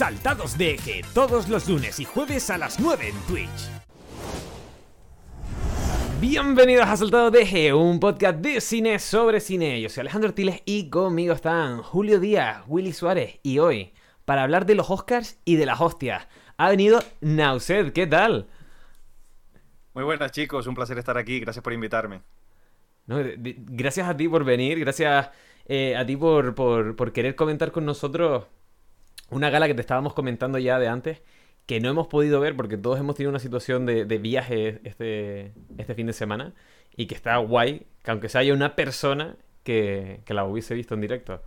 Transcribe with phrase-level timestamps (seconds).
[0.00, 3.68] Saltados de Eje, todos los lunes y jueves a las 9 en Twitch.
[6.22, 9.78] Bienvenidos a Saltados de Eje, un podcast de cine sobre cine.
[9.78, 13.92] Yo soy Alejandro Artiles y conmigo están Julio Díaz, Willy Suárez y hoy,
[14.24, 17.92] para hablar de los Oscars y de las hostias, ha venido Nauset.
[17.92, 18.46] ¿Qué tal?
[19.92, 22.22] Muy buenas chicos, un placer estar aquí, gracias por invitarme.
[23.06, 25.28] gracias a ti por venir, gracias
[25.66, 28.46] eh, a ti por, por, querer comentar con nosotros
[29.30, 31.22] una gala que te estábamos comentando ya de antes,
[31.66, 35.94] que no hemos podido ver porque todos hemos tenido una situación de, viaje este, este
[35.94, 36.52] fin de semana
[36.96, 40.94] y que está guay, que aunque sea haya una persona que, que la hubiese visto
[40.94, 41.42] en directo.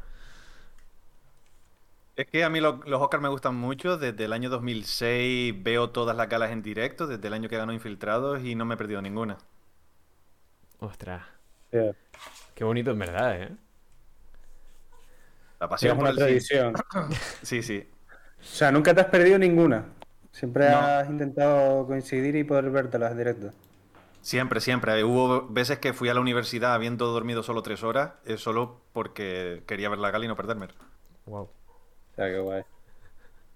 [2.15, 3.97] Es que a mí los Oscars me gustan mucho.
[3.97, 7.73] Desde el año 2006 veo todas las galas en directo, desde el año que ganó
[7.73, 9.39] Infiltrados y no me he perdido ninguna.
[10.79, 11.23] Ostras.
[12.53, 13.49] Qué bonito en verdad, ¿eh?
[15.63, 16.73] La pasión es una tradición.
[17.41, 17.87] sí, sí.
[18.37, 19.85] O sea, nunca te has perdido ninguna.
[20.29, 23.51] Siempre has intentado coincidir y poder vértelas en directo.
[24.19, 25.01] Siempre, siempre.
[25.05, 29.63] Hubo veces que fui a la universidad habiendo dormido solo tres horas, eh, solo porque
[29.65, 30.67] quería ver la gala y no perderme.
[31.27, 31.49] Wow.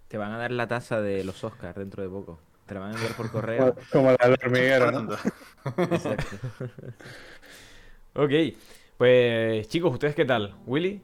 [0.07, 2.39] Te van a dar la taza de los Oscars dentro de poco.
[2.67, 3.75] Te la van a enviar por correo.
[3.91, 5.13] Como la del hormiguero, ¿no?
[5.91, 6.37] Exacto.
[8.23, 8.31] ok.
[8.97, 10.55] Pues chicos, ¿ustedes qué tal?
[10.65, 11.01] ¿Willy?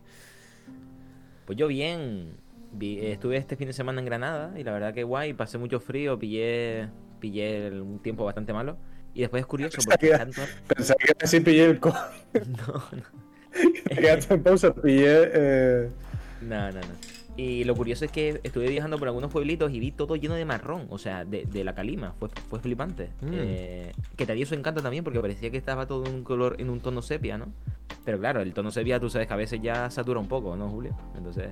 [1.45, 2.37] Pues yo bien.
[2.79, 5.33] estuve este fin de semana en Granada y la verdad que guay.
[5.33, 8.77] Pasé mucho frío, pillé, pillé un tiempo bastante malo.
[9.13, 10.41] Y después es curioso porque tanto...
[10.67, 11.89] Pensaba que así pillé el co...
[12.33, 13.03] no, no.
[13.95, 15.29] Quedaste en pausa, pillé...
[15.33, 15.89] Eh...
[16.41, 17.13] No, no, no.
[17.35, 20.45] Y lo curioso es que estuve viajando por algunos pueblitos y vi todo lleno de
[20.45, 22.13] marrón, o sea, de, la calima.
[22.19, 23.09] Fue, fue flipante.
[23.21, 23.31] Mm.
[23.33, 26.57] Eh, que te dio su encanto también porque parecía que estaba todo en un color,
[26.59, 27.51] en un tono sepia, ¿no?
[28.05, 30.69] Pero claro, el tono sepia tú sabes que a veces ya satura un poco, ¿no,
[30.69, 30.95] Julio?
[31.15, 31.51] Entonces,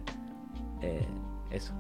[0.82, 1.06] eh,
[1.50, 1.74] eso.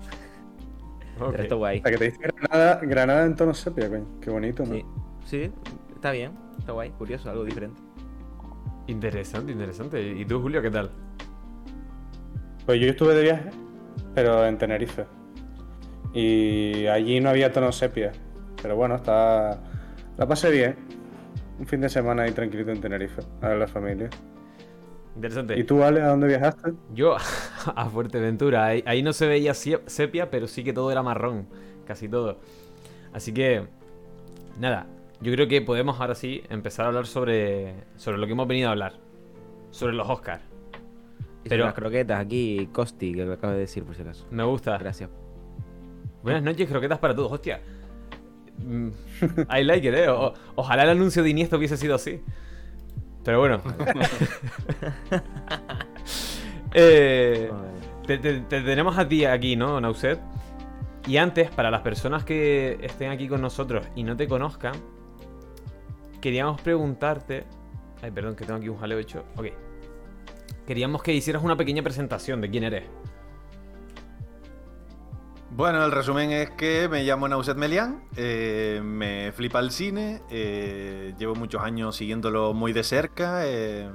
[1.20, 1.42] Okay.
[1.42, 1.82] Esto guay.
[1.82, 4.08] que te dice Granada, Granada en tono sepia, coño.
[4.22, 4.74] Qué bonito, ¿no?
[4.74, 4.86] Sí,
[5.26, 5.52] sí,
[5.94, 7.81] está bien, está guay, curioso, algo diferente.
[8.88, 10.02] Interesante, interesante.
[10.02, 10.90] ¿Y tú, Julio, qué tal?
[12.66, 13.50] Pues yo estuve de viaje
[14.14, 15.06] pero en Tenerife.
[16.14, 18.12] Y allí no había tono sepia.
[18.62, 19.62] Pero bueno, está.
[20.18, 20.76] La pasé bien.
[21.60, 24.10] Un fin de semana ahí tranquilito en Tenerife, a ver la familia.
[25.16, 25.60] Interesante.
[25.60, 26.74] ¿Y tú, Ale, a dónde viajaste?
[26.94, 27.16] Yo
[27.76, 28.66] a Fuerteventura.
[28.66, 31.48] Ahí, ahí no se veía sepia, pero sí que todo era marrón.
[31.86, 32.40] Casi todo.
[33.14, 33.68] Así que.
[34.60, 34.88] Nada.
[35.22, 38.70] Yo creo que podemos ahora sí empezar a hablar sobre, sobre lo que hemos venido
[38.70, 38.94] a hablar.
[39.70, 40.44] Sobre los Oscars.
[41.48, 44.26] Pero las croquetas aquí, Costi, que lo acabo de decir por si acaso.
[44.32, 44.78] Me gusta.
[44.78, 45.10] Gracias.
[46.24, 47.62] Buenas noches, croquetas para todos, hostia.
[48.60, 48.90] Mm,
[49.50, 50.08] I like it, eh.
[50.56, 52.22] ojalá el anuncio de Iniesta hubiese sido así.
[53.24, 53.62] Pero bueno.
[56.74, 57.52] eh,
[58.08, 60.20] te, tenemos a ti aquí, ¿no, Nauset?
[61.08, 64.74] Y antes, para las personas que estén aquí con nosotros y no te conozcan,
[66.20, 67.46] queríamos preguntarte.
[68.02, 69.24] Ay, perdón, que tengo aquí un jaleo hecho.
[69.36, 69.48] Ok
[70.72, 72.86] queríamos que hicieras una pequeña presentación de quién eres.
[75.53, 81.13] Bueno, el resumen es que me llamo Nauset Melian, eh, me flipa el cine, eh,
[81.19, 83.89] llevo muchos años siguiéndolo muy de cerca, eh,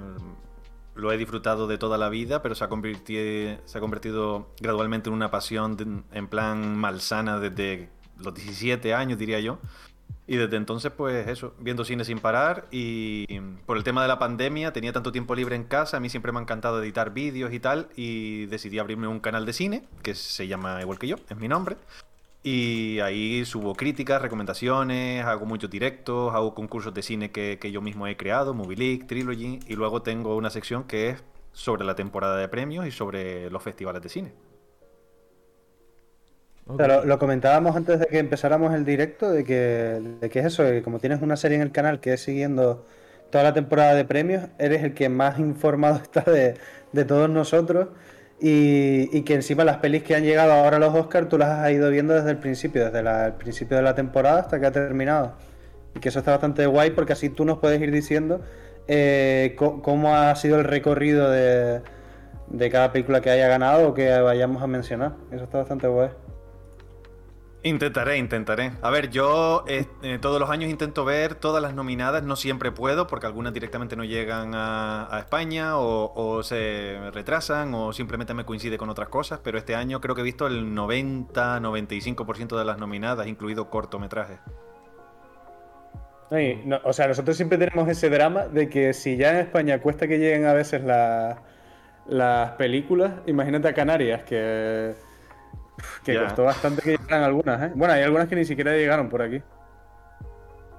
[0.94, 5.08] lo he disfrutado de toda la vida, pero se ha, convertido, se ha convertido gradualmente
[5.08, 7.88] en una pasión en plan malsana desde
[8.18, 9.58] los 17 años, diría yo.
[10.28, 13.26] Y desde entonces, pues eso, viendo cine sin parar y
[13.64, 16.32] por el tema de la pandemia tenía tanto tiempo libre en casa, a mí siempre
[16.32, 20.16] me ha encantado editar vídeos y tal y decidí abrirme un canal de cine que
[20.16, 21.76] se llama igual que yo, es mi nombre.
[22.42, 28.06] Y ahí subo críticas, recomendaciones, hago muchos directos, hago concursos de cine que, yo mismo
[28.06, 32.36] he creado, Movie League, Trilogy, y luego tengo una sección que es sobre la temporada
[32.36, 34.32] de premios y sobre los festivales de cine
[36.68, 41.22] lo, comentábamos antes de que empezáramos el directo, de que, es eso, que como tienes
[41.22, 42.84] una serie en el canal que es siguiendo
[43.30, 46.56] toda la temporada de premios, eres el que más informado está de,
[47.04, 47.88] todos nosotros
[48.40, 51.70] y, que encima las pelis que han llegado ahora a los Oscars tú las has
[51.70, 55.34] ido viendo desde el principio, desde el principio de la temporada hasta que ha terminado.
[55.94, 58.42] Y que eso está bastante guay porque así tú nos puedes ir diciendo
[58.88, 61.80] eh, cómo ha sido el recorrido de
[62.70, 65.14] cada película que haya ganado o que vayamos a mencionar.
[65.30, 66.10] Eso está bastante guay.
[67.66, 68.70] Intentaré, intentaré.
[68.80, 72.70] A ver, yo eh, eh, todos los años intento ver todas las nominadas, no siempre
[72.70, 78.78] puedo, porque algunas directamente no llegan a, España o, se retrasan o simplemente me coincide
[78.78, 83.26] con otras cosas, pero este año creo que he visto el 90-95% de las nominadas,
[83.26, 84.38] incluido cortometrajes.
[86.30, 90.18] o sea, nosotros siempre tenemos ese drama de que si ya en España cuesta que
[90.18, 90.82] lleguen a veces
[92.06, 94.94] las películas, imagínate a Canarias, que
[96.04, 97.72] Que costó bastante que llegaran algunas, ¿eh?
[97.74, 99.42] Bueno, hay algunas que ni siquiera llegaron por aquí.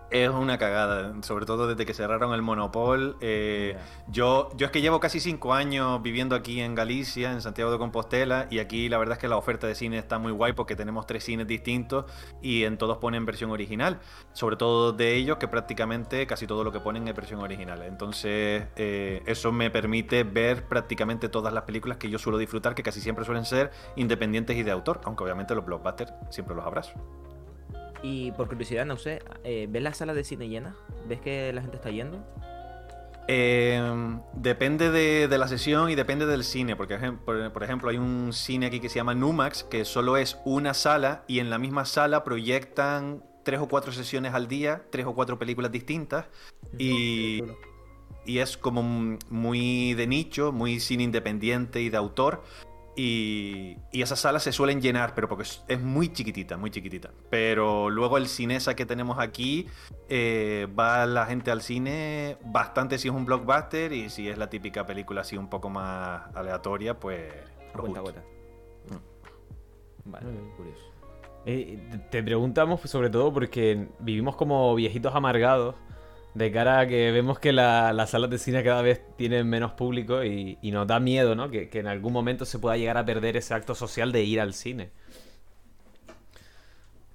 [0.10, 3.18] Es una cagada, sobre todo desde que cerraron el Monopol.
[3.20, 3.76] eh,
[4.08, 7.78] yo, yo es que llevo casi cinco años viviendo aquí en Galicia, en Santiago de
[7.78, 10.78] Compostela, y aquí la verdad es que la oferta de cine está muy guay porque
[10.78, 12.06] tenemos tres cines distintos
[12.42, 14.00] y en todos ponen versión original.
[14.32, 17.82] Sobre todo de ellos, que prácticamente casi todo lo que ponen es versión original.
[17.84, 22.84] Entonces, eh, eso me permite ver prácticamente todas las películas que yo suelo disfrutar, que
[22.84, 26.94] casi siempre suelen ser independientes y de autor, aunque obviamente los blockbusters siempre los abrazo.
[28.04, 30.76] Y por curiosidad, no sé, eh, ¿ves la sala de cine llena?
[31.08, 32.24] ¿Ves que la gente está yendo?
[33.30, 33.82] Eh,
[34.36, 38.32] depende de, de la sesión y depende del cine, porque por, por ejemplo hay un
[38.32, 41.84] cine aquí que se llama Numax, que solo es una sala y en la misma
[41.84, 46.26] sala proyectan tres o cuatro sesiones al día, tres o cuatro películas distintas
[46.78, 47.44] y,
[48.26, 48.82] y es como
[49.30, 52.44] muy de nicho, muy cine independiente y de autor.
[53.00, 57.12] Y, y esas salas se suelen llenar, pero porque es, es muy chiquitita, muy chiquitita.
[57.30, 59.68] Pero luego el cinesa que tenemos aquí,
[60.10, 64.50] eh, va la gente al cine bastante si es un blockbuster y si es la
[64.50, 67.32] típica película así un poco más aleatoria, pues...
[67.76, 68.16] Lo cuenta justo.
[68.20, 68.24] gota.
[70.06, 70.56] Vale, Mm.
[70.56, 70.82] curioso.
[71.46, 75.76] Eh, te preguntamos sobre todo porque vivimos como viejitos amargados
[76.34, 79.72] de cara a que vemos que la- las salas de cine cada vez tienen menos
[79.74, 81.50] público y, nos da miedo, ¿no?
[81.50, 84.40] Que, que en algún momento se pueda llegar a perder ese acto social de ir
[84.42, 84.92] al cine.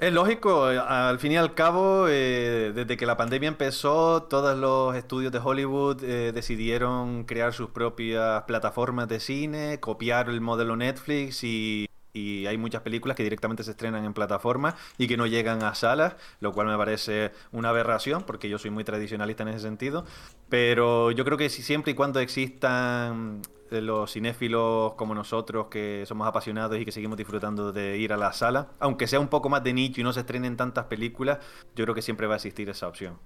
[0.03, 4.59] Es lógico, eh, al fin y al cabo, eh, desde que la pandemia empezó, todos
[4.59, 10.75] los estudios de Hollywood eh, decidieron crear sus propias plataformas de cine, copiar el modelo
[10.75, 15.27] Netflix y, y hay muchas películas que directamente se estrenan en plataformas y que no
[15.27, 19.49] llegan a salas, lo cual me parece una aberración porque yo soy muy tradicionalista en
[19.51, 20.05] ese sentido.
[20.49, 26.05] Pero yo creo que si siempre y cuando existan eh, los cinéfilos como nosotros, que
[26.07, 29.49] somos apasionados y que seguimos disfrutando de ir a la sala, aunque sea un poco
[29.49, 31.39] más de nicho y no se estrenen tantas películas,
[31.75, 33.19] yo creo que siempre va a existir esa opción.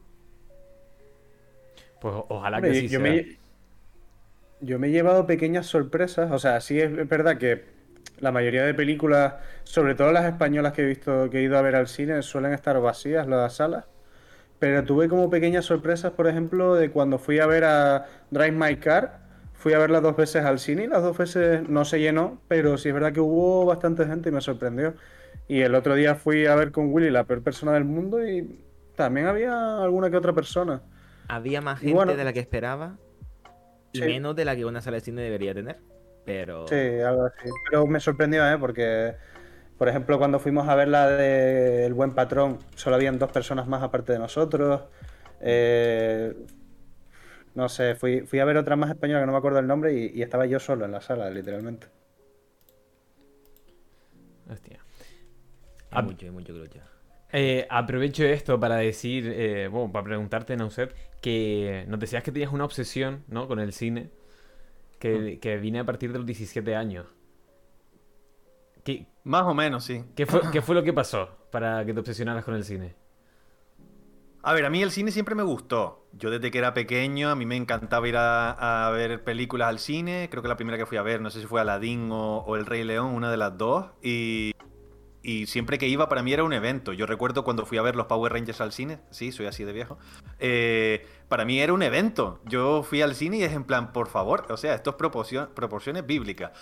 [2.00, 3.00] Pues ojalá Hombre, que sí yo, sea.
[3.00, 3.38] me,
[4.60, 6.30] yo me he llevado pequeñas sorpresas.
[6.32, 7.75] O sea, sí es verdad que
[8.18, 9.34] la mayoría de películas,
[9.64, 12.52] sobre todo las españolas que he visto, que he ido a ver al cine, suelen
[12.52, 13.84] estar vacías las salas.
[14.58, 18.76] Pero tuve como pequeñas sorpresas, por ejemplo, de cuando fui a ver a Drive My
[18.76, 19.20] Car.
[19.52, 22.78] Fui a verla dos veces al cine y las dos veces no se llenó, pero
[22.78, 24.94] sí es verdad que hubo bastante gente y me sorprendió.
[25.48, 28.64] Y el otro día fui a ver con Willy la peor persona del mundo y
[28.96, 30.82] también había alguna que otra persona.
[31.28, 32.14] Había más gente bueno.
[32.16, 32.96] de la que esperaba
[33.92, 34.04] y Sí.
[34.04, 35.78] menos de la que una sala de cine debería tener.
[36.26, 37.55] Pero Sí, algo así.
[37.70, 38.58] Pero me sorprendió, ¿eh?
[38.58, 39.14] Porque,
[39.78, 43.69] por ejemplo, cuando fuimos a ver la de El Buen Patrón, solo habían dos personas
[43.69, 44.82] más aparte de nosotros.
[45.40, 46.34] Eh,
[47.55, 49.93] no sé, fui, fui a ver otra más española que no me acuerdo el nombre
[49.94, 51.88] y, y estaba yo solo en la sala, literalmente.
[54.49, 54.81] Hostia.
[55.90, 56.84] hay Ah, mucho, hay mucho que luchar.
[57.32, 62.52] Eh, aprovecho esto para decir, eh, bueno, para preguntarte, Nauset, que nos decías que tenías
[62.52, 63.49] una obsesión, ¿no?
[63.49, 64.11] Con el cine,
[64.98, 67.06] que, que viene a partir de los 17 años.
[68.84, 70.04] ¿Qué, Más o menos, sí.
[70.14, 72.94] qué fue, qué fue lo que pasó para que te obsesionaras con el cine?
[74.43, 76.06] A ver, a mí el cine siempre me gustó.
[76.12, 79.81] Yo desde que era pequeño, a mí me encantaba ir a, a ver películas al
[79.81, 80.28] cine.
[80.31, 82.54] Creo que la primera que fui a ver, no sé si fue Aladdin o, o
[82.54, 83.87] El Rey León, una de las dos.
[84.04, 84.52] Y,
[85.26, 86.92] y siempre que iba para mí era un evento.
[86.92, 89.73] Yo recuerdo cuando fui a ver los Power Rangers al cine, sí, soy así de
[89.73, 89.99] viejo.
[90.38, 92.40] eh, para mí era un evento.
[92.45, 95.49] Yo fui al cine y es en plan, por favor, o sea, esto es proporción-
[95.52, 96.52] proporciones bíblicas.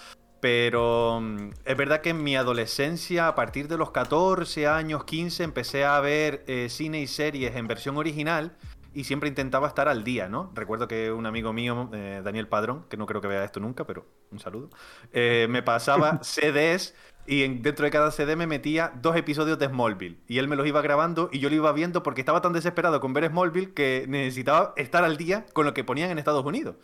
[0.40, 5.44] Pero mm, es verdad que en mi adolescencia, a partir de los 14 años, 15,
[5.44, 8.56] empecé a ver eh, cine y series en versión original
[8.94, 10.50] y siempre intentaba estar al día, ¿no?
[10.54, 13.84] Recuerdo que un amigo mío, eh, Daniel Padrón, que no creo que vea esto nunca,
[13.86, 14.70] pero un saludo,
[15.12, 16.94] eh, me pasaba CDs
[17.26, 20.56] y en- dentro de cada CD me metía dos episodios de Smallville y él me
[20.56, 23.72] los iba grabando y yo lo iba viendo porque estaba tan desesperado con ver Smallville
[23.72, 26.76] que necesitaba estar al día con lo que ponían en Estados Unidos.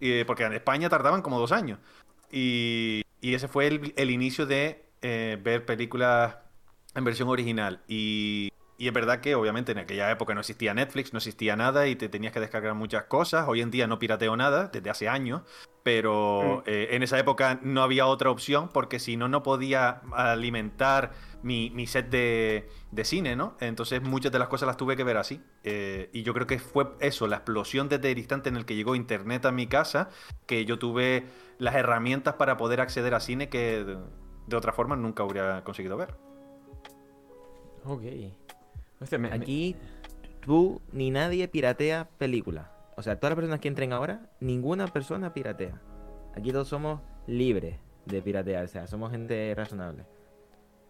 [0.00, 1.78] Y, porque en España tardaban como dos años.
[2.30, 6.36] Y, y ese fue el, el inicio de eh, ver películas
[6.94, 7.82] en versión original.
[7.88, 11.86] Y, y es verdad que obviamente en aquella época no existía Netflix, no existía nada
[11.86, 13.46] y te tenías que descargar muchas cosas.
[13.48, 15.42] Hoy en día no pirateo nada, desde hace años.
[15.84, 21.12] Pero eh, en esa época no había otra opción porque si no, no podía alimentar
[21.42, 23.54] mi, mi set de, de cine, ¿no?
[23.60, 25.42] Entonces muchas de las cosas las tuve que ver así.
[25.62, 28.74] Eh, y yo creo que fue eso, la explosión desde el instante en el que
[28.74, 30.08] llegó Internet a mi casa,
[30.46, 31.26] que yo tuve
[31.58, 33.98] las herramientas para poder acceder a cine que de,
[34.46, 36.16] de otra forma nunca hubiera conseguido ver.
[37.84, 38.02] Ok.
[39.04, 39.76] Hostia, me- me- Aquí
[40.44, 42.66] tú ni nadie piratea películas.
[42.96, 45.80] O sea, todas las personas que entren ahora, ninguna persona piratea.
[46.36, 50.04] Aquí todos somos libres de piratear, o sea, somos gente razonable.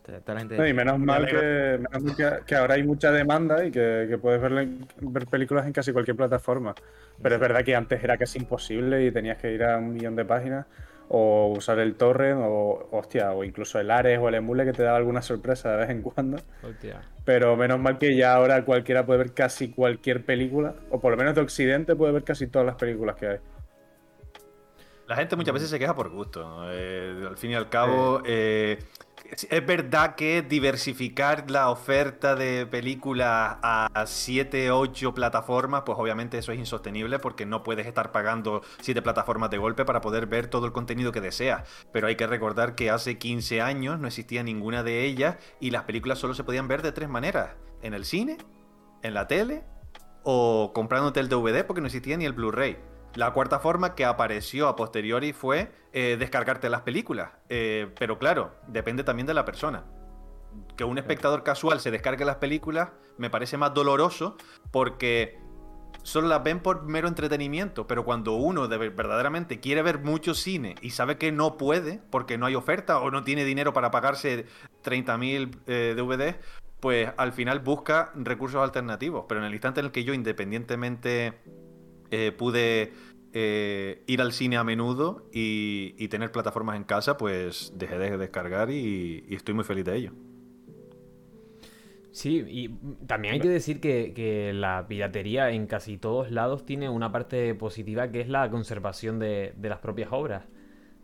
[0.06, 2.82] Está la gente- No, y menos Me mal, que, menos mal que, que ahora hay
[2.82, 4.68] mucha demanda y que, que puedes ver,
[5.00, 6.74] ver películas en casi cualquier plataforma.
[7.22, 10.14] Pero es verdad que antes era casi imposible y tenías que ir a un millón
[10.14, 10.66] de páginas
[11.08, 14.82] o usar el torrent o, hostia, o incluso el Ares o el Emule que te
[14.82, 16.38] daba alguna sorpresa de vez en cuando.
[16.62, 17.02] Hostia.
[17.24, 21.16] Pero menos mal que ya ahora cualquiera puede ver casi cualquier película, o por lo
[21.16, 23.38] menos de Occidente puede ver casi todas las películas que hay.
[25.06, 26.66] La gente muchas veces se queja por gusto.
[26.70, 28.78] eh, al fin y al cabo, eh,
[29.30, 36.52] es verdad que diversificar la oferta de películas a 7, 8 plataformas, pues obviamente eso
[36.52, 40.66] es insostenible porque no puedes estar pagando 7 plataformas de golpe para poder ver todo
[40.66, 41.68] el contenido que deseas.
[41.92, 45.84] Pero hay que recordar que hace 15 años no existía ninguna de ellas y las
[45.84, 47.50] películas solo se podían ver de tres maneras.
[47.82, 48.38] En el cine,
[49.02, 49.64] en la tele
[50.22, 52.78] o comprándote el DVD porque no existía ni el Blu-ray.
[53.14, 57.30] La cuarta forma que apareció a posteriori fue eh, descargarte las películas.
[57.48, 59.84] Eh, pero claro, depende también de la persona.
[60.76, 64.36] Que un espectador casual se descargue las películas me parece más doloroso
[64.72, 65.38] porque
[66.02, 67.86] solo las ven por mero entretenimiento.
[67.86, 72.36] Pero cuando uno de- verdaderamente quiere ver mucho cine y sabe que no puede porque
[72.36, 74.46] no hay oferta o no tiene dinero para pagarse
[74.82, 76.36] 30.000 eh, DVDs,
[76.80, 79.26] pues al final busca recursos alternativos.
[79.28, 81.34] Pero en el instante en el que yo, independientemente,
[82.10, 82.92] eh, pude
[83.32, 88.70] eh, ir al cine a menudo y, tener plataformas en casa, pues dejé de descargar
[88.70, 90.12] y, estoy muy feliz de ello.
[92.12, 92.68] Sí, y
[93.06, 98.10] también hay que decir que, la piratería en casi todos lados tiene una parte positiva
[98.12, 100.44] que es la conservación de las propias obras.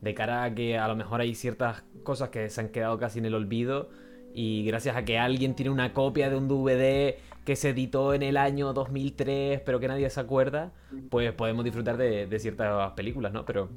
[0.00, 3.18] De cara a que a lo mejor hay ciertas cosas que se han quedado casi
[3.18, 3.90] en el olvido
[4.34, 8.22] y gracias a que alguien tiene una copia de un DVD que se editó en
[8.22, 10.72] el año 2003 pero que nadie se acuerda,
[11.10, 13.44] pues podemos disfrutar de, de ciertas películas, ¿no?
[13.44, 13.68] Pero,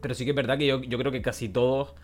[0.00, 1.94] pero sí que es verdad que yo, yo creo que casi todos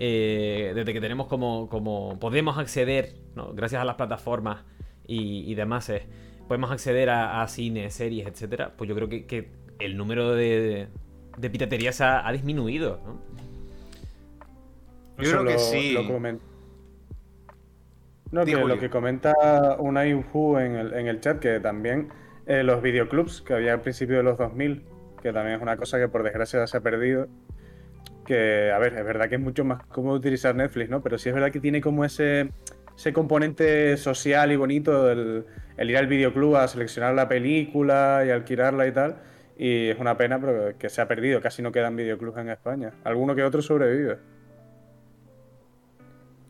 [0.00, 3.52] eh, desde que tenemos como, como podemos acceder, ¿no?
[3.52, 4.64] gracias a las plataformas
[5.06, 6.06] y, y demás, eh,
[6.46, 10.88] podemos acceder a, a cine, series, etcétera, pues yo creo que, que el número de,
[11.36, 13.20] de piratería se ha, ha disminuido, ¿no?
[15.18, 15.92] Yo Eso creo que sí.
[15.94, 16.06] lo
[18.30, 19.32] No, que lo que comenta
[19.78, 22.08] Unai Hu en el, en el chat, que también
[22.46, 24.84] eh, los videoclubs que había al principio de los 2000,
[25.22, 27.28] que también es una cosa que por desgracia se ha perdido.
[28.26, 31.02] Que, a ver, es verdad que es mucho más cómodo utilizar Netflix, ¿no?
[31.02, 32.50] Pero sí es verdad que tiene como ese,
[32.94, 35.46] ese componente social y bonito, el,
[35.78, 39.16] el ir al videoclub a seleccionar la película y alquilarla y tal.
[39.56, 41.40] Y es una pena, pero que se ha perdido.
[41.40, 42.92] Casi no quedan videoclubs en España.
[43.04, 44.18] Alguno que otro sobrevive.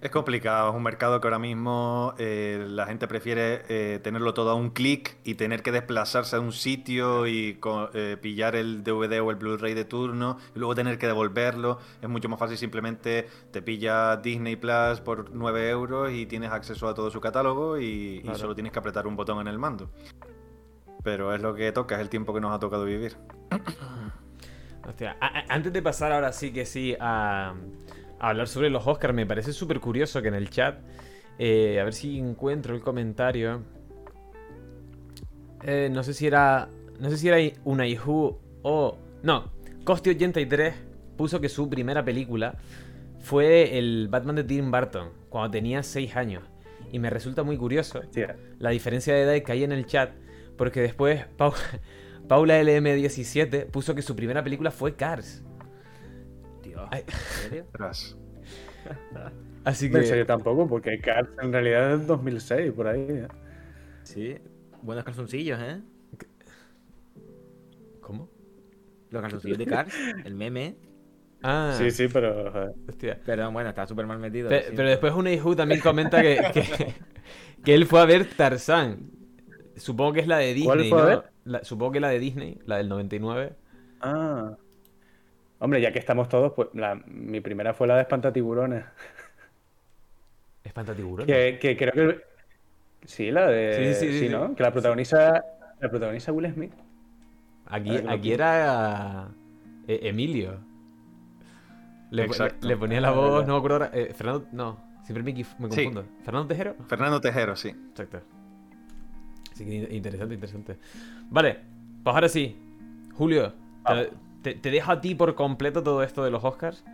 [0.01, 4.51] Es complicado, es un mercado que ahora mismo eh, la gente prefiere eh, tenerlo todo
[4.51, 7.59] a un clic y tener que desplazarse a un sitio y
[7.95, 11.81] eh, pillar el DVD o el Blu-ray de turno y luego tener que devolverlo.
[12.01, 16.87] Es mucho más fácil simplemente te pilla Disney Plus por 9 euros y tienes acceso
[16.87, 19.91] a todo su catálogo y, solo tienes que apretar un botón en el mando.
[21.03, 23.17] Pero es lo que toca, es el tiempo que nos ha tocado vivir.
[24.89, 25.17] Hostia,
[25.49, 27.55] antes de pasar ahora sí que sí a, a
[28.21, 30.79] hablar sobre los Oscars, me parece súper curioso que en el chat,
[31.39, 33.63] eh, a ver si encuentro el comentario.
[35.63, 36.69] Eh, no sé si era.
[37.01, 38.99] No sé si era una Ihu o.
[39.23, 39.51] No,
[39.85, 40.73] Costi83
[41.17, 42.57] puso que su primera película
[43.21, 46.45] fue el Batman de Tim Burton, cuando tenía 6 años.
[46.93, 48.37] Y me resulta muy curioso Hostia.
[48.59, 50.13] la diferencia de edad que hay en el chat,
[50.57, 51.53] porque después Pau-
[52.29, 55.43] Paula LM17 puso que su primera película fue Cars.
[56.91, 57.05] Ay.
[57.07, 57.67] ¿en serio?
[59.65, 60.25] Así En serio que.
[60.25, 63.01] tampoco, porque Cars en realidad es 2006, por ahí.
[63.09, 63.29] ¿eh?
[64.03, 64.39] Sí.
[64.83, 65.81] Buenos calzoncillos, ¿eh?
[68.01, 68.29] ¿Cómo?
[69.11, 70.77] Los calzoncillos de Cars, el meme.
[71.43, 72.73] Ah, Sí, sí, pero...
[72.89, 73.21] hostia.
[73.25, 74.49] Pero bueno, está súper mal metido.
[74.49, 74.73] Pe- sí.
[74.75, 76.95] pero después Ihu también comenta que, que,
[77.65, 79.11] que él fue a ver Tarzán.
[79.77, 81.09] Supongo que es la de Disney, ¿Cuál fue a ¿no?
[81.09, 81.23] ver?
[81.45, 83.53] La- supongo que la de Disney, la del 99.
[84.01, 84.57] Ah.
[85.61, 88.85] Hombre, ya que estamos todos, pues la- mi primera fue la de Espantatiburones.
[90.65, 91.27] Espantatiburón.
[91.27, 92.21] Que, que creo que...
[93.05, 93.95] Sí, la de...
[93.95, 94.29] Sí, sí, sí, sí.
[94.29, 94.55] ¿no?
[94.55, 95.43] Que la protagoniza...
[95.81, 96.73] La protagoniza Will Smith.
[97.67, 99.29] Aquí, aquí era
[99.87, 100.59] eh, Emilio.
[102.11, 102.67] Le, Exacto.
[102.67, 103.91] le ponía la Ah, voz, no me acuerdo ahora.
[103.93, 106.05] eh, Fernando, no, siempre me, confundo.
[106.25, 106.75] ¿Fernando Tejero?
[106.87, 107.69] Fernando Tejero, sí.
[107.69, 108.21] Exacto.
[109.53, 110.79] Así que in- interesante, interesante.
[111.31, 111.59] Vale,
[112.03, 112.57] pues ahora sí.
[113.15, 113.53] Julio,
[113.87, 114.11] te,
[114.43, 116.85] te- te dejo a ti por completo todo esto de los Oscars.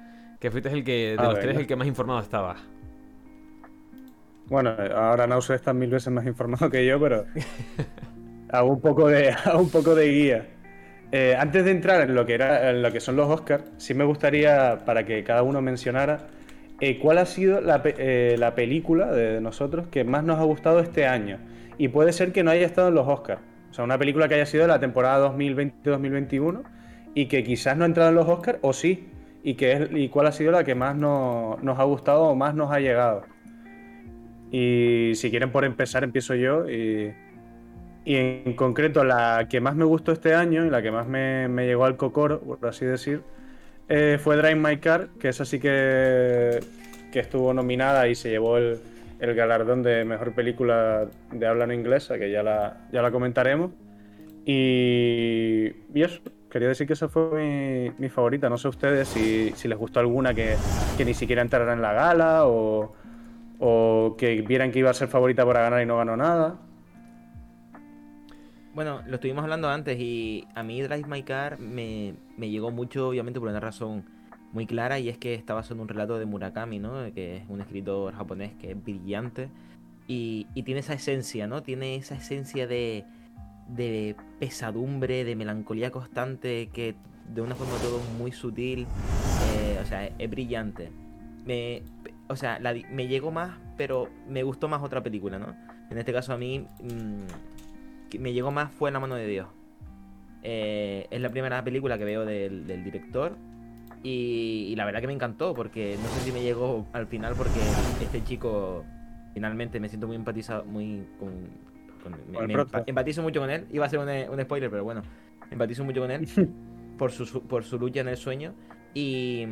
[0.41, 2.57] Que fuiste el que, de Ah, los tres, el que más informado estaba.
[4.47, 7.25] Bueno, ahora Nauso está mil veces más informado que yo, pero
[8.49, 10.47] hago un poco de, hago un poco de guía.
[11.13, 13.95] Eh, antes de entrar en lo que era, en lo que son los Oscars, sí
[13.95, 16.29] me gustaría para que cada uno mencionara
[16.81, 20.81] eh, cuál ha sido la, eh, la película de nosotros que más nos ha gustado
[20.81, 21.39] este año.
[21.79, 23.41] Y puede ser que no haya estado en los Oscars.
[23.71, 26.63] O sea, una película que haya sido de la temporada 2020-2021
[27.15, 29.09] y que quizás no ha entrado en los Oscars, o sí.
[29.43, 32.55] Y, que y cuál ha sido la que más nos, nos ha gustado o más
[32.55, 33.23] nos ha llegado.
[34.51, 36.69] Y si quieren por empezar, empiezo yo.
[36.71, 37.15] Y,
[38.05, 41.49] y en concreto, la que más me gustó este año y la que más me,
[41.49, 43.23] me llegó al cocoro, por así decir,
[43.89, 46.61] eh, fue Drive My Car, que esa sí que,
[47.13, 48.79] que estuvo nominada y se llevó el,
[49.21, 53.73] el galardón de mejor película de habla no inglesa, que ya la, ya la comentaremos.
[54.47, 56.21] Y, y eso,
[56.55, 58.49] quería decir que esa fue mi, favorita.
[58.49, 60.57] No sé ustedes si, les gustó alguna que,
[61.05, 62.95] ni siquiera entrara en la gala o,
[63.59, 66.61] o que vieran que iba a ser favorita para ganar y no ganó nada.
[68.73, 73.09] Bueno, lo estuvimos hablando antes y a mí Drive My Car me, me llegó mucho,
[73.09, 74.05] obviamente por una razón
[74.53, 77.13] muy clara y es que está basado en un relato de Murakami, ¿no?
[77.13, 79.49] Que es un escritor japonés que es brillante
[80.07, 81.65] y, y tiene esa esencia, ¿no?
[81.65, 83.05] Tiene esa esencia de,
[83.69, 86.95] de pesadumbre, de melancolía constante que
[87.33, 88.87] de una forma todo muy sutil,
[89.55, 90.91] eh, o sea, es, brillante.
[91.45, 91.83] Me,
[92.29, 95.55] o sea, me llegó más, pero me gustó más otra película, ¿no?
[95.91, 99.49] En este caso a mí mmm, me llegó más fue La mano de Dios.
[100.43, 103.37] Eh, es la primera película que veo del, director
[104.03, 107.35] y, y, la verdad que me encantó, porque no sé si me llegó al final,
[107.35, 107.61] porque
[108.03, 108.85] este chico
[109.33, 111.49] finalmente me siento muy empatizado, muy con,
[112.05, 113.67] con, me, me empatizo mucho con él.
[113.73, 115.03] Iba a ser un, un, spoiler, pero bueno,
[115.51, 116.29] empatizo mucho con él
[116.99, 118.55] por su, por su lucha en el sueño.
[118.95, 119.47] Y,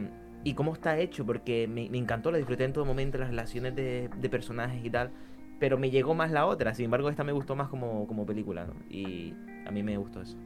[0.44, 3.74] y cómo está hecho, porque me, me, encantó, la disfruté en todo momento, las relaciones
[3.74, 5.10] de, de, personajes y tal.
[5.58, 8.66] Pero me llegó más la otra, sin embargo, esta me gustó más como, como película,
[8.66, 8.74] ¿no?
[8.88, 9.34] Y
[9.66, 10.36] a mí me gustó eso.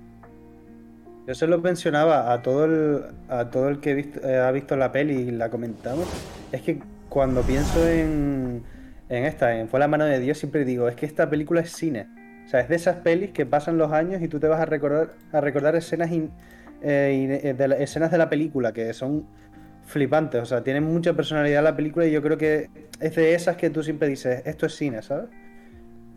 [1.27, 4.77] Yo se lo mencionaba a todo el, a todo el que visto, eh, ha visto
[4.77, 6.07] la peli y la comentamos.
[6.53, 8.63] Es que cuando pienso en,
[9.09, 11.73] en esta, en Fue la mano de Dios, siempre digo, es que esta película es
[11.73, 12.09] cine.
[12.45, 14.67] O sea, es de esas pelis que pasan los años y tú te vas a
[14.67, 16.31] recordar, a recordar escenas, in,
[16.83, 19.27] eh, de la, escenas de la película que son
[19.85, 20.43] flipantes.
[20.43, 23.71] O sea, tienen mucha personalidad la película y yo creo que es de esas que
[23.71, 25.27] tú siempre dices, esto es cine, ¿sabes?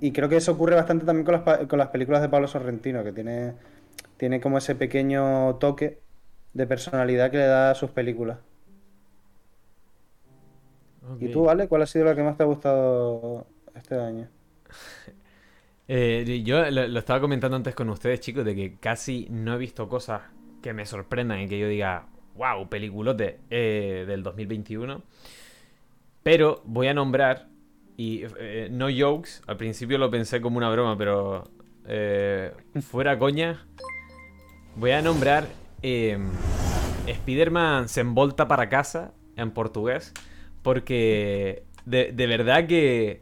[0.02, 3.04] Y creo que eso ocurre bastante también con las, con las películas de Pablo Sorrentino,
[3.04, 3.54] que tiene
[4.20, 6.02] tiene como ese pequeño toque
[6.54, 8.38] de personalidad que le da a sus películas.
[11.16, 11.28] Okay.
[11.28, 11.68] ¿Y tú, Vale?
[11.68, 14.28] ¿Cuál ha sido la que más te ha gustado este año?
[15.88, 19.58] eh, yo lo, lo, estaba comentando antes con ustedes, chicos, de que casi no he
[19.58, 20.22] visto cosas
[20.62, 25.02] que me sorprendan y que yo diga, wow, peliculote eh, del 2021.
[26.22, 27.48] Pero voy a nombrar,
[27.98, 31.50] y eh, no jokes, al principio lo pensé como una broma, pero
[31.86, 33.66] eh, fuera coña,
[34.76, 35.46] Voy a nombrar
[35.82, 36.18] eh,
[37.06, 40.14] Spider-Man se envolta para casa en portugués.
[40.62, 43.22] Porque de, de, verdad que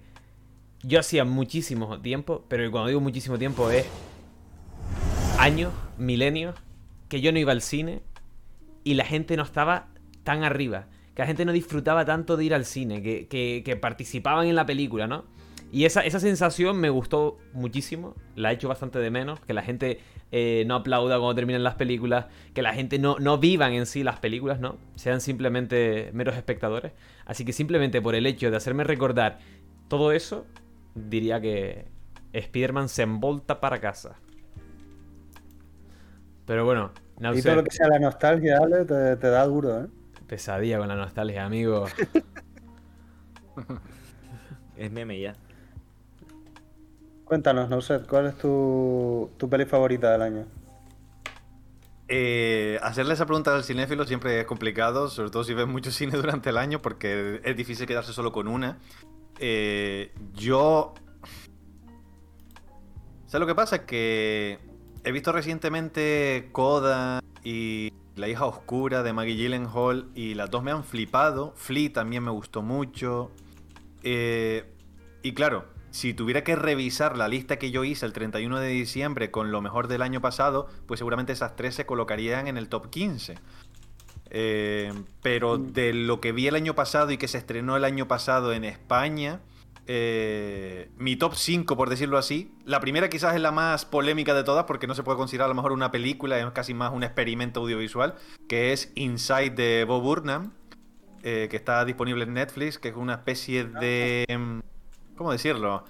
[0.84, 3.86] yo hacía muchísimo tiempo, pero cuando digo muchísimo tiempo es
[5.38, 6.56] años, milenios,
[7.10, 8.02] que yo no iba al cine
[8.84, 9.88] y la gente no estaba
[10.24, 10.88] tan arriba.
[11.14, 14.66] Que la gente no disfrutaba tanto de ir al cine, que, que, participaban en la
[14.66, 15.26] película, ¿no?
[15.72, 19.64] Y esa, esa, sensación me gustó muchísimo, la he hecho bastante de menos, que la
[19.64, 20.00] gente
[20.32, 24.04] eh, no aplauda cuando terminan las películas, que la gente no, no vivan en sí
[24.04, 24.78] las películas, ¿no?
[24.96, 26.92] Sean simplemente meros espectadores.
[27.26, 29.40] Así que simplemente por el hecho de hacerme recordar
[29.88, 30.46] todo eso,
[30.96, 31.86] diría que
[32.34, 34.18] Spider-Man se envolta para casa.
[36.46, 39.84] Pero bueno, no Y todo lo que sea la nostalgia, Ale, te, te da duro,
[39.84, 39.88] ¿eh?
[40.28, 41.86] Pesadilla con la nostalgia, amigo.
[44.78, 45.36] es meme ya.
[47.28, 50.46] Cuéntanos, Nauset, ¿cuál es tu, tu peli favorita del año?
[52.08, 56.14] Eh, hacerle esa pregunta al cinéfilo siempre es complicado, sobre todo si ves mucho cine
[56.14, 58.78] durante el año, porque es difícil quedarse solo con una.
[59.40, 60.94] Eh, yo.
[63.26, 63.86] ¿Sabes lo que pasa?
[63.86, 64.60] Que
[65.04, 70.72] he visto recientemente Coda y La hija oscura de Maggie Gyllenhaal y las dos me
[70.72, 71.52] han flipado.
[71.58, 73.32] Flea también me gustó mucho.
[74.02, 74.64] Eh,
[75.24, 75.66] y claro,
[75.98, 79.62] si tuviera que revisar la lista que yo hice el 31 de diciembre con lo
[79.62, 83.34] mejor del año pasado, pues seguramente esas tres se colocarían en el top 15.
[84.30, 88.08] Eh, pero de lo que vi el año pasado y que se estrenó el año
[88.08, 89.40] pasado en España,
[89.88, 94.44] eh, mi top 5, por decirlo así, la primera quizás es la más polémica de
[94.44, 97.04] todas porque no se puede considerar a lo mejor una película, es casi más un
[97.04, 98.14] experimento audiovisual,
[98.48, 100.54] que es Inside de Bob Burnham,
[101.24, 104.62] eh, que está disponible en Netflix, que es una especie de...
[105.18, 105.84] ¿Cómo decirlo?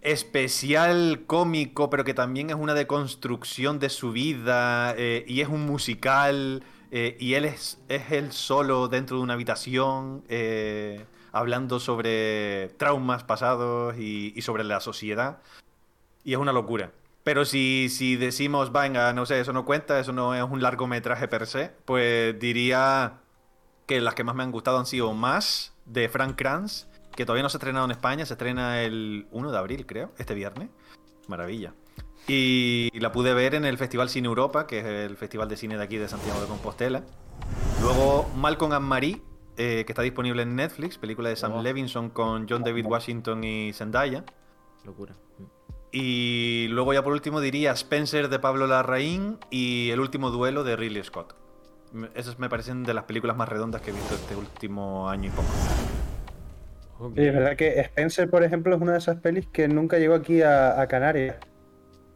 [0.00, 5.66] Especial cómico, pero que también es una deconstrucción de su vida eh, y es un
[5.66, 12.68] musical eh, y él es, es él solo dentro de una habitación eh, hablando sobre
[12.78, 15.38] traumas pasados y, sobre la sociedad.
[16.24, 16.92] Y es una locura.
[17.24, 21.28] Pero si, si decimos, venga, no sé, eso no cuenta, eso no es un largometraje
[21.28, 23.18] per se, pues diría
[23.86, 26.86] que las que más me han gustado han sido Más, de Frank Kranz,
[27.20, 30.10] que todavía no se ha estrenado en España, se estrena el 1 de abril, creo,
[30.16, 30.70] este viernes.
[31.28, 31.74] Maravilla.
[32.26, 35.76] Y la pude ver en el Festival Cine Europa, que es el festival de cine
[35.76, 37.02] de aquí de Santiago de Compostela.
[37.82, 39.20] Luego Malcolm and Marie,
[39.58, 41.62] eh, que está disponible en Netflix, película de Sam Oh.
[41.62, 44.24] Levinson con John David Washington y Zendaya.
[44.86, 45.12] Locura.
[45.92, 50.74] Y luego ya por último diría Spencer de Pablo Larraín y El último duelo de
[50.74, 51.34] Ridley Scott.
[52.14, 55.32] Esas me parecen de las películas más redondas que he visto este último año y
[55.32, 55.48] poco.
[57.14, 60.14] Sí, es verdad que Spencer, por ejemplo, es una de esas pelis que nunca llegó
[60.14, 61.36] aquí a, a Canarias.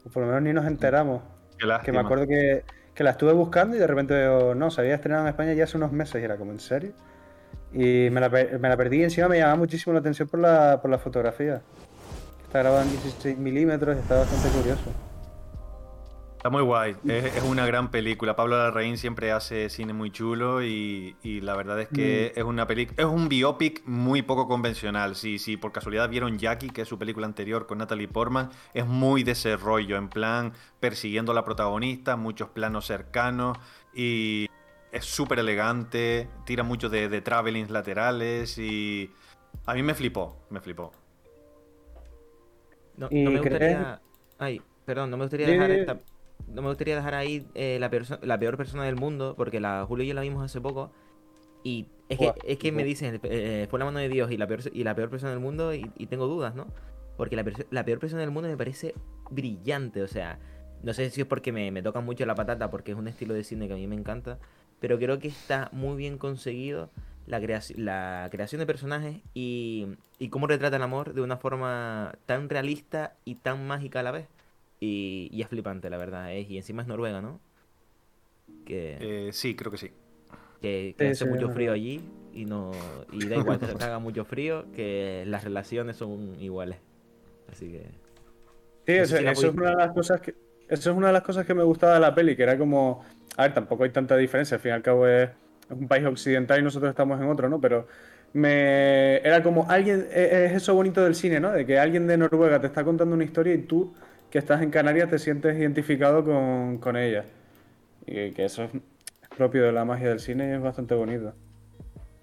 [0.04, 1.22] O por lo menos ni nos enteramos.
[1.58, 4.80] Qué Que me acuerdo que, que la estuve buscando y de repente veo, no, se
[4.80, 6.92] había estrenado en España ya hace unos meses y era como, ¿en serio?
[7.72, 10.80] Y me la, me la perdí y encima me llamaba muchísimo la atención por la,
[10.80, 11.62] por la fotografía.
[12.44, 14.92] Está grabada en 16 milímetros y está bastante curioso.
[16.44, 16.94] Está muy guay.
[17.09, 18.37] Es, es una gran película.
[18.37, 22.66] Pablo Larraín siempre hace cine muy chulo y, y la verdad es que es una
[22.66, 23.02] película.
[23.02, 25.16] Es un biopic muy poco convencional.
[25.16, 28.85] Si, si por casualidad vieron Jackie, que es su película anterior con Natalie Portman, es
[28.85, 33.57] muy de ese rollo, en plan persiguiendo a la protagonista, muchos planos cercanos
[33.94, 34.46] y
[34.92, 39.11] es súper elegante, tira mucho de, de travelings laterales y
[39.64, 40.92] a mí me flipó, me flipó.
[42.98, 44.02] No, ¿Y no me gustaría.
[44.38, 45.80] Ay, perdón, no me gustaría Sí, dejar sí, sí.
[45.80, 46.13] esta-
[46.48, 49.84] No me gustaría dejar ahí eh, la, perso- la peor persona del mundo, porque la
[49.86, 50.90] Julio y yo la vimos hace poco.
[51.62, 54.46] Y es que, es que me dicen, eh, fue la mano de Dios y la
[54.46, 56.66] peor, y la peor persona del mundo, y, y tengo dudas, ¿no?
[57.16, 58.94] Porque la, la peor persona del mundo me parece
[59.30, 60.38] brillante, o sea,
[60.82, 63.32] no sé si es porque me, me toca mucho la patata, porque es un estilo
[63.34, 64.38] de cine que a mí me encanta,
[64.80, 66.90] pero creo que está muy bien conseguido
[67.26, 69.86] la, creaci- la creación de personajes y,
[70.18, 74.10] y cómo retrata el amor de una forma tan realista y tan mágica a la
[74.10, 74.26] vez.
[74.84, 76.32] Y, y es flipante, la verdad.
[76.32, 76.42] ¿eh?
[76.48, 77.40] Y encima es Noruega, ¿no?
[78.64, 79.90] Que, Eh, sí, creo que sí.
[80.60, 82.00] que, que Sí, hace sí, mucho frío allí
[82.32, 86.78] y no y da igual que haga mucho frío, que las relaciones son iguales.
[87.52, 87.90] Así que...
[88.86, 90.34] Sí, No sé eso, si la eso es una de las cosas que
[90.68, 93.04] eso es una de las cosas que me gustaba de la peli, que era como,
[93.36, 95.36] a ver, tampoco hay tanta diferencia, al fin y al cabo es, es
[95.76, 97.60] un país occidental y nosotros estamos en otro, ¿no?
[97.60, 97.86] Pero
[98.32, 101.52] me era como alguien, e- es eso bonito del cine, ¿no?
[101.52, 103.94] De que alguien de Noruega te está contando una historia y tú
[104.34, 107.24] que estás en Canarias te sientes identificado con, con ella.
[108.04, 108.70] Y que eso es
[109.36, 111.34] propio de la magia del cine y es bastante bonito.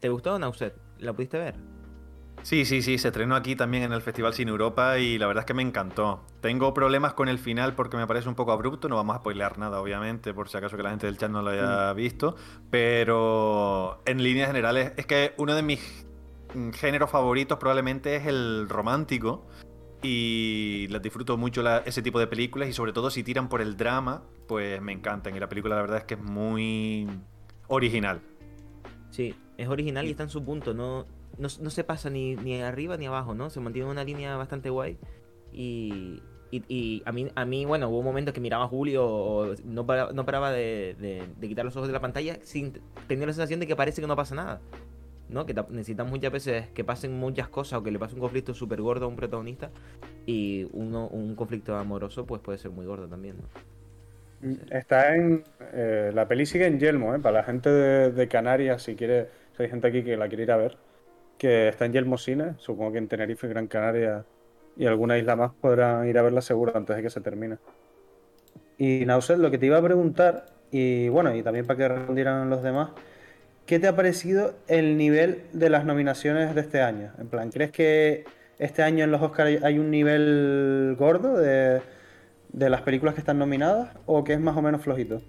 [0.02, 0.76] ¿Te gustó Nauset?
[1.00, 1.56] ¿La pudiste ver?
[2.42, 5.44] Sí, sí, sí, se estrenó aquí también en el Festival Cine Europa y la verdad
[5.44, 6.26] es que me encantó.
[6.42, 9.58] Tengo problemas con el final porque me parece un poco abrupto, no vamos a spoilear
[9.58, 12.36] nada, obviamente, por si acaso que la gente del chat no lo haya visto,
[12.70, 16.06] pero en líneas generales es que uno de mis
[16.56, 19.48] mm, géneros favoritos probablemente es el romántico
[20.02, 23.62] y las disfruto mucho la- ese tipo de películas y sobre todo si tiran por
[23.62, 27.08] el drama, pues me encantan y la película la verdad es que es muy
[27.68, 28.22] original.
[29.10, 31.06] Sí, es original y está en su punto, no,
[31.38, 33.50] no, no se pasa ni, ni arriba ni abajo, ¿no?
[33.50, 34.98] Se mantiene una línea bastante guay.
[35.54, 39.56] Y, y, y a, mí, a mí, bueno, hubo momentos que miraba a Julio o
[39.66, 42.74] no paraba, no paraba de, de- de quitar los ojos de la pantalla sin
[43.08, 44.62] tener la sensación de que parece que no pasa nada.
[45.32, 45.46] ¿No?
[45.46, 48.54] Que ta- necesitamos muchas veces que pasen muchas cosas o que le pase un conflicto
[48.54, 49.72] súper gordo a un protagonista
[50.26, 53.50] y un conflicto amoroso pues puede ser muy gordo también, ¿no?
[54.72, 55.44] Está en.
[55.74, 57.20] eh, la peli sigue en Yelmo, ¿eh?
[57.20, 59.30] Para la gente de, de Canarias, si quiere.
[59.56, 60.78] Si hay gente aquí que la quiere ir a ver.
[61.38, 62.56] Que está en Yelmo Cine.
[62.58, 64.26] Supongo que en Tenerife, Gran Canaria
[64.76, 67.58] y alguna isla más podrán ir a verla seguro antes de que se termine.
[68.78, 72.50] Y Nauset, lo que te iba a preguntar, y bueno, y también para que respondieran
[72.50, 72.92] los demás.
[73.72, 77.14] ¿Qué te ha parecido el nivel de las nominaciones de este año?
[77.18, 78.26] En plan, ¿crees que
[78.60, 81.82] este año en los Oscars hay un nivel gordo de,
[82.50, 85.22] de las películas que están nominadas o que es más o menos flojito?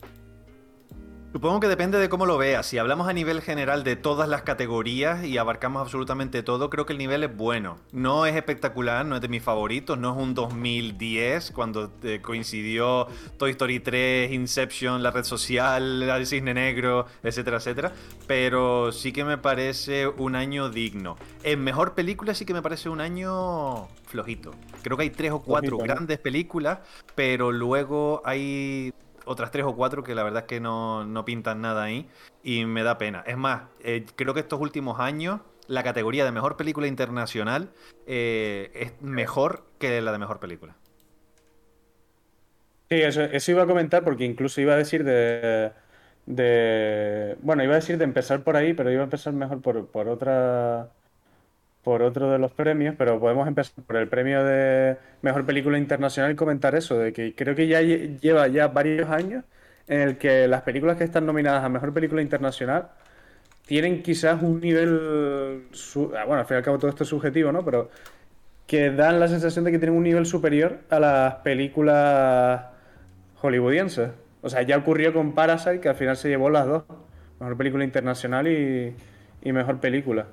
[1.33, 2.67] Supongo que depende de cómo lo veas.
[2.67, 6.93] Si hablamos a nivel general de todas las categorías y abarcamos absolutamente todo, creo que
[6.93, 7.79] el nivel es bueno.
[7.91, 13.07] No es espectacular, no es de mis favoritos, no es un 2010 cuando eh, coincidió
[13.39, 17.93] Toy Story 3, Inception, la red social, el cisne negro, etcétera, etcétera.
[18.27, 21.17] Pero sí que me parece un año digno.
[21.45, 24.51] En mejor película sí que me parece un año flojito.
[24.83, 26.81] Creo que hay tres o cuatro grandes películas,
[27.15, 28.93] pero luego hay
[29.25, 32.09] otras tres o cuatro que la verdad es que no, no pintan nada ahí
[32.43, 33.23] y me da pena.
[33.27, 37.71] Es más, eh, creo que estos últimos años la categoría de mejor película internacional
[38.07, 40.77] eh, es mejor que la de mejor película.
[42.91, 45.73] Sí, eso, iba a comentar porque incluso iba a decir de,
[46.27, 47.39] de...
[47.41, 50.09] Bueno, iba a decir de empezar por ahí, pero iba a empezar mejor por, por
[50.09, 50.91] otra...
[51.83, 56.31] Por otro de los premios, pero podemos empezar por el premio de Mejor Película Internacional
[56.31, 59.45] y comentar eso, de que creo que ya lleva ya varios años
[59.89, 62.89] en el que las películas que están nominadas a Mejor Película Internacional
[63.67, 65.65] tienen quizás un nivel...
[66.17, 67.65] Ah, bueno, al fin y al cabo todo esto es subjetivo, ¿no?
[67.65, 67.91] Pero
[68.67, 72.63] que dan la sensación de que tienen un nivel superior a las películas
[73.37, 74.11] hollywoodienses.
[74.41, 76.85] O sea, ya ocurrió con Parasite, que al final se llevó las dos.
[77.39, 78.95] Mejor película internacional y,
[79.53, 80.27] mejor película.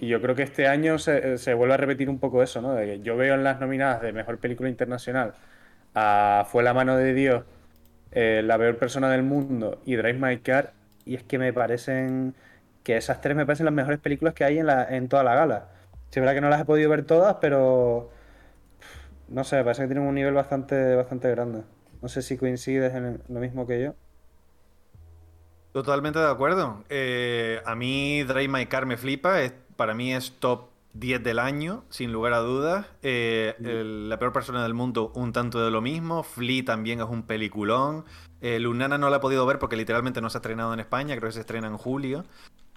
[0.00, 2.72] Y yo creo que este año se, vuelve a repetir un poco eso, ¿no?
[2.72, 5.34] De que yo veo en las nominadas de mejor película internacional
[5.94, 7.44] a Fue la mano de Dios,
[8.12, 10.72] eh, La peor persona del mundo y Drive My Car.
[11.04, 12.34] Y es que me parecen
[12.82, 15.34] que esas tres me parecen las mejores películas que hay en, la, en toda la
[15.34, 15.68] gala.
[16.10, 18.10] Sí, es verdad que no las he podido ver todas, pero
[19.28, 21.62] no sé, me parece que tienen un nivel bastante, bastante grande.
[22.02, 23.94] No sé si coincides en lo mismo que yo.
[25.72, 26.84] Totalmente de acuerdo.
[26.88, 29.40] Eh, a mí Drive My Car me flipa.
[29.80, 32.84] Para mí es top 10 del año, sin lugar a dudas.
[33.00, 36.22] Eh, la peor persona del mundo, un tanto de lo mismo.
[36.22, 38.04] Flea también es un peliculón.
[38.42, 41.16] Eh, Lunana no la he podido ver porque literalmente no se ha estrenado en España,
[41.16, 42.26] creo que se estrena en julio.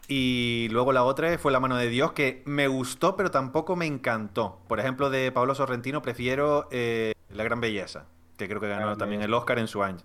[0.07, 3.85] Y luego la otra fue La mano de Dios, que me gustó, pero tampoco me
[3.85, 4.61] encantó.
[4.69, 8.05] Por ejemplo, de Pablo Sorrentino prefiero La gran belleza
[8.37, 9.99] que creo que ganó también el Oscar en su año.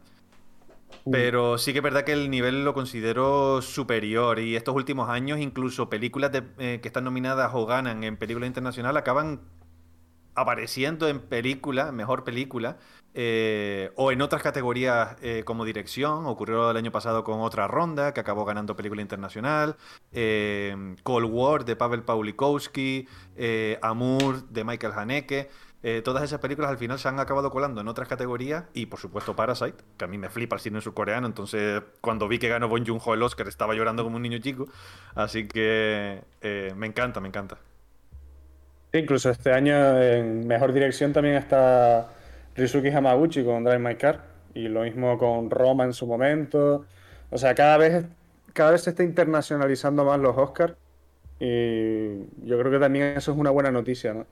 [1.10, 5.38] Pero sí que es verdad que el nivel lo considero superior y estos últimos años
[5.38, 9.40] incluso películas eh, que están nominadas o ganan en película internacional acaban
[10.34, 12.76] apareciendo en película, mejor película,
[13.12, 16.26] eh, o en otras categorías eh, como dirección.
[16.26, 19.76] Ocurrió el año pasado con otra ronda que acabó ganando película internacional.
[20.12, 23.08] Cold War de Pavel Pawlikowski,
[23.82, 25.50] Amour de Michael Haneke.
[25.84, 28.98] Eh, todas esas películas al final se han acabado colando en otras categorías y por
[28.98, 32.68] supuesto Parasite, que a mí me flipa el cine surcoreano, entonces cuando vi que ganó
[32.68, 34.66] Bon Joon-ho el Oscar estaba llorando como un niño chico,
[35.14, 37.58] así que eh, me encanta, me encanta.
[38.92, 42.08] Incluso este año en mejor dirección también está
[42.56, 46.86] Rizuki Hamaguchi con Drive My Car y lo mismo con Roma en su momento.
[47.30, 48.04] O sea, cada vez,
[48.52, 50.74] cada vez se está internacionalizando más los Oscars
[51.38, 54.26] y yo creo que también eso es una buena noticia, ¿no?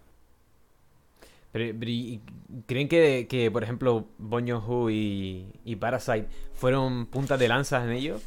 [1.53, 8.21] ¿Creen que, por ejemplo, Bon Joon-ho y, Parasite fueron puntas de lanzas en ello?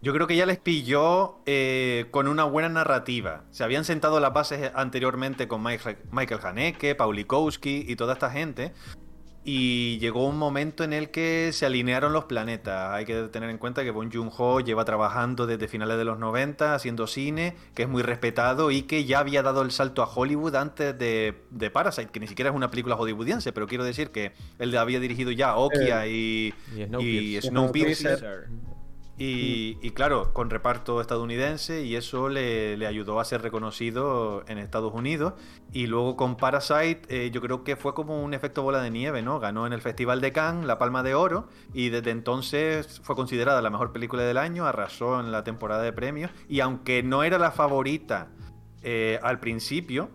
[0.00, 3.44] Yo creo que ya les pilló eh, con una buena narrativa.
[3.50, 8.72] Se habían sentado las bases anteriormente con Michael Haneke, Paulikowski y toda esta gente.
[9.44, 12.92] Y llegó un momento en el que se alinearon los planetas.
[12.92, 16.76] Hay que tener en cuenta que Bong Joon-ho lleva trabajando desde finales de los 90
[16.76, 20.54] haciendo cine, que es muy respetado y que ya había dado el salto a Hollywood
[20.54, 24.76] antes de, Parasite, que ni siquiera es una película hollywoodiense, pero quiero decir que él
[24.76, 26.54] había dirigido ya Okia y,
[27.00, 28.48] y Snowpiercer.
[28.48, 28.71] Y,
[29.94, 35.34] claro, con reparto estadounidense y eso le, ayudó a ser reconocido en Estados Unidos.
[35.72, 39.22] Y luego con Parasite eh, yo creo que fue como un efecto bola de nieve,
[39.22, 39.38] ¿no?
[39.38, 43.62] Ganó en el Festival de Cannes la Palma de Oro y desde entonces fue considerada
[43.62, 47.38] la mejor película del año, arrasó en la temporada de premios y aunque no era
[47.38, 48.28] la favorita
[48.82, 50.10] eh, al principio,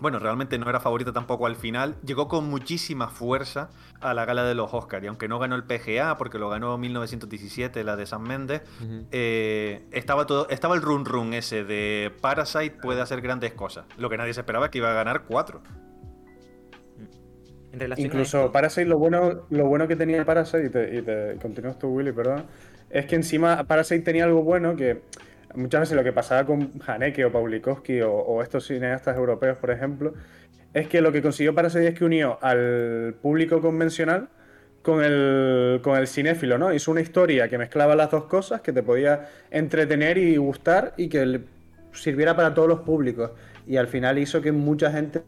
[0.00, 4.44] bueno, realmente no era favorita tampoco al final, llegó con muchísima fuerza a la gala
[4.44, 5.04] de los Oscars.
[5.04, 8.62] Y aunque no ganó el PGA, porque lo ganó en 1917, la de San Méndez,
[9.12, 13.84] eh, estaba, todo, estaba el run run ese de Parasite puede hacer grandes cosas.
[13.98, 15.62] Lo que nadie se esperaba es que iba a ganar cuatro.
[17.96, 21.88] Incluso Parasite, lo bueno, lo bueno que tenía Parasite, y te, y te continúas tú,
[21.88, 22.46] Willy, perdón,
[22.90, 25.02] es que encima Parasite tenía algo bueno que
[25.54, 30.14] muchas veces lo que pasaba con Haneke o Paulikowski o, estos cineastas europeos, por ejemplo,
[30.72, 34.28] es que lo que consiguió Parasite es que unió al público convencional
[34.82, 36.72] con el, con el cinéfilo, ¿no?
[36.72, 41.08] Hizo una historia que mezclaba las dos cosas, que te podía entretener y gustar y
[41.08, 41.40] que
[41.92, 43.32] sirviera para todos los públicos.
[43.66, 45.22] Y al final hizo que mucha gente...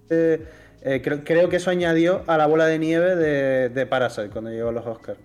[0.85, 4.71] Eh, creo, que eso añadió a la bola de nieve de, de Parasite cuando llegó
[4.71, 5.19] a los Oscars.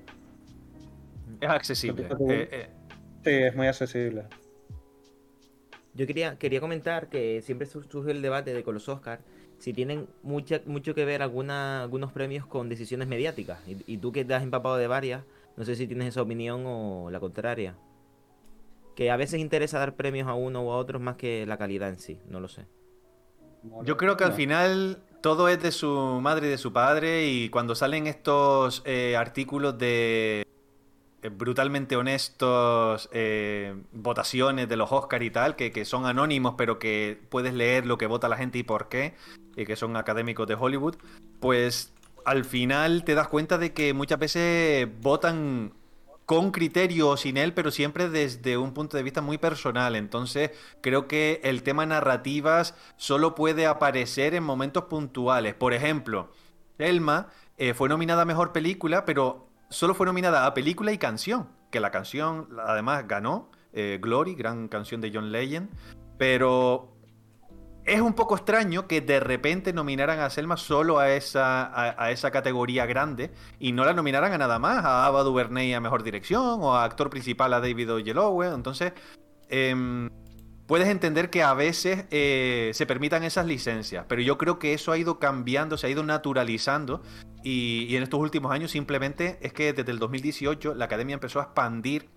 [1.41, 2.07] Es accesible.
[2.29, 2.67] Eh, eh.
[3.23, 4.23] Sí, es muy accesible.
[5.97, 9.21] Yo quería, quería comentar que siempre surge el debate de con los Oscars
[9.57, 13.59] si tienen mucha, mucho que ver alguna, algunos premios con decisiones mediáticas.
[13.65, 15.23] Y, tú que te has empapado de varias,
[15.55, 17.75] no sé si tienes esa opinión o la contraria.
[18.95, 21.89] Que a veces interesa dar premios a uno o a otros más que la calidad
[21.89, 22.67] en sí, no lo sé.
[23.83, 27.49] Yo creo que al final todo es de su madre y de su padre y
[27.49, 30.46] cuando salen estos eh, artículos de
[31.21, 37.53] brutalmente honestos eh, votaciones de los Oscars y tal, que, son anónimos, pero que puedes
[37.53, 39.15] leer lo que vota la gente y por qué,
[39.55, 40.95] y que son académicos de Hollywood,
[41.39, 41.93] pues
[42.25, 45.73] al final te das cuenta de que muchas veces votan
[46.25, 49.95] con criterio o sin él, pero siempre desde un punto de vista muy personal.
[49.95, 50.51] Entonces,
[50.81, 55.55] creo que el tema narrativas solo puede aparecer en momentos puntuales.
[55.55, 56.29] Por ejemplo,
[56.77, 61.49] Elma eh, fue nominada a Mejor Película, pero solo fue nominada a Película y Canción,
[61.71, 65.69] que la canción además ganó, eh, Glory, gran canción de John Legend,
[66.17, 66.97] pero
[67.87, 72.31] es un poco extraño que de repente nominaran a Selma solo a esa, a, esa
[72.31, 76.59] categoría grande y no la nominaran a nada más, a Ava DuVernay a Mejor Dirección
[76.61, 78.43] o a Actor Principal a David Oyelowo.
[78.43, 78.91] Entonces,
[79.47, 80.09] em,
[80.67, 84.91] puedes entender que a veces eh, se permitan esas licencias, pero yo creo que eso
[84.91, 87.01] ha ido cambiando, se ha ido naturalizando
[87.43, 91.43] y, en estos últimos años simplemente es que desde el 2018 la academia empezó a
[91.43, 92.09] expandir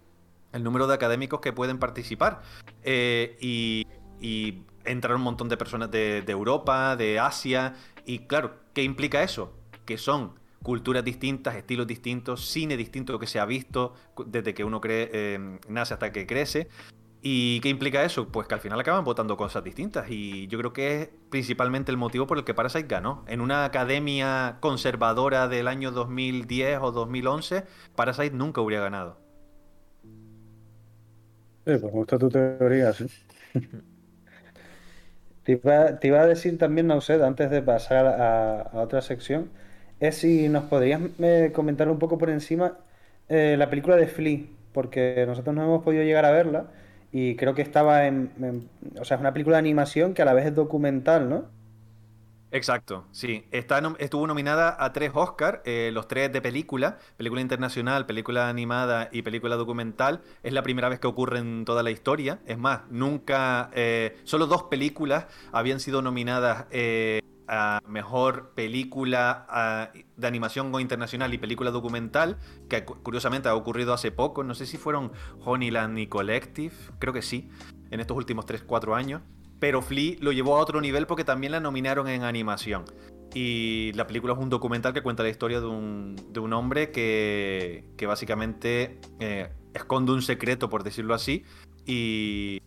[0.53, 2.43] el número de académicos que pueden participar
[2.83, 3.87] eh, y,
[4.21, 9.53] y un montón de personas de, Europa, de Asia, y claro, ¿qué implica eso?
[9.85, 10.33] Que son
[10.63, 13.95] culturas distintas, estilos distintos, cine distinto que se ha visto
[14.27, 16.69] desde que uno cree, eh, nace hasta que crece.
[17.23, 18.29] ¿Y qué implica eso?
[18.29, 20.07] Pues que al final acaban votando cosas distintas.
[20.09, 23.25] Y yo creo que es principalmente el motivo por el que Parasite ganó.
[23.29, 29.19] En una academia conservadora del año 2010 o 2011, Parasite nunca hubiera ganado.
[31.67, 33.07] Sí, pues me gusta tu teoría, sí.
[35.45, 35.53] Te
[36.09, 39.51] iba, a decir también, Naused, antes de pasar a, otra sección,
[39.99, 42.79] es si nos podrías eh, comentar un poco por encima
[43.29, 44.41] eh, la película de Flea,
[44.73, 46.71] porque nosotros no hemos podido llegar a verla
[47.12, 48.68] y creo que estaba en,
[49.01, 51.44] O sea, es una película de animación que a la vez es documental, ¿no?
[52.53, 53.44] Exacto, sí.
[53.53, 59.09] Está, estuvo nominada a tres Oscars, eh, los tres de película, película internacional, película animada
[59.12, 60.23] y película documental.
[60.42, 62.40] Es la primera vez que ocurre en toda la historia.
[62.46, 67.20] Es más, nunca, eh, solo dos películas habían sido nominadas eh,
[67.87, 74.45] mejor película de animación internacional y película documental, que curiosamente ha ocurrido hace poco.
[74.45, 75.13] No sé si fueron
[75.45, 77.51] Honeyland y Collective, creo que sí,
[77.91, 79.23] en estos últimos 3-4 años
[79.61, 82.85] pero Flea lo llevó a otro nivel porque también la nominaron en animación.
[83.33, 86.91] Y la película es un documental que cuenta la historia de un, de un hombre
[86.91, 91.45] que, que básicamente eh, esconde un secreto, por decirlo así,
[91.87, 92.61] y,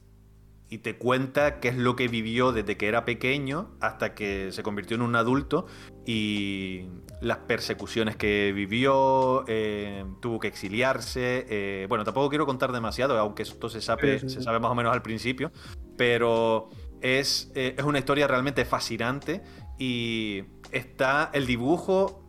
[0.74, 4.64] y te cuenta qué es lo que vivió desde que era pequeño hasta que se
[4.64, 5.68] convirtió en un adulto
[6.04, 6.88] y
[7.22, 11.46] las persecuciones que vivió, eh, tuvo que exiliarse.
[11.48, 14.92] Eh, bueno, tampoco quiero contar demasiado, aunque esto se sabe, se sabe más o menos
[14.92, 15.52] al principio,
[15.96, 16.70] pero
[17.02, 19.44] es, eh, es una historia realmente fascinante
[19.78, 22.20] y está el dibujo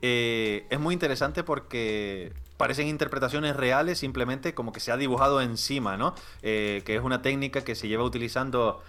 [0.00, 6.14] es muy interesante porque parecen interpretaciones reales simplemente como que se ha dibujado encima, ¿no?
[6.42, 8.82] Eh, que es una técnica que se lleva utilizando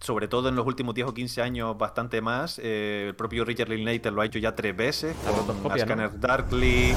[0.00, 2.58] sobre todo en los últimos 10 o 15 años bastante más.
[2.58, 5.14] el propio Richard Linklater lo ha hecho ya tres veces
[5.62, 6.96] con Scanner Darkly.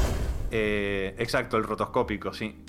[0.50, 2.64] exacto, el rotoscópico, sí.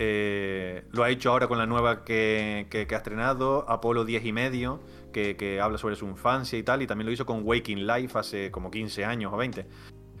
[0.00, 4.80] Eh, lo ha hecho ahora con la nueva que, ha estrenado, Apolo 10 y medio,
[5.12, 8.50] que, habla sobre su infancia y tal, y también lo hizo con Waking Life hace
[8.52, 9.66] como 15 años o 20.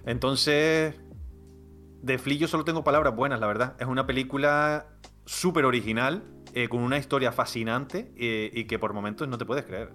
[0.04, 0.94] Entonces,
[2.02, 3.76] de Flea yo solo tengo palabras buenas, la verdad.
[3.78, 4.86] Es una película
[5.24, 6.22] súper original,
[6.54, 9.92] eh, con una historia fascinante eh, y que por momentos no te puedes creer.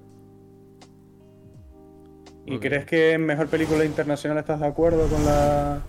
[2.45, 5.81] ¿Y crees que en mejor película internacional estás de acuerdo con la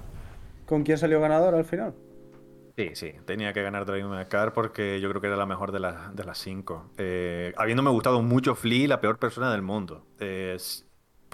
[0.67, 1.95] con quién salió ganador al final?
[2.77, 5.71] Sí, sí, tenía que ganar Drive My Car porque yo creo que era la mejor
[5.71, 6.91] de, de las cinco.
[6.97, 10.07] Eh, habiéndome gustado mucho Flea, la peor persona del mundo.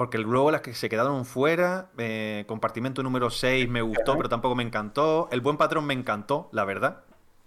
[0.00, 4.54] Porque luego las que se quedaron fuera, eh, compartimento número 6 me gustó, pero tampoco
[4.54, 5.28] me encantó.
[5.30, 7.02] El buen patrón me encantó, la verdad.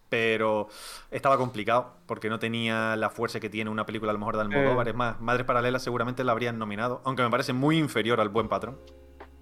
[0.09, 0.67] Pero
[1.09, 4.41] estaba complicado porque no tenía la fuerza que tiene una película a lo mejor de
[4.41, 4.87] Almodóvar.
[4.87, 8.47] Es más, Madres Paralelas seguramente la habrían nominado, aunque me parece muy inferior al buen
[8.47, 8.77] patrón.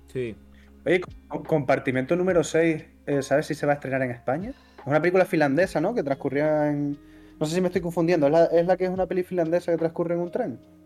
[0.07, 0.37] Sí,
[0.85, 1.01] Oye,
[1.47, 4.51] compartimento número 6, eh, ¿sabes si se va a estrenar en España?
[4.51, 5.93] Es una película finlandesa, ¿no?
[5.93, 6.97] Que transcurría en...
[7.37, 10.15] No sé si me estoy confundiendo, ¿es la, que es una peli finlandesa que transcurre
[10.15, 10.80] en un tren?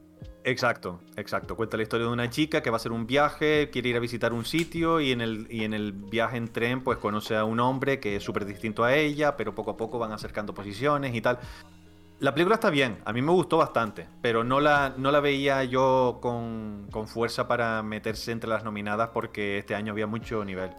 [0.47, 1.55] Exacto, exacto.
[1.55, 3.99] Cuenta la historia de una chica que va a hacer un viaje, quiere ir a
[3.99, 7.43] visitar un sitio y en el, y en el viaje en tren pues conoce a
[7.46, 11.15] un hombre que es súper distinto a ella, pero poco a poco van acercando posiciones
[11.15, 11.39] y tal.
[12.19, 15.63] La película está bien, a mí me gustó bastante, pero no la, no la veía
[15.63, 20.69] yo con, fuerza para meterse entre las nominadas porque este año había mucho nivel.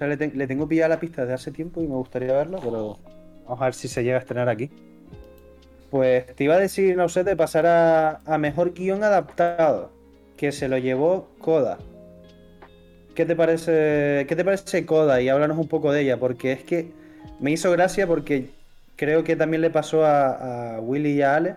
[0.00, 2.98] le, tengo pillada la pista desde hace tiempo y me gustaría verla, pero
[3.44, 4.70] vamos a ver si se llega a estrenar aquí.
[5.90, 9.90] Pues te iba a decir, no sé, de pasar a, a mejor guion adaptado,
[10.36, 11.78] que se lo llevó Coda.
[13.14, 15.20] ¿Qué te parece, qué te parece Coda?
[15.20, 16.92] Y háblanos un poco de ella, porque es que
[17.40, 18.50] me hizo gracia porque
[18.96, 21.54] creo que también le pasó a, Willy y a Ale.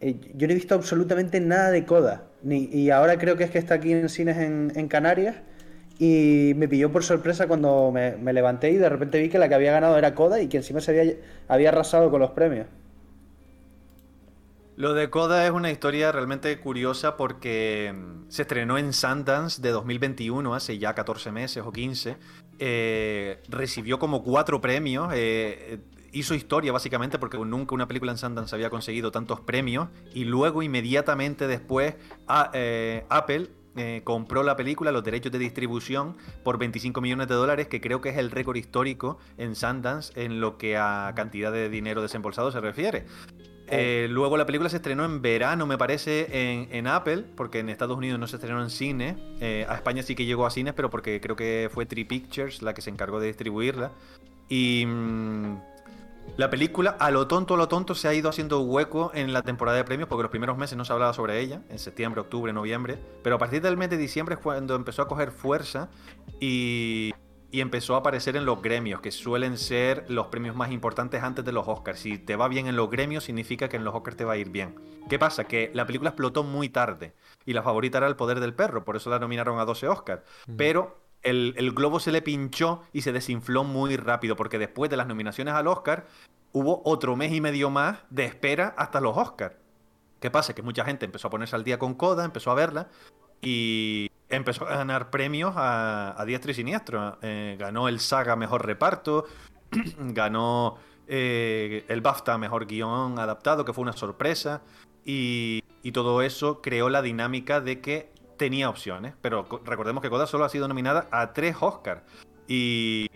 [0.00, 2.24] Eh, yo no he visto absolutamente nada de Coda.
[2.42, 5.36] Y ahora creo que es que está aquí en cines en, Canarias.
[5.98, 9.54] Y me pilló por sorpresa cuando me, levanté y de repente vi que la que
[9.54, 11.18] había ganado era Coda y que encima se
[11.48, 12.66] había arrasado con los premios.
[14.80, 19.72] Lo de Coda es una historia realmente curiosa porque mm, se estrenó en Sundance de
[19.72, 22.16] 2021, hace ya 14 meses o 15.
[22.58, 25.12] Eh, recibió como cuatro premios.
[25.14, 25.80] eh,
[26.12, 29.90] hizo historia básicamente porque nunca una película en Sundance había conseguido tantos premios.
[30.14, 31.96] Y luego, inmediatamente después,
[32.54, 37.68] eh, Apple eh, compró la película, los derechos de distribución, por 25 millones de dólares,
[37.68, 41.68] que creo que es el récord histórico en Sundance en lo que a cantidad de
[41.68, 43.04] dinero desembolsado se refiere.
[43.70, 47.96] Eh, luego la película se estrenó en verano, me parece, en, Apple, porque en Estados
[47.96, 49.16] Unidos no se estrenó en cine.
[49.40, 52.62] Eh, a España sí que llegó a cines, pero porque creo que fue Tree Pictures
[52.62, 53.92] la que se encargó de distribuirla.
[54.48, 55.56] Y mm,
[56.36, 59.42] la película, a lo tonto, a lo tonto, se ha ido haciendo hueco en la
[59.42, 62.52] temporada de premios, porque los primeros meses no se hablaba sobre ella, en septiembre, octubre,
[62.52, 62.98] noviembre.
[63.22, 65.88] Pero a partir del mes de diciembre es cuando empezó a coger fuerza
[66.40, 67.12] y,
[67.50, 71.44] y empezó a aparecer en los gremios, que suelen ser los premios más importantes antes
[71.44, 72.00] de los Oscars.
[72.00, 74.36] Si te va bien en los gremios, significa que en los Oscars te va a
[74.36, 74.76] ir bien.
[75.08, 75.44] ¿Qué pasa?
[75.44, 78.96] Que la película explotó muy tarde y la favorita era El Poder del Perro, por
[78.96, 80.22] eso la nominaron a 12 Oscars.
[80.56, 84.96] Pero el, el globo se le pinchó y se desinfló muy rápido, porque después de
[84.96, 86.06] las nominaciones al Oscar
[86.52, 89.56] hubo otro mes y medio más de espera hasta los Oscars.
[90.20, 90.54] ¿Qué pasa?
[90.54, 92.88] Que mucha gente empezó a ponerse al día con Coda, empezó a verla
[93.40, 97.18] y empezó a ganar premios a, a diestro y siniestro.
[97.22, 99.24] Eh, ganó el Saga Mejor Reparto,
[99.98, 104.62] ganó eh, el BAFTA Mejor Guión Adaptado, que fue una sorpresa.
[105.04, 109.14] Y, y todo eso creó la dinámica de que tenía opciones.
[109.20, 112.02] Pero co- recordemos que Coda solo ha sido nominada a tres Oscars.
[112.46, 113.08] Y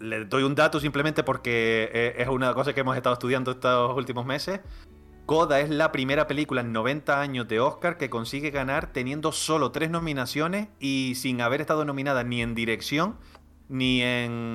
[0.00, 3.96] le doy un dato simplemente porque eh, es una cosa que hemos estado estudiando estos
[3.96, 4.60] últimos meses.
[5.26, 9.70] Coda es la primera película en 90 años de Oscar que consigue ganar teniendo solo
[9.70, 13.16] tres nominaciones y sin haber estado nominada ni en dirección,
[13.68, 14.54] ni en...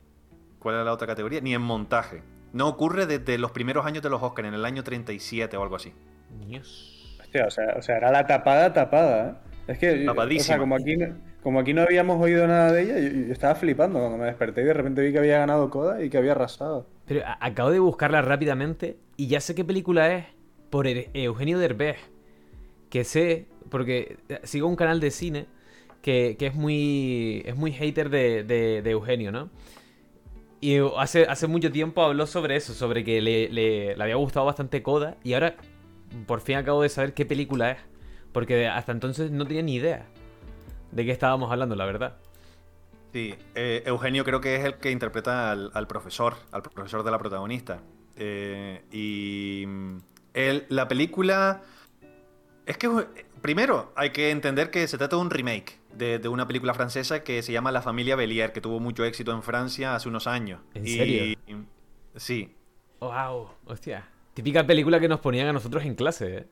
[0.59, 1.39] ¿Cuál era la otra categoría?
[1.41, 2.22] Ni en montaje.
[2.53, 5.78] No ocurre desde los primeros años de los Oscar, en el año 37 o algo
[5.78, 5.93] así.
[6.45, 7.18] Dios.
[7.22, 9.34] Hostia, o sea, o sea, era la tapada tapada, ¿eh?
[9.72, 10.57] Es que, o sea, Tapadísima.
[10.57, 13.99] como aquí, no- como aquí no habíamos oído nada de ella, yo, yo estaba flipando
[13.99, 16.88] cuando me desperté y de repente vi que había ganado Coda y que había arrasado.
[17.05, 20.26] Pero acabo de buscarla rápidamente y ya sé qué película es
[20.70, 21.97] por E- Eugenio Derbez.
[22.89, 25.45] Que sé, porque eh, sigo un canal de cine
[26.01, 29.49] que, que es muy es muy hater de, de- Eugenio, ¿no?
[30.59, 34.45] Y hace, hace mucho tiempo habló sobre eso, sobre que le, le- le había gustado
[34.45, 35.55] bastante Coda y ahora
[36.26, 37.78] por fin acabo de saber qué película es.
[38.32, 40.05] Porque hasta entonces no tenía ni idea
[40.91, 42.18] de qué estábamos hablando, la verdad.
[43.13, 47.11] Sí, eh, Eugenio creo que es el que interpreta al, al profesor, al profesor de
[47.11, 47.82] la protagonista.
[48.15, 49.65] Eh, y
[50.69, 51.61] la película...
[52.65, 52.89] Es que,
[53.41, 57.23] primero, hay que entender que se trata de un remake de, de una película francesa
[57.23, 60.59] que se llama La familia Bélier, que tuvo mucho éxito en Francia hace unos años.
[60.73, 61.38] ¿En Y- serio?
[62.15, 62.53] sí.
[62.99, 63.49] ¡Wow!
[63.65, 64.07] Hostia.
[64.33, 66.47] Típica película que nos ponían a nosotros en clase, ¿eh?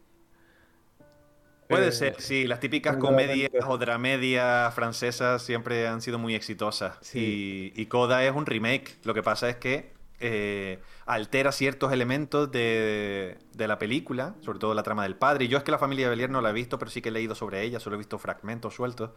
[1.68, 2.46] Puede Eh, ser, sí.
[2.46, 6.98] Las típicas comedias o dramedias francesas siempre han sido muy exitosas.
[7.02, 7.74] Sí.
[7.76, 8.98] Y, y Coda es un remake.
[9.04, 14.74] Lo que pasa es que eh, altera ciertos elementos de, de la película, sobre todo
[14.74, 15.46] la trama del padre.
[15.46, 17.12] Y yo es que la familia Belier no la he visto, pero sí que he
[17.12, 19.12] leído sobre ella, solo he visto fragmentos sueltos.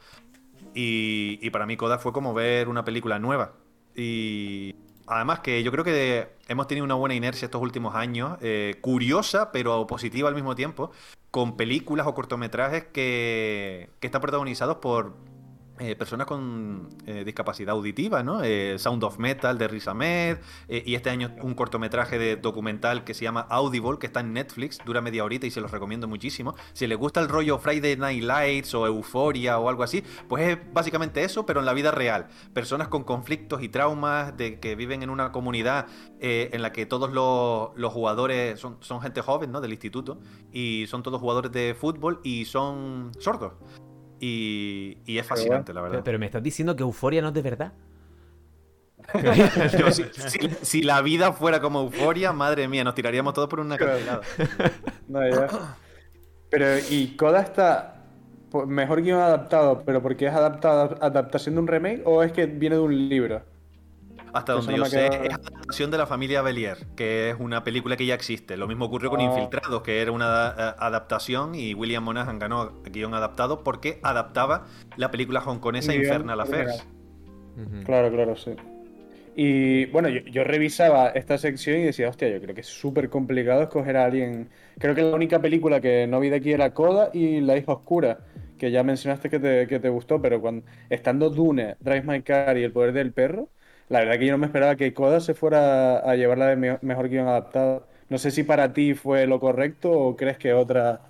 [0.74, 3.52] Y, para mí Coda fue como ver una película nueva.
[3.94, 4.76] Y
[5.06, 9.50] además que yo creo que hemos tenido una buena inercia estos últimos años, eh, curiosa
[9.50, 10.90] pero positiva al mismo tiempo,
[11.30, 15.14] con películas o cortometrajes que, que están protagonizados por
[15.80, 18.42] eh, personas con eh, discapacidad auditiva, ¿no?
[18.42, 23.04] Eh, Sound of Metal de Riz Ahmed, eh, y este año un cortometraje de documental
[23.04, 26.08] que se llama Audible, que está en Netflix, dura media horita y se los recomiendo
[26.08, 26.54] muchísimo.
[26.72, 30.58] Si les gusta el rollo Friday Night Lights o Euforia o algo así, pues es
[30.72, 32.28] básicamente eso, pero en la vida real.
[32.52, 35.86] Personas con conflictos y traumas, de que viven en una comunidad
[36.20, 39.60] en la que todos los, los jugadores son, son gente joven, ¿no?
[39.60, 40.20] Del instituto,
[40.52, 43.52] y son todos jugadores de fútbol y son sordos.
[44.20, 46.02] Y, y es fascinante, la verdad.
[46.04, 47.72] pero me estás diciendo que Euforia no es de verdad.
[49.78, 53.60] Yo, si, si- si la vida fuera como euforia, madre mía, nos tiraríamos todos por
[53.60, 53.76] una.
[55.08, 55.46] No, ya.
[56.50, 57.94] Pero, y Coda está
[58.66, 62.76] mejor guion adaptado, pero porque es adaptada, adaptación de un remake o es que viene
[62.76, 63.42] de un libro.
[64.32, 67.64] Hasta donde no yo sé, queda- es adaptación de la familia Belier, que es una
[67.64, 68.56] película que ya existe.
[68.56, 69.22] Lo mismo ocurrió con Ah.
[69.22, 74.66] Infiltrados, que era una eh, adaptación y William Monaghan ganó guion adaptado porque adaptaba
[74.96, 76.86] la película hongkonesa Guión Infernal Affairs.
[77.84, 78.52] Claro, claro, sí.
[79.36, 83.08] Y bueno, yo, yo revisaba esta sección y decía, hostia, yo creo que es súper
[83.10, 84.50] complicado escoger a alguien.
[84.78, 87.72] Creo que la única película que no vi de aquí era Coda y La hija
[87.72, 88.20] oscura,
[88.58, 92.58] que ya mencionaste que te, que te gustó, pero cuando estando Dune, Drive My Car
[92.58, 93.50] y El Poder del Perro,
[93.88, 96.78] la verdad que yo no me esperaba que Coda se fuera a llevarla de me-
[96.82, 97.86] mejor guion adaptado.
[98.08, 101.00] No sé si para ti fue lo correcto o crees que otra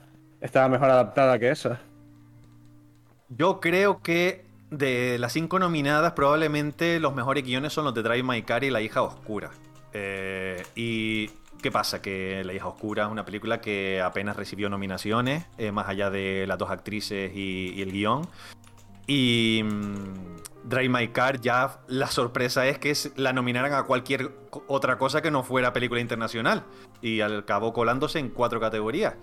[0.40, 1.80] estaba mejor adaptada que esa.
[3.28, 8.22] Yo creo que de las cinco nominadas, probablemente los mejores guiones son los de Drive
[8.22, 9.50] My Car y La hija oscura.
[9.92, 11.28] Eh, y
[11.62, 12.02] ¿qué pasa?
[12.02, 16.46] Que La hija oscura es una película que apenas recibió nominaciones, eh, más allá de
[16.46, 18.22] las dos actrices y, y el guion.
[19.06, 24.32] Y mm, Drive My Car ya la sorpresa es que la nominaran a cualquier
[24.66, 26.64] otra cosa que no fuera película internacional.
[27.00, 29.14] Y al cabo colándose en cuatro categorías.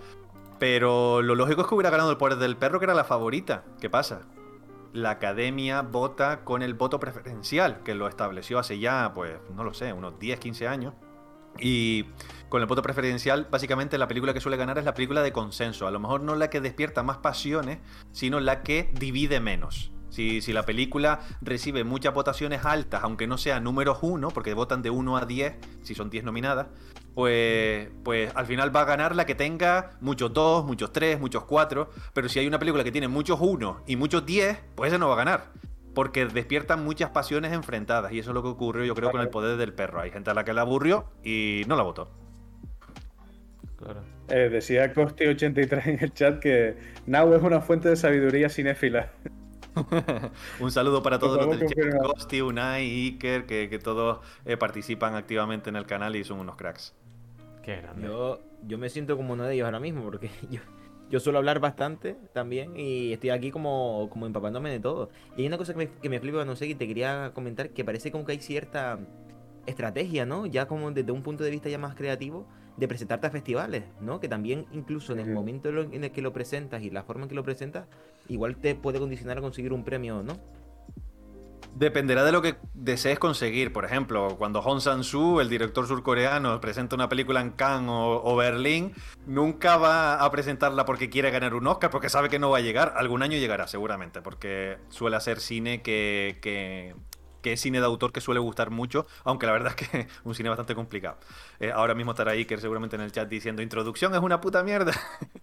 [0.58, 3.64] Pero lo lógico es que hubiera ganado el poder del perro, que era la favorita.
[3.80, 4.22] ¿Qué pasa?
[4.92, 9.74] La academia vota con el voto preferencial, que lo estableció hace ya, pues, no lo
[9.74, 10.94] sé, unos 10, 15 años.
[11.58, 12.04] Y
[12.48, 15.86] con el voto preferencial, básicamente la película que suele ganar es la película de consenso.
[15.86, 17.78] A lo mejor no la que despierta más pasiones,
[18.12, 19.92] sino la que divide menos.
[20.08, 24.82] Si, si la película recibe muchas votaciones altas, aunque no sea números 1, porque votan
[24.82, 26.68] de 1 a 10, si son 10 nominadas,
[27.16, 31.44] pues, pues al final va a ganar la que tenga muchos 2, muchos 3, muchos
[31.44, 31.88] 4.
[32.12, 35.08] Pero si hay una película que tiene muchos 1 y muchos 10, pues esa no
[35.08, 35.44] va a ganar.
[35.94, 38.12] Porque despiertan muchas pasiones enfrentadas.
[38.12, 40.02] Y eso es lo que ocurrió, yo creo, con el poder del perro.
[40.02, 42.10] Hay gente a la que la aburrió y no la votó.
[43.78, 44.02] Claro.
[44.28, 46.76] Eh, decía Costi83 en el chat que
[47.06, 49.10] Now es una fuente de sabiduría cinéfila.
[50.60, 52.02] Un saludo para todos los del chat.
[52.02, 56.56] Costi, Unai, Iker, que, que todos eh, participan activamente en el canal y son unos
[56.56, 56.94] cracks.
[57.62, 58.06] Qué grande.
[58.06, 60.60] Yo, yo me siento como uno de ellos ahora mismo, porque yo,
[61.10, 65.10] yo suelo hablar bastante también y estoy aquí como, como empapándome de todo.
[65.36, 67.70] Y hay una cosa que me, que me flipa, no sé, que te quería comentar,
[67.70, 68.98] que parece como que hay cierta
[69.66, 70.46] estrategia, ¿no?
[70.46, 72.46] Ya como desde un punto de vista ya más creativo,
[72.76, 74.20] de presentarte a festivales, ¿no?
[74.20, 77.28] Que también incluso en el momento en el que lo presentas y la forma en
[77.30, 77.86] que lo presentas,
[78.28, 80.36] igual te puede condicionar a conseguir un premio, ¿no?
[81.74, 83.70] Dependerá de lo que desees conseguir.
[83.70, 88.36] Por ejemplo, cuando Hong Sang-soo, el director surcoreano, presenta una película en Cannes o, o
[88.36, 88.94] Berlín,
[89.26, 92.62] nunca va a presentarla porque quiere ganar un Oscar, porque sabe que no va a
[92.62, 92.94] llegar.
[92.96, 96.94] Algún año llegará, seguramente, porque suele hacer cine que, que,
[97.46, 100.34] que es cine de autor que suele gustar mucho, aunque la verdad es que un
[100.34, 101.16] cine bastante complicado.
[101.60, 104.92] Eh, ahora mismo estará Iker seguramente en el chat diciendo introducción es una puta mierda,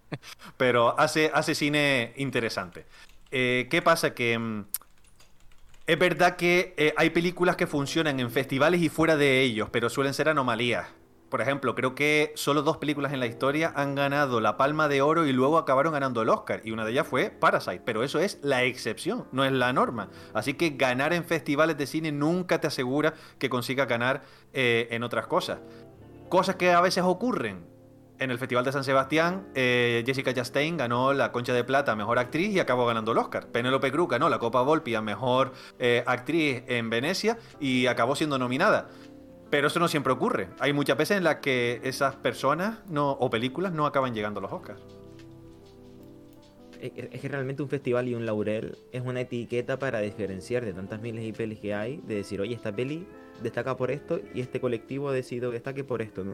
[0.58, 2.86] pero hace, hace cine interesante.
[3.32, 4.14] Eh, ¿Qué pasa?
[4.14, 4.38] Que...
[4.38, 4.66] mm,
[5.88, 9.90] es verdad que eh, hay películas que funcionan en festivales y fuera de ellos, pero
[9.90, 10.88] suelen ser anomalías.
[11.34, 15.02] Por ejemplo, creo que solo dos películas en la historia han ganado la Palma de
[15.02, 16.62] Oro y luego acabaron ganando el Oscar.
[16.64, 17.82] Y una de ellas fue Parasite.
[17.84, 20.10] Pero eso es la excepción, no es la norma.
[20.36, 24.22] Así que ganar en festivales de cine nunca te asegura que consigas ganar
[24.54, 25.58] eh, en otras cosas.
[26.30, 27.66] Cosas que a veces ocurren.
[28.20, 31.96] En el Festival de San Sebastián, eh, Jessica Chastain ganó la Concha de Plata a
[31.96, 33.48] Mejor Actriz y acabó ganando el Oscar.
[33.48, 38.38] Penélope Cruz ganó la Copa Volpi a Mejor eh, Actriz en Venecia y acabó siendo
[38.38, 38.88] nominada.
[39.54, 40.48] Pero eso no siempre ocurre.
[40.58, 44.42] Hay muchas veces en las que esas personas no, o películas no acaban llegando a
[44.42, 44.82] los Oscars.
[46.82, 51.04] Es que realmente un festival y un laurel es una etiqueta para diferenciar de tantas
[51.04, 53.06] miles y pelis que hay, de decir, oye, esta peli
[53.44, 56.34] destaca por esto y este colectivo ha decidido que destaque por esto, ¿no?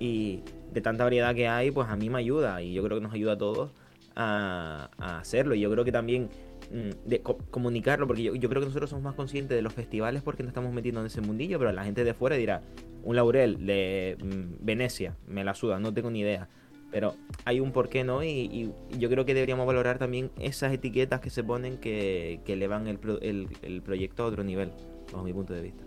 [0.00, 0.42] Y
[0.72, 3.14] de tanta variedad que hay, pues a mí me ayuda y yo creo que nos
[3.14, 3.70] ayuda a todos
[4.16, 5.54] a, hacerlo.
[5.54, 6.30] Y yo creo que también
[6.70, 10.22] de co- comunicarlo, porque yo, yo creo que nosotros somos más conscientes de los festivales
[10.22, 12.62] porque nos estamos metiendo en ese mundillo, pero la gente de fuera dirá,
[13.02, 16.48] un laurel de mm, Venecia, me la suda, no tengo ni idea.
[16.92, 17.14] Pero
[17.44, 21.20] hay un por qué no y, y yo creo que deberíamos valorar también esas etiquetas
[21.20, 24.72] que se ponen que, que elevan el, pro- el- el proyecto a otro nivel,
[25.12, 25.84] bajo mi punto de vista.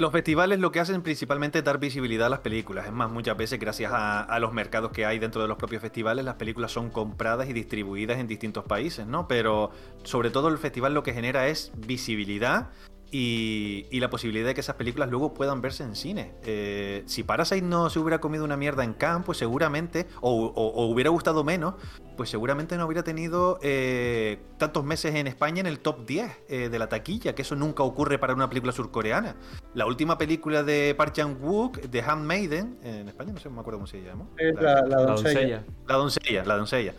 [0.00, 2.86] Los festivales lo que hacen principalmente es dar visibilidad a las películas.
[2.86, 5.82] Es más, muchas veces gracias a, a los mercados que hay dentro de los propios
[5.82, 9.28] festivales, las películas son compradas y distribuidas en distintos países, ¿no?
[9.28, 9.72] Pero
[10.02, 12.70] sobre todo el festival lo que genera es visibilidad
[13.10, 16.32] y, y la posibilidad de que esas películas luego puedan verse en cine.
[16.44, 20.68] Eh, si Parasite no se hubiera comido una mierda en Cannes, pues seguramente, o, o-
[20.68, 21.74] o hubiera gustado menos,
[22.16, 26.68] pues seguramente no hubiera tenido eh, tantos meses en España en el top 10 eh,
[26.68, 29.36] de la taquilla, que eso nunca ocurre para una película surcoreana.
[29.74, 33.78] La última película de Park Chan-wook, The Handmaiden, en España no sé, no me acuerdo
[33.78, 34.26] cómo se llama.
[34.36, 35.56] Es la, la La doncella.
[35.56, 35.64] doncella.
[35.88, 36.94] La doncella, la doncella.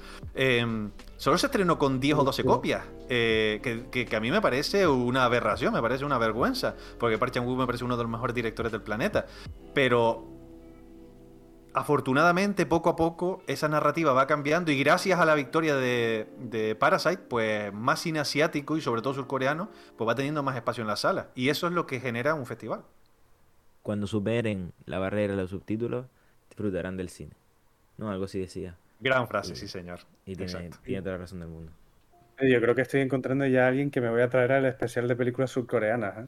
[1.21, 4.41] Solo se estrenó con 10 o 12 copias, eh, que, que- que a mí me
[4.41, 8.11] parece una aberración, me parece una vergüenza, porque Park Chan-wook me parece uno de los
[8.11, 9.27] mejores directores del planeta.
[9.75, 10.25] Pero
[11.73, 16.73] afortunadamente, poco a poco, esa narrativa va cambiando y gracias a la victoria de, de
[16.75, 20.87] Parasite, pues más cine asiático y sobre todo surcoreano, pues va teniendo más espacio en
[20.87, 21.29] la sala.
[21.35, 22.81] Y eso es lo que genera un festival.
[23.83, 26.07] Cuando superen la barrera de los subtítulos,
[26.49, 27.35] disfrutarán del cine.
[27.97, 28.75] No, algo así decía.
[29.01, 29.99] Gran frase, sí, señor.
[30.25, 30.69] Y tiene,
[31.01, 31.71] toda la razón del mundo.
[32.39, 35.07] Yo creo que estoy encontrando ya a alguien que me voy a traer al especial
[35.07, 36.19] de películas surcoreanas.
[36.19, 36.27] ¿eh?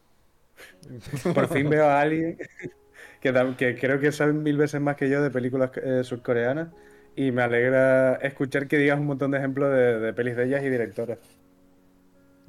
[1.33, 2.37] Por fin veo a alguien
[3.57, 6.69] que, creo que sabe mil veces más que yo de películas eh, surcoreanas
[7.15, 10.63] y me alegra escuchar que digas un montón de ejemplos de, de pelis de ellas
[10.63, 11.19] y directores.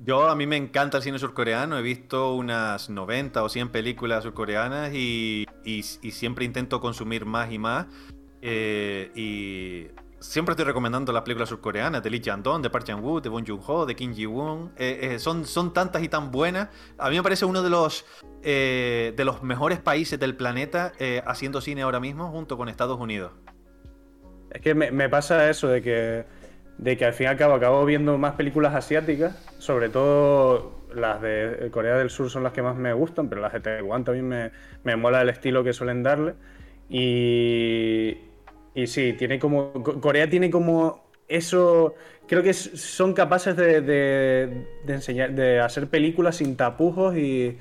[0.05, 1.79] Yo, a mí me encanta el cine surcoreano.
[1.79, 7.53] He visto unas 90 o 100 películas surcoreanas y, y- y siempre intento consumir más
[7.53, 7.87] y más.
[8.43, 9.87] Eh, y
[10.25, 13.87] siempre estoy recomendando las películas surcoreanas de Lee Chang-dong, de Park Chan-wook, de Bong Joon-ho,
[13.87, 14.73] de Kim Ji-woon.
[14.77, 16.71] Eh, eh, son, son tantas y tan buenas.
[16.99, 18.05] A mí me parece uno de los,
[18.43, 20.93] eh, de los mejores países del planeta
[21.27, 23.33] haciendo cine ahora mismo junto con Estados Unidos.
[24.51, 26.25] Es que me, me pasa eso de que,
[26.79, 31.21] de que al fin y al cabo acabo viendo más películas asiáticas, sobre todo las
[31.21, 34.29] de Corea del Sur son las que más me gustan, pero las de Taiwán también
[34.29, 34.53] me,
[34.85, 36.35] me mola el estilo que suelen darle.
[36.89, 38.17] Y,
[38.75, 39.73] y sí, tiene como.
[39.73, 41.95] Co- Corea tiene como eso.
[42.27, 47.59] Creo que son capaces de, de- de enseñar, de hacer películas sin tapujos y,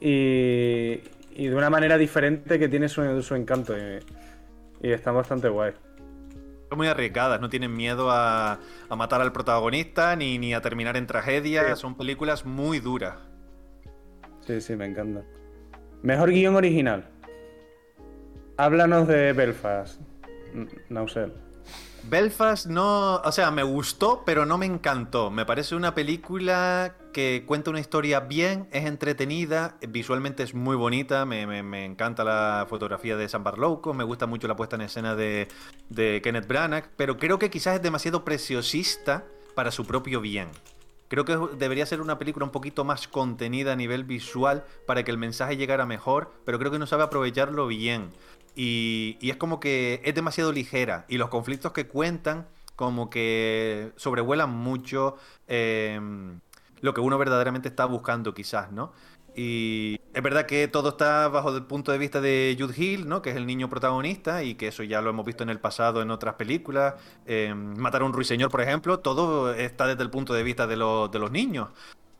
[0.00, 1.00] y,
[1.34, 3.74] y de una manera diferente que tiene su, su encanto.
[3.76, 3.98] Y,
[4.88, 5.72] y están bastante guay.
[6.68, 10.96] Son muy arriesgadas, no tienen miedo a, a matar al protagonista ni, ni a terminar
[10.96, 11.74] en tragedia.
[11.76, 13.16] Son películas muy duras.
[14.46, 15.22] Sí, sí, me encanta.
[16.02, 17.06] Mejor guion original.
[18.56, 20.00] Háblanos de Belfast,
[20.88, 21.32] Nausel.
[22.08, 25.30] Belfast no, o sea, me gustó, pero no me encantó.
[25.30, 31.26] Me parece una película que cuenta una historia bien, es entretenida, visualmente es muy bonita,
[31.26, 35.48] me, encanta la fotografía de Sam Barlowko, me gusta mucho la puesta en escena de
[36.22, 39.24] Kenneth Branagh, pero creo que quizás es demasiado preciosista
[39.54, 40.48] para su propio bien.
[41.10, 45.10] Creo que debería ser una película un poquito más contenida a nivel visual para que
[45.10, 48.10] el mensaje llegara mejor, pero creo que no sabe aprovecharlo bien.
[48.54, 52.46] Y, y es como que es demasiado ligera y los conflictos que cuentan
[52.76, 55.16] como que sobrevuelan mucho
[55.48, 56.00] eh,
[56.80, 58.92] lo que uno verdaderamente está buscando quizás, ¿no?
[59.34, 63.22] Y es verdad que todo está bajo el punto de vista de Jude Hill, ¿no?
[63.22, 66.02] Que es el niño protagonista y que eso ya lo hemos visto en el pasado
[66.02, 66.94] en otras películas.
[67.26, 70.76] Eh, Matar a un ruiseñor, por ejemplo, todo está desde el punto de vista de,
[70.76, 71.68] los- niños.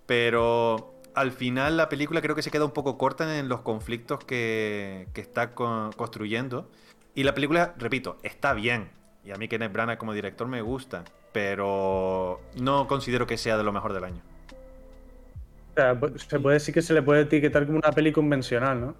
[0.07, 4.20] Pero al final la película creo que se queda un poco corta en los conflictos
[4.24, 6.70] que, está co- construyendo.
[7.14, 8.91] Y la película, repito, está bien.
[9.24, 11.05] Y a mí Kenneth Branagh como director me gusta.
[11.32, 14.22] Pero no considero que sea de lo mejor del año.
[16.16, 18.94] Se puede decir que se le puede etiquetar como una peli convencional, ¿no?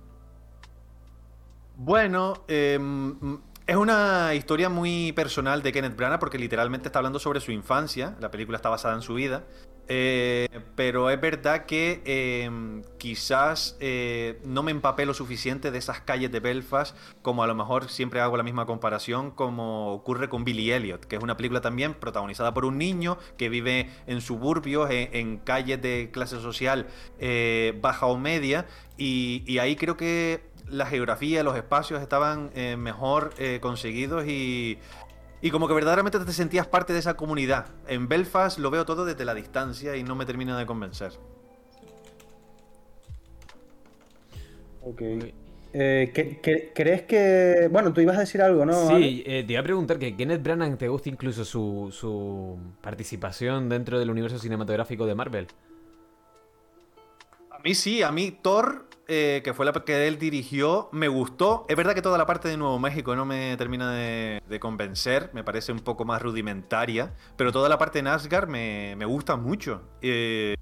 [1.77, 3.35] Bueno, mm,
[3.67, 8.17] es una historia muy personal de Kenneth Branagh porque literalmente está hablando sobre su infancia.
[8.21, 9.45] La película está basada en su vida.
[9.93, 12.49] Eh, pero es verdad que eh,
[12.97, 17.57] quizás eh, no me empapé lo suficiente de esas calles de Belfast, como a lo
[17.57, 21.61] mejor siempre hago la misma comparación como ocurre con Billy Elliot, que es una película
[21.61, 26.87] también protagonizada por un niño que vive en suburbios, en, calles de clase social
[27.19, 34.25] eh, baja o media, y, ahí creo que la geografía, los espacios estaban mejor conseguidos
[34.27, 34.79] y,
[35.43, 37.67] y como que verdaderamente te sentías parte de esa comunidad.
[37.89, 41.13] En Belfast lo veo todo desde la distancia y no me termina de convencer.
[44.83, 45.03] Ok.
[45.73, 47.69] Eh, ¿qué- qué- ¿Crees que.?
[47.71, 48.89] Bueno, tú ibas a decir algo, ¿no?
[48.89, 53.69] Sí, eh, te iba a preguntar que Kenneth Branagh te gusta incluso su, su participación
[53.69, 55.47] dentro del universo cinematográfico de Marvel.
[57.53, 61.67] A mí sí, a mí Thor, eh, que fue la que él dirigió, me gustó.
[61.69, 65.43] Es verdad que toda la parte de Nuevo México no me termina de, convencer, me
[65.43, 69.83] parece un poco más rudimentaria, pero toda la parte de Asgard me, me gusta mucho.
[70.01, 70.55] Eh,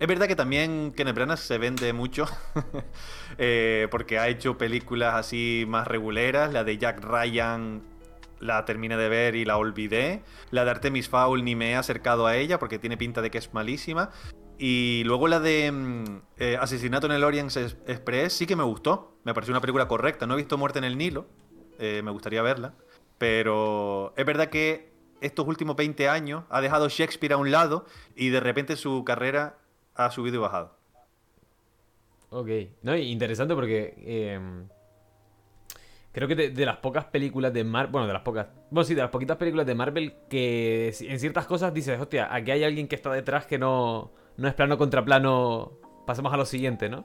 [0.00, 2.24] es verdad que también Kenneth Branagh se vende mucho,
[3.36, 7.82] eh, porque ha hecho películas así más reguleras, la de Jack Ryan
[8.40, 10.22] la terminé de ver y la olvidé.
[10.50, 13.38] La de Artemis Fowl ni me he acercado a ella porque tiene pinta de que
[13.38, 14.10] es malísima.
[14.58, 16.04] Y luego la de mm,
[16.38, 19.16] eh, Asesinato en el Orient Ex- Express sí que me gustó.
[19.24, 20.26] Me pareció una película correcta.
[20.26, 21.26] No he visto Muerte en el Nilo.
[21.78, 22.74] eh, me gustaría verla.
[23.18, 28.28] Pero es verdad que estos últimos 20 años ha dejado Shakespeare a un lado y
[28.30, 29.58] de repente su carrera
[29.94, 30.76] ha subido y bajado.
[32.30, 32.48] Ok.
[32.82, 34.40] No, interesante porque eh,
[36.12, 38.94] creo que de, de las pocas películas de Marvel, bueno, de las pocas, bueno, sí,
[38.94, 42.88] de las poquitas películas de Marvel que en ciertas cosas dices, hostia, aquí hay alguien
[42.88, 45.72] que está detrás que no, no es plano contra plano,
[46.06, 47.04] pasamos a lo siguiente, ¿no?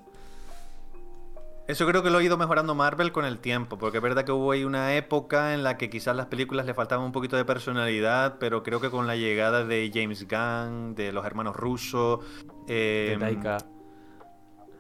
[1.70, 4.32] Eso creo que lo ha ido mejorando Marvel con el tiempo, porque es verdad que
[4.32, 7.46] hubo ahí una época en la que quizás las películas le faltaban un poquito de
[7.46, 12.22] personalidad, pero creo que con la llegada de James Gunn, de los hermanos rusos,
[12.66, 13.58] De eh, Taika.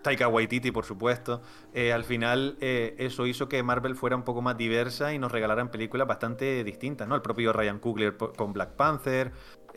[0.02, 1.44] Taika Waititi, por supuesto.
[1.76, 5.32] Eh, al final, eh, eso hizo que Marvel fuera un poco más diversa y nos
[5.32, 7.14] regalaran películas bastante distintas, ¿no?
[7.14, 9.32] El propio Ryan Coogler con Black Panther.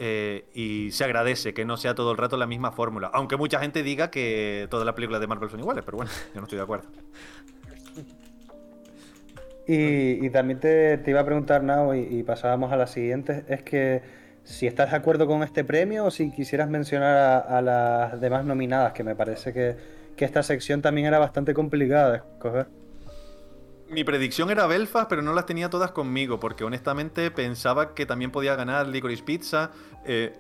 [0.05, 3.09] Eh, y se agradece que no sea todo el rato la misma fórmula.
[3.15, 6.41] Aunque mucha gente diga que todas las películas de Marvel son iguales, pero bueno, yo
[6.41, 6.89] no estoy de acuerdo.
[9.69, 14.03] Y, también te, iba a preguntar, Nao, y, pasábamos a la siguiente, es que
[14.43, 18.95] si estás de acuerdo con este premio o si quisieras mencionar a, las demás nominadas,
[18.95, 19.77] que me parece que,
[20.17, 22.67] que, esta sección también era bastante complicada de escoger.
[23.93, 28.31] Mi predicción era Belfast, pero no las tenía todas conmigo, porque honestamente pensaba que también
[28.31, 29.71] podía ganar Licorice Pizza,
[30.07, 30.33] eh,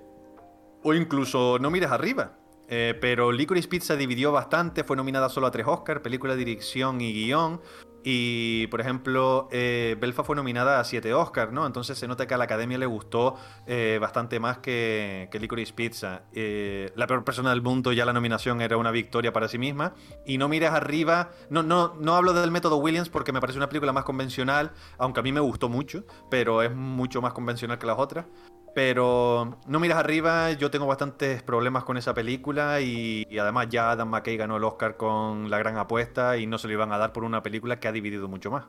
[0.82, 2.38] o incluso No mires arriba.
[2.68, 7.12] Eh, pero Licorice Pizza dividió bastante, fue nominada solo a tres Oscars, película, dirección y
[7.12, 7.60] guion.
[8.04, 11.66] Y, por ejemplo, eh, Belfa fue nominada a 7 Oscars, ¿no?
[11.66, 13.36] Entonces se nota que a la academia le gustó
[13.66, 16.22] eh, bastante más que, que Licorice Pizza.
[16.32, 19.94] Eh, la peor persona del mundo, ya la nominación era una victoria para sí misma.
[20.26, 21.30] Y no mires arriba.
[21.50, 25.20] No, no, no hablo del método Williams porque me parece una película más convencional, aunque
[25.20, 28.26] a mí me gustó mucho, pero es mucho más convencional que las otras.
[28.74, 34.08] Pero no miras arriba, yo tengo bastantes problemas con esa película y, además ya Adam
[34.08, 37.12] McKay ganó el Oscar con La Gran Apuesta y no se lo iban a dar
[37.12, 38.64] por una película que ha dividido mucho más.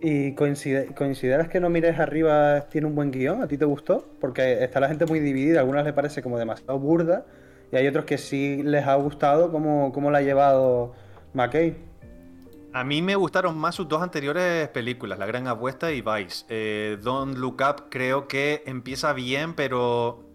[0.00, 3.42] ¿Y consideras que No mires arriba tiene un buen guion?
[3.42, 4.08] ¿A ti te gustó?
[4.20, 7.26] Porque está la gente muy dividida, a algunas le parece como demasiado burda
[7.72, 10.94] y hay otros que sí les ha gustado cómo, cómo la ha llevado
[11.34, 11.87] McKay.
[12.72, 16.44] A mí me gustaron más sus dos anteriores películas, La Gran Apuesta y Vice.
[16.50, 20.28] Eh, Don't Look Up creo que empieza bien, pero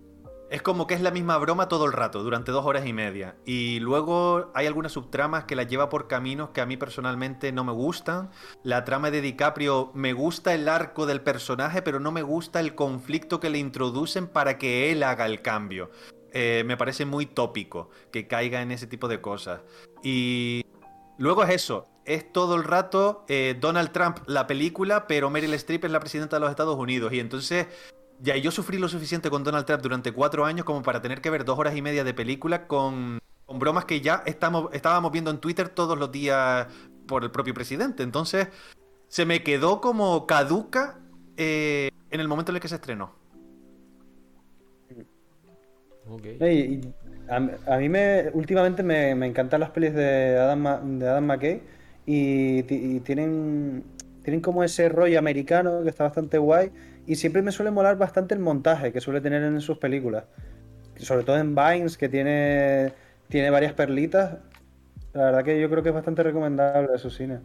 [0.50, 3.36] es como que es la misma broma todo el rato, durante dos horas y media.
[3.46, 7.64] Y luego hay algunas subtramas que la lleva por caminos que a mí personalmente no
[7.64, 8.32] me gustan.
[8.64, 12.74] La trama de DiCaprio me gusta el arco del personaje, pero no me gusta el
[12.74, 15.92] conflicto que le introducen para que él haga el cambio.
[16.32, 19.62] Eh, me parece muy tópico que caiga en ese tipo de cosas.
[20.04, 20.66] Y
[21.18, 25.86] luego es eso, es todo el rato eh, Donald Trump la película, pero Meryl Streep
[25.86, 27.14] es la presidenta de los Estados Unidos.
[27.14, 27.68] Y entonces,
[28.20, 31.30] ya yo sufrí lo suficiente con Donald Trump durante cuatro años como para tener que
[31.30, 35.38] ver dos horas y media de película con, bromas que ya estamos, estábamos viendo en
[35.38, 36.68] Twitter todos los días
[37.08, 38.04] por el propio presidente.
[38.04, 38.48] Entonces,
[39.08, 41.00] se me quedó como caduca
[41.38, 43.16] eh, en el momento en el que se estrenó.
[47.30, 51.62] a, mí me últimamente me, encantan las pelis de Adam, de Adam McKay
[52.06, 52.64] y,
[53.02, 53.84] tienen,
[54.24, 56.72] tienen como ese rollo americano que está bastante guay
[57.06, 60.26] y siempre me suele molar bastante el montaje que suele tener en sus películas.
[60.98, 62.94] Sobre todo en Vines, que tiene,
[63.30, 64.38] tiene varias perlitas.
[65.14, 67.40] La verdad que yo creo que es bastante recomendable su cine.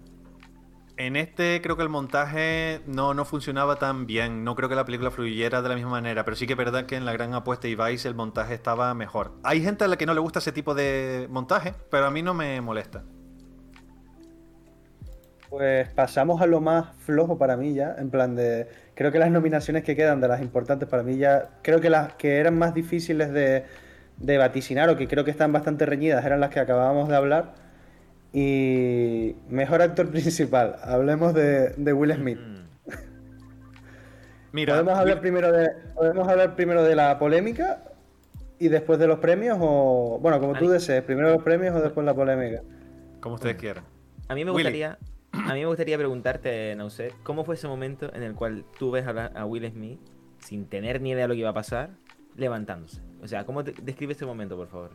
[0.96, 4.42] En este creo que el montaje no, no funcionaba tan bien.
[4.42, 6.24] No creo que la película fluyera de la misma manera.
[6.24, 8.92] Pero sí que es verdad que en La Gran Apuesta y Vice el montaje estaba
[8.94, 9.32] mejor.
[9.44, 12.22] Hay gente a la que no le gusta ese tipo de montaje, pero a mí
[12.22, 13.04] no me molesta.
[15.50, 18.66] Pues pasamos a lo más flojo para mí ya, en plan de...
[18.94, 21.48] Creo que las nominaciones que quedan de las importantes para mí ya...
[21.62, 23.64] Creo que las que eran más difíciles de,
[24.18, 27.54] de vaticinar o que creo que están bastante reñidas eran las que acabábamos de hablar.
[28.32, 32.38] Y mejor actor principal, hablemos de, de Will Smith.
[32.38, 32.58] Mm.
[34.52, 37.84] Mira, ¿Podemos hablar, primero de, ¿Podemos hablar primero de la polémica
[38.58, 39.56] y después de los premios?
[39.60, 42.62] O bueno, como tú desees, primero los premios o después la polémica.
[43.20, 43.84] Como ustedes quieran.
[44.28, 44.98] A mí me gustaría,
[45.32, 49.06] a mí me gustaría preguntarte, sé, ¿cómo fue ese momento en el cual tú ves
[49.06, 50.00] a, Will Smith
[50.38, 51.90] sin tener ni idea de lo que iba a pasar,
[52.36, 53.00] levantándose?
[53.22, 54.90] O sea, ¿cómo te, describe ese momento, por favor?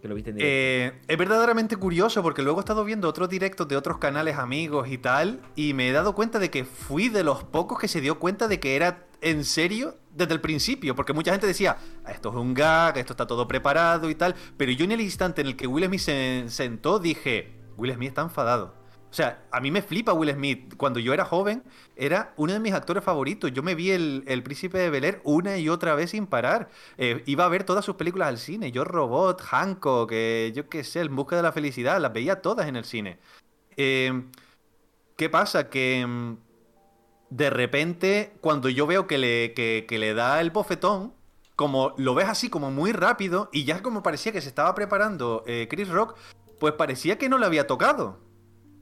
[0.00, 3.66] Que lo viste en eh, es verdaderamente curioso porque luego he estado viendo otros directos
[3.66, 7.24] de otros canales amigos y tal, y me he dado cuenta de que fui de
[7.24, 11.12] los pocos que se dio cuenta de que era en serio desde el principio, porque
[11.12, 14.70] mucha gente decía, ah, esto es un gag, esto está todo preparado y tal, pero
[14.70, 18.22] yo en el instante en el que Will Smith se sentó dije, Will Smith está
[18.22, 18.77] enfadado.
[19.18, 20.76] Sea, a mí me flipa Will Smith.
[20.76, 21.64] Cuando yo era joven,
[21.96, 23.52] era uno de mis actores favoritos.
[23.52, 26.68] Yo me vi el, Príncipe de Bel Air una y otra vez sin parar.
[26.98, 28.70] Eh, iba a ver todas sus películas al cine.
[28.70, 32.68] Yo, Robot, Hancock, que yo qué sé, El Busca de la Felicidad, las veía todas
[32.68, 33.18] en el cine.
[33.76, 34.22] Eh,
[35.16, 35.68] ¿Qué pasa?
[35.68, 36.36] Que mm,
[37.30, 41.12] de repente, cuando yo veo que le, da el bofetón,
[41.56, 45.42] como lo ves así como muy rápido, y ya como parecía que se estaba preparando
[45.48, 46.16] eh, Chris Rock,
[46.60, 48.27] pues parecía que no le había tocado.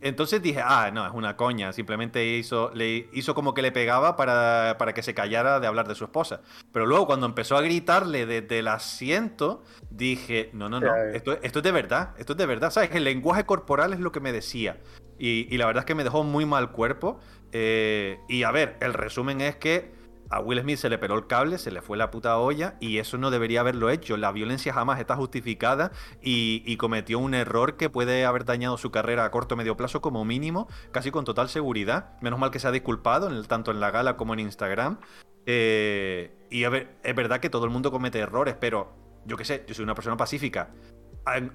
[0.00, 1.72] Entonces dije, ah, no, es una coña.
[1.72, 5.88] Simplemente hizo, le hizo como que le pegaba para, para, que se callara de hablar
[5.88, 6.42] de su esposa.
[6.72, 11.58] Pero luego cuando empezó a gritarle desde el asiento, dije, no, no, no, esto, esto
[11.58, 12.70] es de verdad, esto es de verdad.
[12.70, 12.90] ¿Sabes?
[12.94, 14.78] El lenguaje corporal es lo que me decía.
[15.18, 17.18] Y, y la verdad es que me dejó muy mal cuerpo.
[17.52, 19.95] Eh, y a ver, el resumen es que
[20.30, 22.98] a Will Smith se le peló el cable, se le fue la puta olla y
[22.98, 24.16] eso no debería haberlo hecho.
[24.16, 29.24] La violencia jamás está justificada y, cometió un error que puede haber dañado su carrera
[29.24, 32.20] a corto o medio plazo como mínimo, casi con total seguridad.
[32.20, 34.98] Menos mal que se ha disculpado, tanto en la gala como en Instagram.
[35.46, 38.92] Eh, y a ver, es verdad que todo el mundo comete errores, pero
[39.24, 40.70] yo qué sé, yo soy una persona pacífica.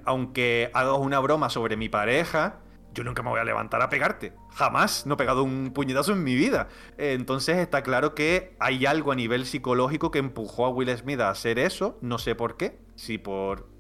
[0.06, 2.60] Aunque hagas una broma sobre mi pareja,
[2.94, 4.34] yo nunca me voy a levantar a pegarte.
[4.52, 6.68] Jamás no he pegado un puñetazo en mi vida.
[6.98, 11.30] Entonces está claro que hay algo a nivel psicológico que empujó a Will Smith a
[11.30, 11.98] hacer eso.
[12.02, 12.80] No sé por qué.
[12.96, 13.72] Si por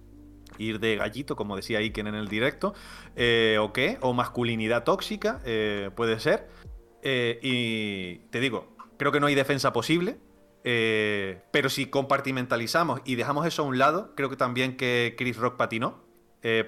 [0.57, 2.73] ir de gallito, como decía Iken en el directo,
[3.15, 6.47] eh, o qué, o masculinidad tóxica, eh, puede ser.
[7.03, 10.17] Eh, y te digo, creo que no hay defensa posible.
[10.63, 15.57] pero si compartimentalizamos y dejamos eso a un lado, creo que también que Chris Rock
[15.57, 16.03] patinó.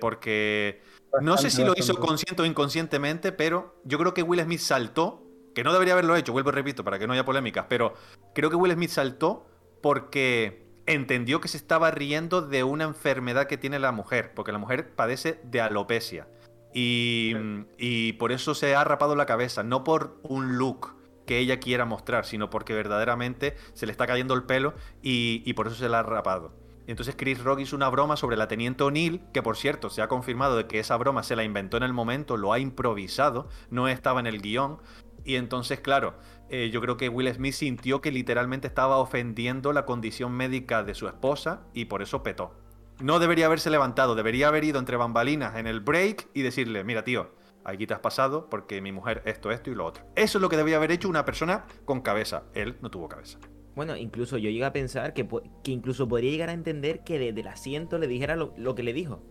[0.02, 0.82] porque
[1.22, 5.24] no sé si lo hizo consciente o inconscientemente, pero yo creo que Will Smith saltó,
[5.54, 7.94] que no debería haberlo hecho, vuelvo y repito, para que no haya polémicas, pero
[8.34, 9.46] creo que Will Smith saltó
[9.82, 14.58] porque entendió que se estaba riendo de una enfermedad que tiene la mujer, porque la
[14.58, 16.28] mujer padece de alopecia.
[16.74, 17.34] Y,
[17.78, 20.96] y por eso se ha rapado la cabeza, no por un look
[21.26, 25.54] que ella quiera mostrar, sino porque verdaderamente se le está cayendo el pelo y, y
[25.54, 26.63] por eso se la ha rapado.
[26.88, 30.08] Entonces Chris Rock hizo una broma sobre la teniente O'Neill, que por cierto se ha
[30.08, 33.88] confirmado de que esa broma se la inventó en el momento, lo ha improvisado, no
[33.88, 34.80] estaba en el guion.
[35.26, 36.16] Y entonces, claro,
[36.50, 40.96] eh, yo creo que Will Smith sintió que literalmente estaba ofendiendo la condición médica de
[40.96, 42.54] su esposa y por eso petó.
[43.00, 47.04] No debería haberse levantado, debería haber ido entre bambalinas en el break y decirle, mira
[47.04, 47.32] tío,
[47.64, 50.06] aquí te has pasado porque mi mujer esto, esto y lo otro.
[50.16, 52.44] Eso es lo que debía haber hecho una persona con cabeza.
[52.54, 53.40] Él no tuvo cabeza.
[53.76, 55.28] Bueno, incluso yo llegué a pensar que,
[55.64, 58.94] que incluso podría llegar a entender que desde el asiento le dijera lo, que le
[58.94, 59.24] dijo.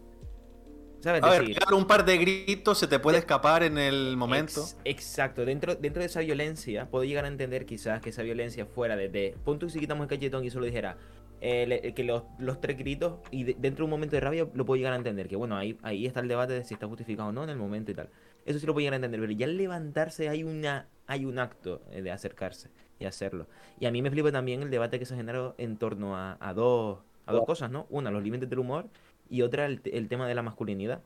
[1.01, 1.23] ¿Sabes?
[1.23, 4.65] A ver, un par de gritos se te puede escapar en el momento.
[4.85, 8.97] exacto, dentro, dentro de esa violencia, puedo llegar a entender quizás que esa violencia fuera
[8.97, 9.37] desde.
[9.45, 10.97] Punto y si quitamos el cachetón y solo dijera.
[11.45, 12.23] Eh, que los,
[12.61, 15.27] tres gritos, y dentro de un momento de rabia, lo puedo llegar a entender.
[15.27, 17.57] Que bueno, ahí, ahí está el debate de si está justificado o no en el
[17.57, 18.11] momento y tal.
[18.47, 19.19] Eso sí lo puedo llegar a entender.
[19.19, 22.71] Pero ya al levantarse hay, una, hay un acto eh, de acercarse
[23.03, 23.47] y hacerlo.
[23.79, 26.53] Y a mí me flipa también el debate que se ha generado en torno a,
[26.55, 27.87] dos, a dos cosas, ¿no?
[27.91, 28.87] Una, los límites del humor
[29.29, 31.03] y otra, el, tema de la masculinidad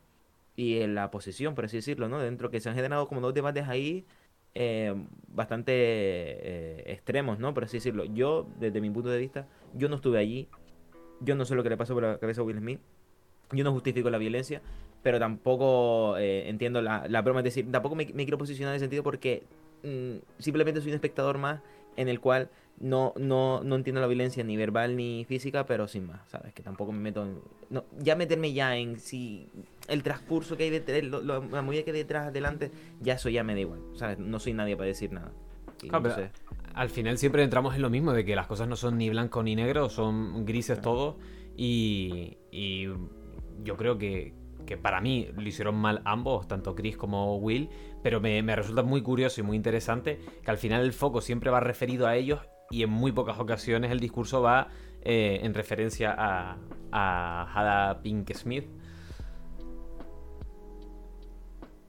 [0.56, 2.18] y la posición, por así decirlo, ¿no?
[2.18, 4.06] Dentro que se han generado como dos debates ahí
[4.54, 4.94] eh,
[5.28, 7.52] bastante eh, extremos, ¿no?
[7.52, 8.04] Por así decirlo.
[8.04, 10.48] Yo, desde mi punto de vista, yo no estuve allí.
[11.20, 12.80] Yo no sé lo que le pasó por la cabeza a Will Smith.
[13.52, 14.62] Yo no justifico la violencia,
[15.02, 17.40] pero tampoco eh, entiendo la, la broma.
[17.40, 19.44] Es decir, tampoco me, quiero posicionar en ese sentido porque
[19.84, 21.60] mm, simplemente soy un espectador más
[21.96, 26.06] en el cual no, no, no entiendo la violencia ni verbal ni física, pero sin
[26.06, 26.52] más, ¿sabes?
[26.52, 27.40] Que tampoco me meto en...
[27.70, 29.48] No, ya meterme ya en si
[29.88, 32.70] el transcurso que hay detrás, la movida que hay detrás, adelante,
[33.00, 34.18] ya eso ya me da igual, ¿sabes?
[34.18, 35.32] No soy nadie para decir nada.
[36.74, 39.42] Al final siempre entramos en lo mismo, de que las cosas no son ni blanco
[39.42, 41.16] ni negro, son grises todo,
[41.56, 42.88] y, y
[43.62, 44.34] yo creo que,
[44.66, 47.70] que para mí lo hicieron mal ambos, tanto Chris como Will,
[48.06, 51.58] pero me, resulta muy curioso y muy interesante que al final el foco siempre va
[51.58, 52.38] referido a ellos
[52.70, 54.68] y en muy pocas ocasiones el discurso va
[55.02, 56.56] eh, en referencia a,
[56.92, 58.68] a Hada Pink Smith.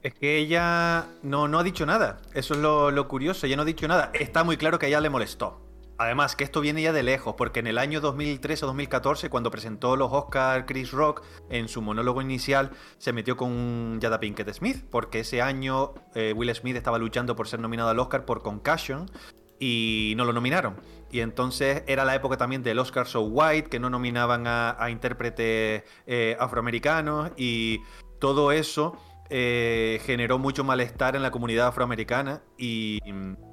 [0.02, 2.20] Es que ella no, no ha dicho nada.
[2.34, 3.46] Eso es lo, lo curioso.
[3.46, 4.10] Ella no ha dicho nada.
[4.12, 5.67] Está muy claro que a ella le molestó.
[5.98, 9.50] Además, que esto viene ya de lejos, porque en el año 2013 o 2014, cuando
[9.50, 14.84] presentó los Oscar Chris Rock, en su monólogo inicial se metió con Jada Pinkett Smith,
[14.90, 19.10] porque ese año eh, Will Smith estaba luchando por ser nominado al Oscar por Concussion
[19.58, 20.76] y no lo nominaron.
[21.10, 25.82] Y entonces era la época también del Oscar So White, que no nominaban a, intérpretes
[26.06, 27.80] eh, afroamericanos y
[28.20, 28.96] todo eso
[29.30, 33.00] eh, generó mucho malestar en la comunidad afroamericana y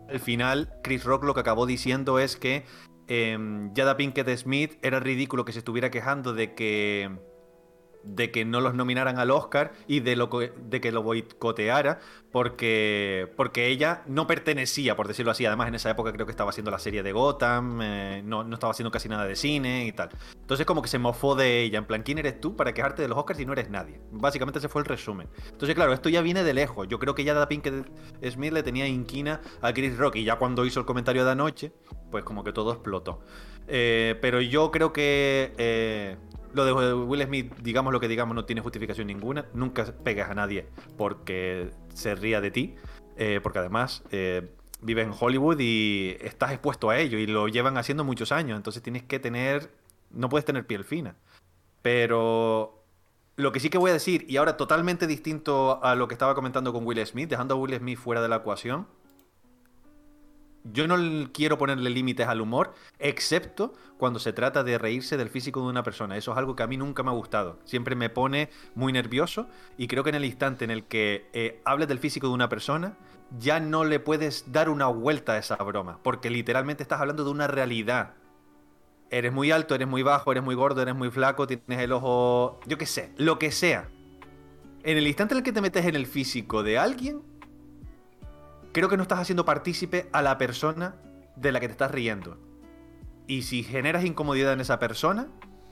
[0.09, 2.65] al final, Chris Rock lo que acabó diciendo es que
[3.07, 3.37] eh,
[3.75, 7.17] Jada Pinkett Smith era ridículo que se estuviera quejando de que
[8.05, 11.99] de que no los nominaran al Oscar y de, lo, de que lo boicoteara
[12.31, 15.45] porque, porque ella no pertenecía, por decirlo así.
[15.45, 18.55] Además, en esa época creo que estaba haciendo la serie de Gotham, eh, no, no,
[18.55, 20.09] estaba haciendo casi nada de cine y tal.
[20.33, 21.77] Entonces, como que se mofó de ella.
[21.77, 24.01] En plan, ¿quién eres tú para quejarte de los Oscars si no eres nadie?
[24.11, 25.29] Básicamente, ese fue el resumen.
[25.49, 26.89] Entonces, claro, esto ya viene de lejos.
[26.89, 27.89] Yo creo que ya Da Pinkett
[28.29, 31.71] Smith le tenía inquina a Chris Rock y ya cuando hizo el comentario de anoche,
[32.11, 33.21] pues como que todo explotó.
[33.69, 36.17] Eh, pero yo creo que eh,
[36.55, 39.45] lo de Will Smith, digamos lo que digamos, no tiene justificación ninguna.
[39.53, 42.75] Nunca pegas a nadie porque se ría de ti.
[43.17, 44.49] Eh, porque además eh,
[44.81, 48.57] vive en Hollywood y estás expuesto a ello y lo llevan haciendo muchos años.
[48.57, 49.71] Entonces tienes que tener.
[50.11, 51.15] No puedes tener piel fina.
[51.81, 52.83] Pero
[53.35, 56.35] lo que sí que voy a decir, y ahora totalmente distinto a lo que estaba
[56.35, 58.87] comentando con Will Smith, dejando a Will Smith fuera de la ecuación.
[60.71, 60.97] Yo no
[61.31, 65.83] quiero ponerle límites al humor, excepto cuando se trata de reírse del físico de una
[65.83, 66.17] persona.
[66.17, 67.59] Eso es algo que a mí nunca me ha gustado.
[67.65, 69.47] Siempre me pone muy nervioso
[69.77, 72.49] y creo que en el instante en el que eh, hables del físico de una
[72.49, 72.97] persona,
[73.39, 77.31] ya no le puedes dar una vuelta a esa broma, porque literalmente estás hablando de
[77.31, 78.13] una realidad.
[79.09, 82.59] Eres muy alto, eres muy bajo, eres muy gordo, eres muy flaco, tienes el ojo,
[82.65, 83.89] yo qué sé, lo que sea.
[84.83, 87.21] En el instante en el que te metes en el físico de alguien,
[88.75, 90.95] creo que no estás haciendo partícipe a la persona
[91.37, 92.37] de la que te estás riendo.
[93.25, 95.29] Y si generas incomodidad en esa persona,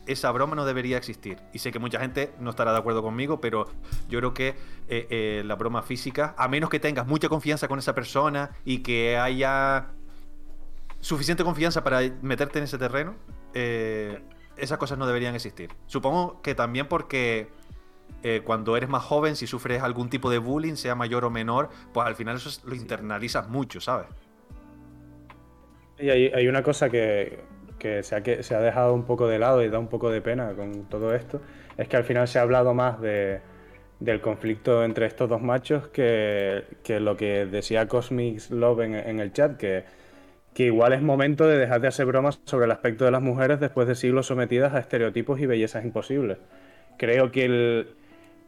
[0.08, 1.38] esa broma no debería existir.
[1.51, 3.68] Y sé que mucha gente no estará de acuerdo conmigo, pero
[4.08, 4.56] yo creo que
[4.88, 8.80] eh, eh, la broma física, a menos que tengas mucha confianza con esa persona y
[8.80, 9.89] que haya
[11.01, 13.16] suficiente confianza para meterte en ese terreno,
[13.54, 14.24] eh,
[14.56, 15.76] esas cosas no deberían existir.
[15.88, 17.51] Supongo que también porque
[18.22, 21.70] eh, cuando eres más joven, si sufres algún tipo de bullying, sea mayor o menor,
[21.93, 24.07] pues al final eso lo internalizas mucho, ¿sabes?
[25.99, 27.39] Y hay, una cosa que,
[28.01, 30.22] se, ha, que se ha dejado un poco de lado y da un poco de
[30.22, 31.41] pena con todo esto,
[31.78, 33.41] es que al final se ha hablado más de,
[33.99, 39.55] del conflicto entre estos dos machos que, lo que decía Cosmic Love en, el chat,
[39.57, 39.86] que,
[40.53, 43.59] que igual es momento de dejar de hacer bromas sobre el aspecto de las mujeres
[43.59, 46.38] después de siglos sometidas a estereotipos y bellezas imposibles.
[46.97, 47.95] Creo que el,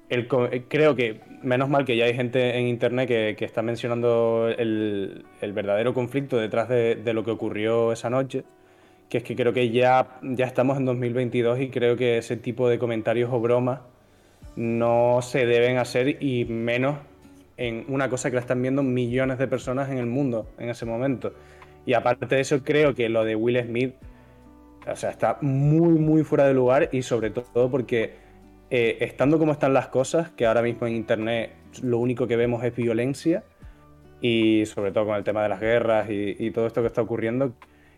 [0.10, 5.26] eh, creo que, menos mal que ya hay gente en internet que, está mencionando el,
[5.42, 8.44] verdadero conflicto detrás de, lo que ocurrió esa noche,
[9.10, 12.70] que es que creo que ya, ya estamos en 2022 y creo que ese tipo
[12.70, 13.82] de comentarios o bromas
[14.56, 16.98] no se deben hacer y menos
[17.58, 20.86] en una cosa que la están viendo millones de personas en el mundo en ese
[20.86, 21.34] momento.
[21.86, 23.94] Y aparte de eso, creo que lo de Will Smith,
[24.88, 28.25] o sea, está muy, muy fuera de lugar y sobre todo porque
[28.70, 32.64] eh, estando como están las cosas, que ahora mismo en Internet lo único que vemos
[32.64, 33.44] es violencia,
[34.22, 37.54] y sobre todo con el tema de las guerras y, todo esto que está ocurriendo,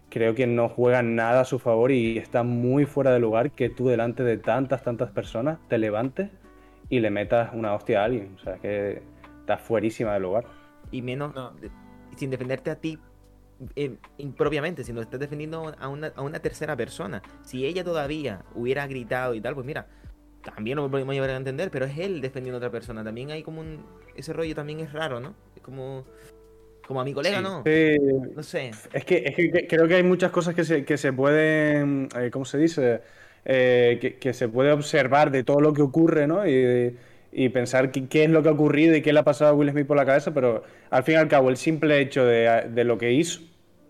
[0.10, 3.70] creo que no juega nada a su favor y está muy fuera de lugar que
[3.70, 6.30] tú delante de tantas, tantas personas te levantes
[6.90, 8.36] y le metas una hostia a alguien.
[8.36, 9.02] O sea, que
[9.40, 10.46] está fuerísima de lugar.
[10.92, 11.34] Y menos
[12.16, 12.98] sin defenderte a ti
[13.76, 17.22] eh, impropiamente, sino estás defendiendo a una, a una tercera persona.
[17.44, 19.88] Si ella todavía hubiera gritado y tal, pues mira,
[20.56, 23.04] también lo podemos llevar a entender, pero es él defendiendo a otra persona.
[23.04, 23.86] También hay como un.
[24.16, 25.36] Ese rollo también es raro, ¿no?
[25.56, 26.06] Es como.
[26.88, 27.64] Como a mi colega, ¿no?
[27.66, 27.98] Sí.
[28.34, 28.72] No sé.
[28.94, 32.08] Es que, es que, creo que hay muchas cosas que se, que se pueden.
[32.18, 33.02] Eh, ¿Cómo se dice?
[33.44, 36.48] Eh, que, se puede observar de todo lo que ocurre, ¿no?
[36.48, 36.96] Y,
[37.34, 39.72] y pensar qué, es lo que ha ocurrido y qué le ha pasado a Will
[39.72, 42.84] Smith por la cabeza, pero al fin y al cabo, el simple hecho de, de
[42.86, 43.42] lo que hizo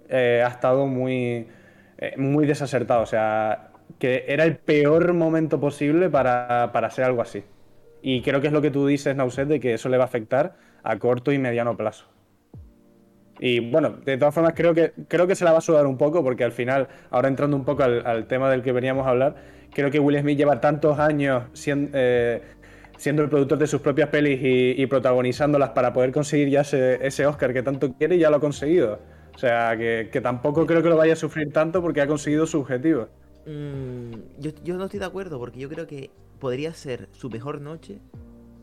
[0.09, 1.47] eh, ha estado muy,
[2.17, 3.03] muy desacertado.
[3.03, 7.43] O sea, que era el peor momento posible para, hacer algo así.
[8.01, 10.07] Y creo que es lo que tú dices, Nauset, de que eso le va a
[10.07, 12.05] afectar a corto y mediano plazo.
[13.39, 15.97] Y bueno, de todas formas creo que, creo que se la va a sudar un
[15.97, 19.35] poco porque al final, ahora entrando un poco al, tema del que veníamos a hablar,
[19.73, 22.41] creo que Will Smith lleva tantos años siendo, eh,
[22.97, 27.27] siendo el productor de sus propias pelis y, protagonizándolas para poder conseguir ya ese, ese,
[27.27, 28.99] Oscar que tanto quiere y ya lo ha conseguido.
[29.35, 32.47] O sea, que, que tampoco creo que lo vaya a sufrir tanto porque ha conseguido
[32.47, 33.07] su objetivo.
[33.47, 37.61] Mm, yo, yo, no estoy de acuerdo porque yo creo que podría ser su mejor
[37.61, 38.01] noche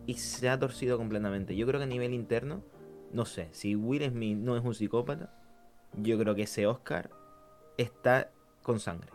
[0.07, 1.57] y se ha torcido completamente.
[1.57, 2.63] Yo creo que a nivel interno,
[3.11, 5.33] no sé, si Will Smith no es un psicópata,
[5.97, 7.09] yo creo que ese Oscar
[7.79, 8.31] está
[8.63, 9.09] con sangre.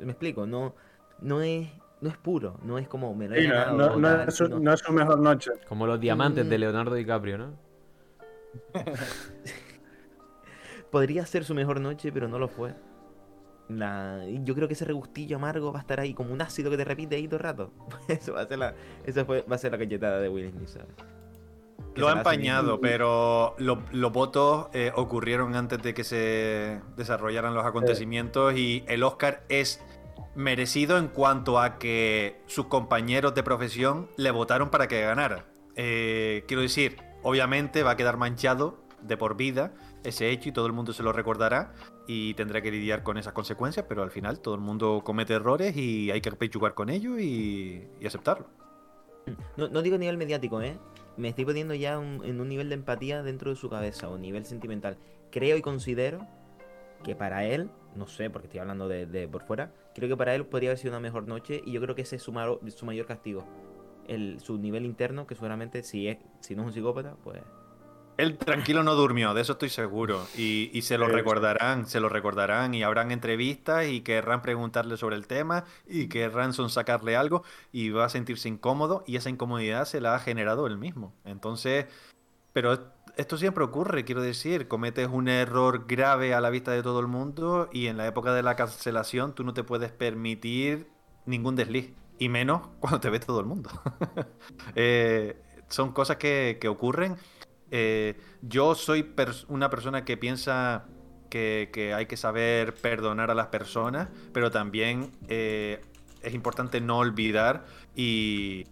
[0.00, 0.46] ¿Me explico?
[0.46, 0.74] No,
[1.20, 1.68] no es
[2.00, 5.52] no es puro, no es como me lo no, no, es su, mejor noche.
[5.68, 6.60] Como los diamantes de mm.
[6.60, 7.52] Leonardo DiCaprio, ¿no?
[10.90, 12.74] Podría ser su mejor noche, pero no lo fue
[14.44, 16.84] yo creo que ese regustillo amargo va a estar ahí como un ácido que te
[16.84, 17.72] repite ahí todo el rato.
[18.08, 20.84] Eso va a ser la, eso fue, va a ser la cachetada de Will Smith,
[21.94, 28.54] Lo ha empañado, pero los votos eh, ocurrieron antes de que se desarrollaran los acontecimientos
[28.56, 29.80] y el Oscar es
[30.34, 35.46] merecido en cuanto a que sus compañeros de profesión le votaron para que ganara.
[35.76, 39.72] Eh, quiero decir, obviamente va a quedar manchado de por vida
[40.04, 41.72] ese hecho y todo el mundo se lo recordará,
[42.06, 45.76] y tendrá que lidiar con esas consecuencias, pero al final todo el mundo comete errores
[45.76, 48.46] y hay que pechugar con ello y, aceptarlo.
[49.56, 50.76] No, no, digo nivel mediático, ¿eh?
[51.16, 54.44] Me estoy poniendo ya en un nivel de empatía dentro de su cabeza o nivel
[54.44, 54.98] sentimental.
[55.30, 56.26] Creo y considero
[57.04, 60.46] que para él, no sé, porque estoy hablando de, por fuera, creo que para él
[60.46, 62.32] podría haber sido una mejor noche y yo creo que ese es su,
[62.74, 63.44] su mayor castigo.
[64.08, 67.40] El, su nivel interno, que seguramente si, es, si no es un psicópata, pues
[68.22, 70.26] él tranquilo no durmió, de eso estoy seguro.
[70.36, 75.26] Y, se lo recordarán, se lo recordarán y habrán entrevistas y querrán preguntarle sobre el
[75.26, 77.42] tema y querrán sacarle algo
[77.72, 81.12] y va a sentirse incómodo y esa incomodidad se la ha generado él mismo.
[81.24, 81.86] Entonces,
[82.52, 82.78] pero
[83.16, 87.08] esto siempre ocurre, quiero decir, cometes un error grave a la vista de todo el
[87.08, 90.88] mundo y en la época de la cancelación tú no te puedes permitir
[91.26, 93.70] ningún desliz, y menos cuando te ve todo el mundo.
[94.76, 97.16] Eh, son cosas que, que ocurren.
[97.74, 99.14] Eh, yo soy
[99.48, 100.84] una persona que piensa
[101.30, 105.80] que, hay que saber perdonar a las personas, pero también eh,
[106.22, 107.64] es importante no olvidar
[107.96, 108.66] y...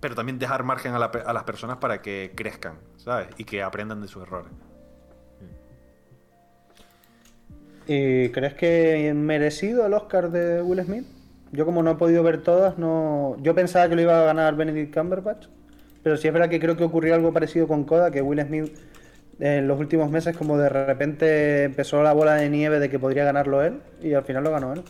[0.00, 3.28] Pero también dejar margen a las personas para que crezcan, ¿sabes?
[3.36, 4.52] Y que aprendan de sus errores.
[7.88, 11.04] ¿Y crees que merecido el Oscar de Will Smith?
[11.50, 13.36] Yo como no he podido ver todas, no.
[13.40, 15.48] Yo pensaba que lo iba a ganar Benedict Cumberbatch,
[16.02, 18.76] pero sí es verdad que creo que ocurrió algo parecido con Coda, que Will Smith
[19.40, 23.24] en los últimos meses como de repente empezó la bola de nieve de que podría
[23.24, 24.82] ganarlo él y al final lo ganó él.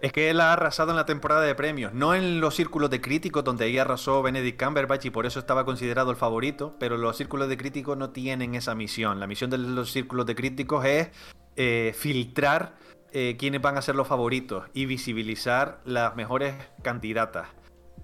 [0.00, 3.02] Es que él ha arrasado en la temporada de premios, no en los círculos de
[3.02, 7.18] críticos donde ahí arrasó Benedict Cumberbatch y por eso estaba considerado el favorito, pero los
[7.18, 9.20] círculos de críticos no tienen esa misión.
[9.20, 11.10] La misión de los círculos de críticos es
[11.56, 12.76] eh, filtrar
[13.12, 17.48] eh, quiénes van a ser los favoritos y visibilizar las mejores candidatas.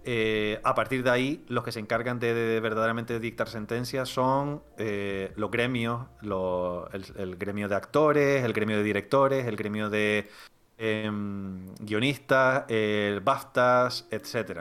[0.09, 4.63] Eh, a partir de ahí, los que se encargan de, de verdaderamente dictar sentencias son
[4.79, 10.31] eh, los gremios, el, gremio de actores, el gremio de directores, el gremio de
[10.79, 14.61] em, guionistas, el BAFTAs, etc.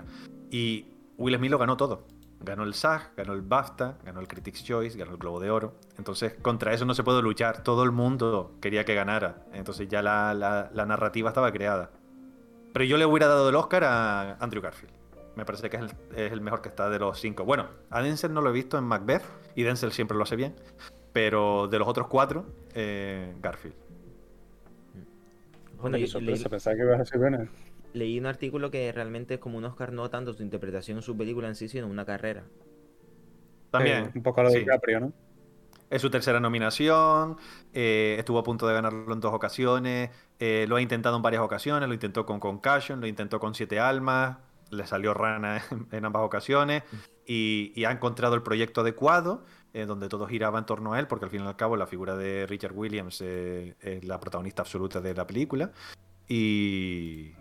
[0.50, 0.88] Y
[1.18, 2.08] Will Smith lo ganó todo.
[2.40, 5.76] Ganó el SAG, ganó el BAFTA, ganó el Critics' Choice, ganó el Globo de Oro.
[6.00, 7.62] Entonces, contra eso no se puede luchar.
[7.62, 9.46] Todo el mundo quería que ganara.
[9.54, 11.92] Entonces ya la narrativa estaba creada.
[12.74, 14.95] Pero yo le hubiera dado el Oscar a Andrew Garfield.
[15.36, 17.44] Me parece que es el, es el mejor que está de los cinco.
[17.46, 19.24] Bueno, a Denzel no lo he visto en Macbeth,
[19.56, 20.56] y Denzel siempre lo hace bien.
[21.14, 23.76] Pero de los otros cuatro, eh, Garfield.
[25.80, 27.50] Bueno, yo sorpresa, leí, pensaba que ibas a decir Bennett.
[27.94, 31.16] leí un artículo que realmente es como un Oscar no tanto su interpretación en su
[31.16, 32.44] película en sí, sino una carrera.
[33.72, 34.06] También.
[34.06, 34.60] Eh, un poco a lo de sí.
[34.62, 35.14] DiCaprio, ¿no?
[35.90, 37.38] Es su tercera nominación,
[37.72, 40.10] eh, estuvo a punto de ganarlo en dos ocasiones,
[40.40, 43.80] eh, lo ha intentado en varias ocasiones, lo intentó con Concussion, lo intentó con Siete
[43.80, 44.38] Almas,
[44.72, 46.84] le salió rana en, en ambas ocasiones
[47.26, 49.44] y, y ha encontrado el proyecto adecuado
[49.76, 51.86] eh, donde todo giraba en torno a él, porque al fin y al cabo la
[51.86, 55.74] figura de Richard Williams eh, es la protagonista absoluta de la película
[56.30, 57.34] y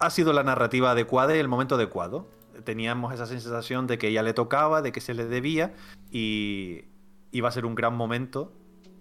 [0.00, 2.28] ha sido la narrativa adecuada y el momento adecuado.
[2.64, 5.74] Teníamos esa sensación de que ya le tocaba, de que se le debía
[6.10, 6.86] y
[7.30, 8.52] iba a ser un gran momento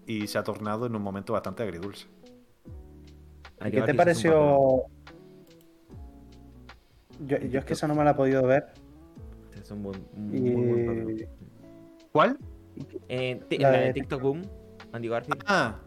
[0.05, 2.05] y se ha tornado en un momento bastante agridulce.
[3.59, 4.83] Hay ¿Y que ¿Qué te pareció?
[7.25, 8.67] Yo, yo es que esa no me la he podido ver.
[9.61, 10.39] Es un buen, un Y...
[10.41, 11.27] muy buen papel.
[12.11, 12.37] ¿Cuál?
[13.07, 14.41] Eh, La la de de TikTok Boom,
[14.91, 15.43] Andy Garfield.
[15.47, 15.79] Ah,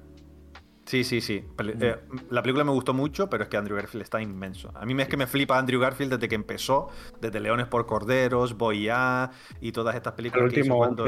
[0.85, 1.45] sí, sí, sí.
[1.57, 1.97] Peli- eh,
[2.31, 4.71] la película me gustó mucho, pero es que Andrew Garfield está inmenso.
[4.75, 6.89] A mí me- es que me flipa Andrew Garfield desde que empezó,
[7.21, 11.05] desde Leones por Corderos, Boya y todas estas El películas que hizo cuando-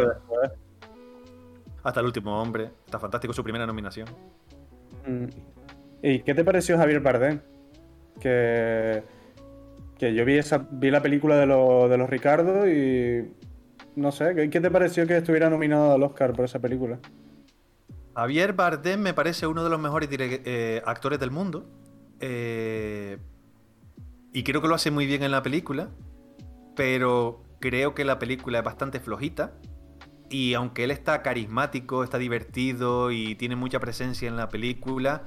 [1.85, 2.71] hasta el último hombre.
[2.85, 4.09] Está fantástico su primera nominación.
[5.07, 5.27] Mm.
[6.03, 7.41] ¿Y qué te pareció Javier Bardem?
[8.21, 9.03] Que,
[9.99, 13.32] que yo vi esa vi la película de, lo- de los Ricardo y
[13.96, 16.99] no sé, ¿qué, qué te pareció que estuviera nominado al Oscar por esa película?
[18.14, 21.66] Javier Bardem me parece uno de los mejores eh, actores del mundo.
[22.20, 23.18] Eh,
[24.32, 25.90] y creo que lo hace muy bien en la película.
[26.74, 29.53] Pero creo que la película es bastante flojita.
[30.30, 35.22] Y aunque él está carismático, está divertido y tiene mucha presencia en la película,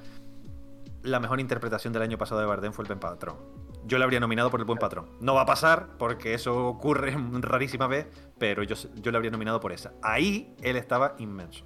[1.02, 3.38] la mejor interpretación del año pasado de Bardem fue el Buen Patrón.
[3.86, 5.08] Yo le habría nominado por el Buen Patrón.
[5.22, 8.08] No va a pasar porque eso ocurre rarísima vez,
[8.38, 9.94] pero yo, yo le habría nominado por esa.
[10.04, 11.66] Ahí él estaba inmenso.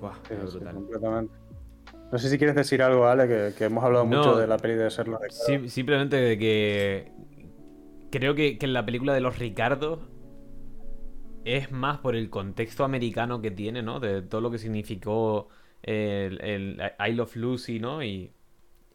[0.00, 0.74] Buah, Sí, brutal.
[0.74, 1.34] completamente.
[2.12, 4.16] No sé si quieres decir algo, Ale, que, que hemos hablado No.
[4.18, 5.18] mucho de la peli de Serlo.
[5.30, 7.12] Sim- simplemente de que
[8.10, 10.00] creo que, que en la película de los Ricardos
[11.44, 14.00] es más por el contexto americano que tiene, ¿no?
[14.00, 15.48] De todo lo que significó
[15.82, 18.02] el, el I Love Lucy, ¿no?
[18.02, 18.32] Y,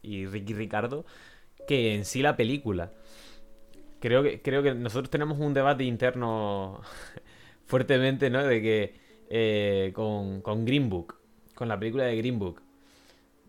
[0.01, 1.05] y Ricky Ricardo,
[1.67, 2.91] que en sí la película.
[3.99, 6.81] Creo que, creo que nosotros tenemos un debate interno
[7.65, 8.43] fuertemente, ¿no?
[8.43, 8.95] De que
[9.29, 11.15] eh, con, con Green Book,
[11.55, 12.61] con la película de Green Book,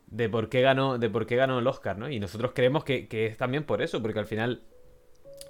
[0.07, 2.09] de por qué ganó, de por qué ganó el Oscar, ¿no?
[2.09, 4.63] Y nosotros creemos que, que es también por eso, porque al final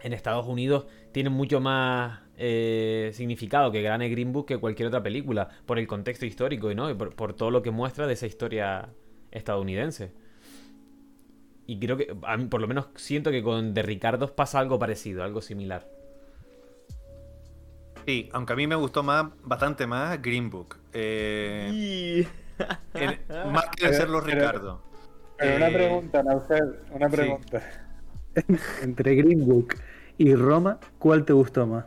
[0.02, 5.02] en Estados Unidos tiene mucho más eh, significado que gane Green Book que cualquier otra
[5.02, 6.90] película, por el contexto histórico ¿no?
[6.90, 8.88] y por, por todo lo que muestra de esa historia
[9.30, 10.12] estadounidense.
[11.66, 14.78] Y creo que, a mí, por lo menos siento que con De Ricardos pasa algo
[14.78, 15.90] parecido, algo similar.
[18.06, 20.76] Sí, aunque a mí me gustó más, bastante más Green Book.
[20.92, 21.78] Eh,
[23.42, 24.82] más que hacerlo Ricardo.
[25.38, 27.10] Pero una Eh, pregunta, Naucel, una sí.
[27.10, 27.62] pregunta.
[28.76, 29.74] Entre Green Book
[30.18, 31.86] y Roma, ¿cuál te gustó más?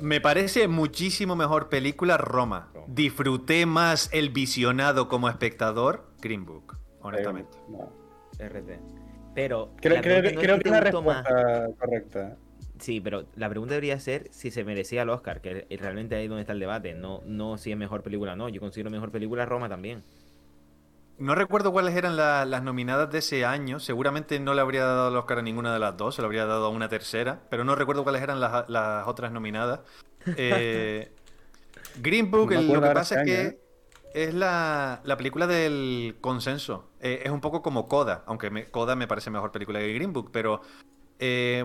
[0.00, 2.72] Me parece muchísimo mejor película Roma.
[2.86, 6.75] Disfruté más el visionado como espectador Green Book,
[7.06, 7.58] honestamente.
[7.68, 7.90] No.
[8.38, 8.78] RT.
[9.34, 9.70] Pero.
[9.80, 11.24] Creo, la creo, pregunta que- no creo es que es la más.
[11.24, 12.36] respuesta correcta.
[12.78, 16.28] Sí, pero la pregunta debería ser si se merecía el Oscar, que realmente ahí es
[16.28, 16.92] donde está el debate.
[16.94, 18.48] No, no si es mejor película o no.
[18.50, 20.02] Yo considero mejor película Roma también.
[21.18, 23.80] No recuerdo cuáles eran la- las nominadas de ese año.
[23.80, 26.44] Seguramente no le habría dado el Oscar a ninguna de las dos, se lo habría
[26.44, 29.80] dado a una tercera, pero no recuerdo cuáles eran las, las otras nominadas.
[30.36, 31.12] Eh,
[32.02, 33.58] Green Book, No el- lo que pasa es este año, que
[34.16, 36.88] es la, la película del consenso.
[37.00, 40.12] Eh, es un poco como Coda, aunque me- Coda me parece mejor película que Green
[40.14, 40.62] Book, pero
[41.18, 41.64] eh,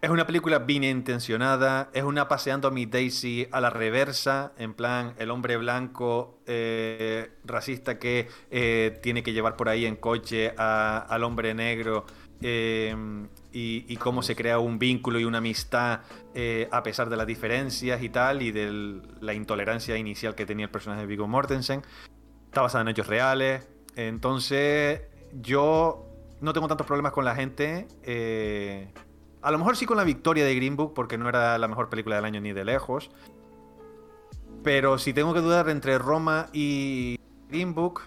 [0.00, 4.72] es una película bien intencionada, es una paseando a mi Daisy a la reversa, en
[4.72, 8.28] plan el hombre blanco eh, racista que
[9.02, 12.06] tiene que llevar por ahí en coche al hombre negro
[13.58, 16.00] y, y cómo se crea un vínculo y una amistad
[16.34, 20.66] eh, a pesar de las diferencias y tal y de la intolerancia inicial que tenía
[20.66, 21.82] el personaje de Viggo Mortensen.
[22.46, 25.02] Está basada en hechos reales, entonces
[25.42, 26.06] yo
[26.40, 27.88] no tengo tantos problemas con la gente.
[28.04, 28.92] eh,
[29.40, 31.88] a lo mejor sí con la victoria de Green Book, porque no era la mejor
[31.88, 33.10] película del año ni de lejos.
[34.62, 37.18] Pero si tengo que dudar entre Roma y
[37.48, 38.02] Green Book.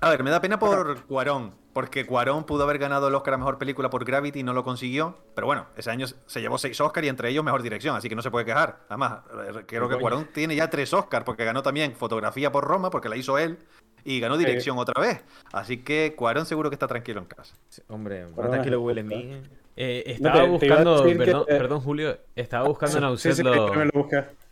[0.00, 3.36] A ver, me da pena por Cuarón, porque Cuarón pudo haber ganado el Oscar a
[3.36, 5.18] mejor película por Gravity y no lo consiguió.
[5.34, 8.14] Pero bueno, ese año se llevó seis Oscars y entre ellos mejor dirección, así que
[8.14, 8.78] no se puede quejar.
[8.88, 9.18] Además,
[9.54, 9.96] eh, creo que.
[9.96, 13.58] Cuarón tiene ya tres Oscars, porque ganó también fotografía por Roma, porque la hizo él,
[14.04, 15.22] y ganó dirección otra vez.
[15.52, 17.54] Así que Cuarón seguro que está tranquilo en casa.
[17.68, 19.14] Sí, Hombre, Bueno, más tranquilo Will justo.
[19.14, 19.44] Smith.
[19.76, 23.54] Eh, estaba te buscando, que- perdón, Julio, estaba buscando en Sí, Auset sí, los,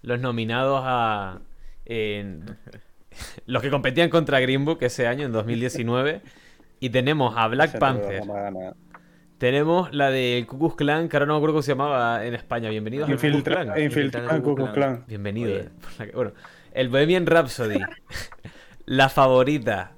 [0.02, 1.38] lo nominados a
[1.86, 2.58] en-
[3.46, 6.20] los que competían contra Green Book ese año, en 2019.
[6.84, 8.22] Y tenemos a Black Panther,
[9.38, 12.34] tenemos la del Ku Klux Klan, que ahora no me acuerdo cómo se llamaba en
[12.34, 12.68] España.
[12.68, 13.82] Bienvenidos al Infiltra- Klan.
[13.82, 15.04] Infiltrado en Ku Klux Klan.
[15.08, 15.50] Bienvenido.
[15.50, 15.70] Oye.
[16.14, 16.32] Bueno,
[16.74, 17.80] el Bohemian Rhapsody,
[18.84, 19.92] la favorita,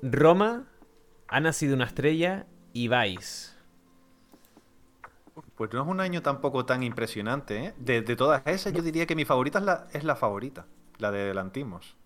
[0.00, 0.68] Roma,
[1.26, 3.56] Ha nacido una estrella y Vice.
[5.56, 7.74] Pues no es un año tampoco tan impresionante, ¿eh?
[7.78, 10.66] De, de todas esas, yo diría que mi favorita es la, es la favorita,
[10.98, 11.96] la de Lantimos.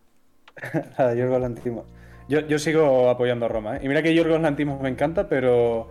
[0.96, 1.84] La de Yorgos Lantimos.
[2.30, 3.80] Yo, yo sigo apoyando a Roma, ¿eh?
[3.82, 5.90] Y mira que Yorgos Lantimos me encanta, pero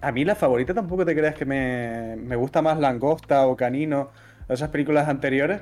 [0.00, 4.08] a mí la favorita tampoco te creas que me, me gusta más Langosta o Canino,
[4.48, 5.60] o esas películas anteriores,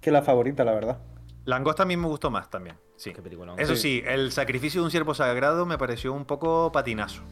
[0.00, 0.98] que la favorita, la verdad.
[1.44, 3.12] Langosta a mí me gustó más también, sí.
[3.12, 3.54] Qué película.
[3.58, 4.00] Eso Sí.
[4.00, 7.22] sí, el sacrificio de un siervo sagrado me pareció un poco patinazo.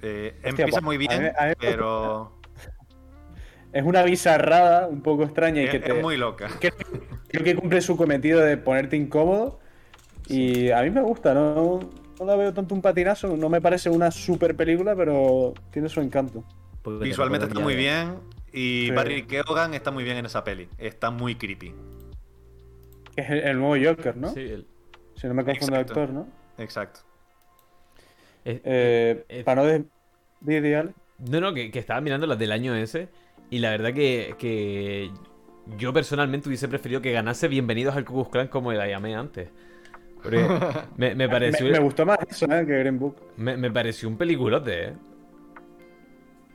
[0.00, 2.32] Eh, Hostia, empieza muy a mí- bien, a mí me pero
[3.72, 6.48] Es una bizarrada un poco extraña y es, que es te, muy loca.
[6.58, 6.72] que-
[7.28, 9.58] creo que cumple su cometido de ponerte incómodo.
[10.28, 11.80] Y a mí me gusta, no,
[12.18, 16.00] no la veo tanto un patinazo, no me parece una super película, pero tiene su
[16.00, 16.44] encanto.
[17.00, 18.14] Visualmente está muy el de- bien
[18.52, 18.90] y Sí.
[18.92, 20.68] Barry Keoghan está muy bien en esa peli.
[20.78, 21.74] Está muy creepy.
[23.16, 24.28] Es el, el nuevo Joker, ¿no?
[24.28, 24.66] Sí, el-
[25.16, 26.28] Si no me confundo de actor, ¿no?
[26.58, 27.00] Exacto.
[28.44, 29.86] es- Eh, eh, para no
[30.40, 30.92] di, Ale.
[31.18, 33.08] No, no, que, que estaba mirando las del año ese.
[33.50, 35.10] Y la verdad que, que
[35.78, 39.48] yo personalmente hubiese preferido que ganase Bienvenidos al Ku Klan como la llamé antes.
[40.22, 40.38] Porque
[40.96, 42.64] me, me Me, pareció, me gustó más eso, ¿eh?
[42.66, 43.16] Que Green Book.
[43.36, 44.92] me, me pareció un peliculote, ¿eh?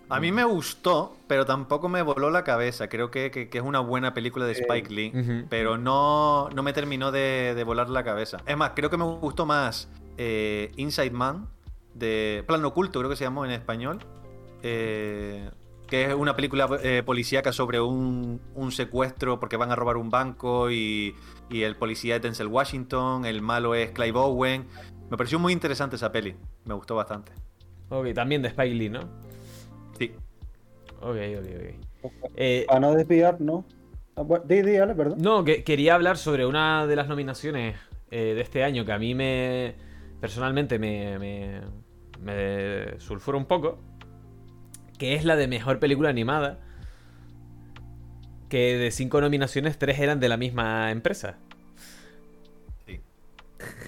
[0.09, 2.89] A mí me gustó, pero tampoco me voló la cabeza.
[2.89, 4.51] Creo que, que- que es una buena película de.
[4.51, 8.39] Spike Lee, pero no, no me terminó de, de volar la cabeza.
[8.45, 11.47] Es más, creo que me gustó más eh, Inside Man,
[11.93, 13.99] de Plano Oculto, creo que se llamó en español.
[14.63, 15.49] eh,
[15.91, 20.09] que es una película eh, policíaca sobre un, un secuestro porque van a robar un
[20.09, 21.13] banco y,
[21.49, 24.65] y el policía es Denzel Washington, el malo es Clive Owen.
[25.09, 27.33] Me pareció muy interesante esa peli, me gustó bastante.
[27.89, 29.01] Ok, también de Spike Lee, ¿no?
[29.99, 30.13] Sí.
[31.01, 32.11] Ok, ok, ok.
[32.37, 33.65] Eh, Para no desviar, ¿no?
[34.15, 35.17] Ah, Di, di, Ale, perdón.
[35.21, 37.75] no, que quería hablar sobre una de las nominaciones
[38.11, 39.75] eh, de este año que a mí me.
[40.21, 41.19] Personalmente me.
[41.19, 41.61] me,
[42.21, 43.77] me sulfura un poco.
[45.01, 46.59] Que es la de mejor película animada.
[48.49, 51.39] Que de cinco nominaciones, tres eran de la misma empresa.
[52.85, 53.01] Sí.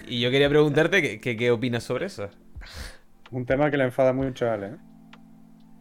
[0.07, 2.31] Y yo quería preguntarte qué, qué, qué opinas sobre eso.
[3.30, 4.77] Un tema que le enfada mucho a Ale, ¿eh?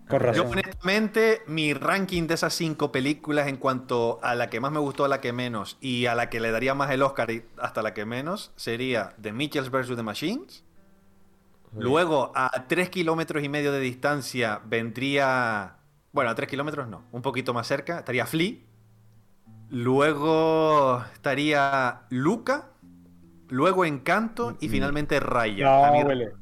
[0.06, 0.48] Con Yo razón.
[0.50, 5.04] honestamente, mi ranking de esas cinco películas en cuanto a la que más me gustó,
[5.06, 7.82] a la que menos, y a la que le daría más el Oscar y hasta
[7.82, 9.96] la que menos, sería The Mitchells vs.
[9.96, 10.64] The Machines.
[11.74, 15.76] Luego, a tres kilómetros y medio de distancia, vendría...
[16.12, 18.56] Bueno, a tres kilómetros no, un poquito más cerca, estaría Flea.
[19.70, 22.68] Luego estaría Luca.
[23.48, 25.64] Luego Encanto y finalmente Raya.
[25.64, 26.32] No, A mí- huele.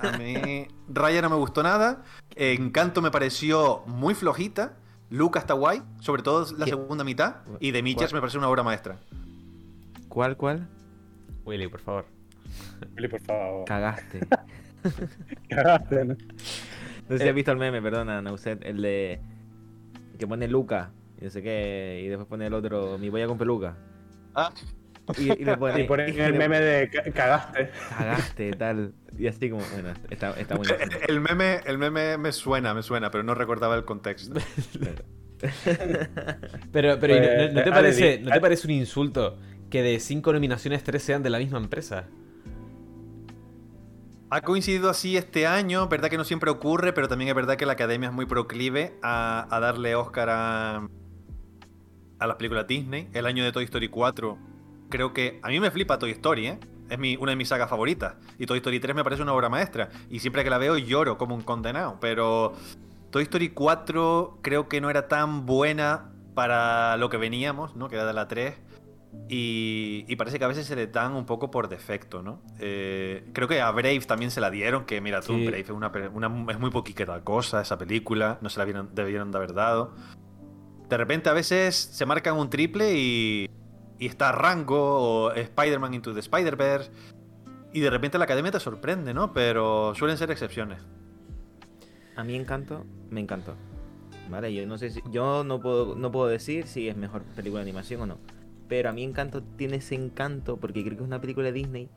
[0.00, 2.02] a mí Raya no me gustó nada.
[2.36, 4.74] Encanto me pareció muy flojita.
[5.10, 6.70] Luca está guay, sobre todo la ¿Qué?
[6.70, 7.36] segunda mitad.
[7.58, 8.18] Y The Mitchers ¿Cuál?
[8.18, 8.98] me parece una obra maestra.
[10.08, 10.68] ¿Cuál, cuál?
[11.44, 12.06] Willy, por favor.
[12.96, 13.64] Willy, por favor.
[13.66, 14.20] Cagaste.
[15.48, 16.14] Cagaste, ¿no?
[17.08, 19.20] No sé si has visto el meme, perdona, Nauset, el de
[20.18, 23.26] que pone Luca y no sé qué, y después pone el otro, mi voy a
[23.26, 23.76] con peluca.
[24.34, 24.52] Ah,
[25.18, 27.70] Y, y le pone, Y ponen y el le- meme de "Ca- cagaste.
[27.98, 28.92] Cagaste, tal.
[29.18, 30.92] Y así como, bueno, está, está buenísimo.
[31.08, 34.38] el meme, el meme me suena, me suena, pero no recordaba el contexto.
[36.72, 39.38] Pero, pero ¿y no- Pues, no, no te Ale, parece, ¿no te parece un insulto
[39.70, 42.06] que de cinco nominaciones tres sean de la misma empresa?
[44.32, 47.66] Ha coincidido así este año, verdad que no siempre ocurre, pero también es verdad que
[47.66, 50.88] la academia es muy proclive a, darle Oscar a,
[52.20, 53.08] a las películas Disney.
[53.12, 54.38] El año de Toy Story 4,
[54.88, 56.60] creo que a mí me flipa Toy Story, ¿eh?
[56.88, 58.14] Es mi, una de mis sagas favoritas.
[58.38, 59.88] Y Toy Story 3 me parece una obra maestra.
[60.08, 61.98] Y siempre que la veo lloro como un condenado.
[62.00, 62.52] Pero
[63.10, 67.88] Toy Story 4 creo que no era tan buena para lo que veníamos, ¿no?
[67.88, 68.54] Que era de la 3.
[69.28, 72.42] Y, y parece que a veces se le dan un poco por defecto, ¿no?
[72.58, 75.44] Eh, creo que a Brave también se la dieron, que mira tú, Sí.
[75.46, 78.90] Brave es, una, pe- una- es muy poquita cosa esa película, no se la vieron-
[78.94, 79.94] debieron de haber dado.
[80.88, 83.48] De repente a veces se marcan un triple y,
[83.98, 84.78] y está Rango
[85.26, 86.90] o Spider-Man Into the Spider-Verse
[87.72, 89.32] y de repente la academia te sorprende, ¿no?
[89.32, 90.82] Pero suelen ser excepciones.
[92.16, 93.54] A mí Encanto, me encantó.
[94.28, 97.62] Vale, yo no sé si, yo no puedo, no puedo decir si es mejor película
[97.62, 98.18] de animación o no.
[98.70, 101.88] Pero a mí Encanto tiene ese encanto porque creo que es una película de Disney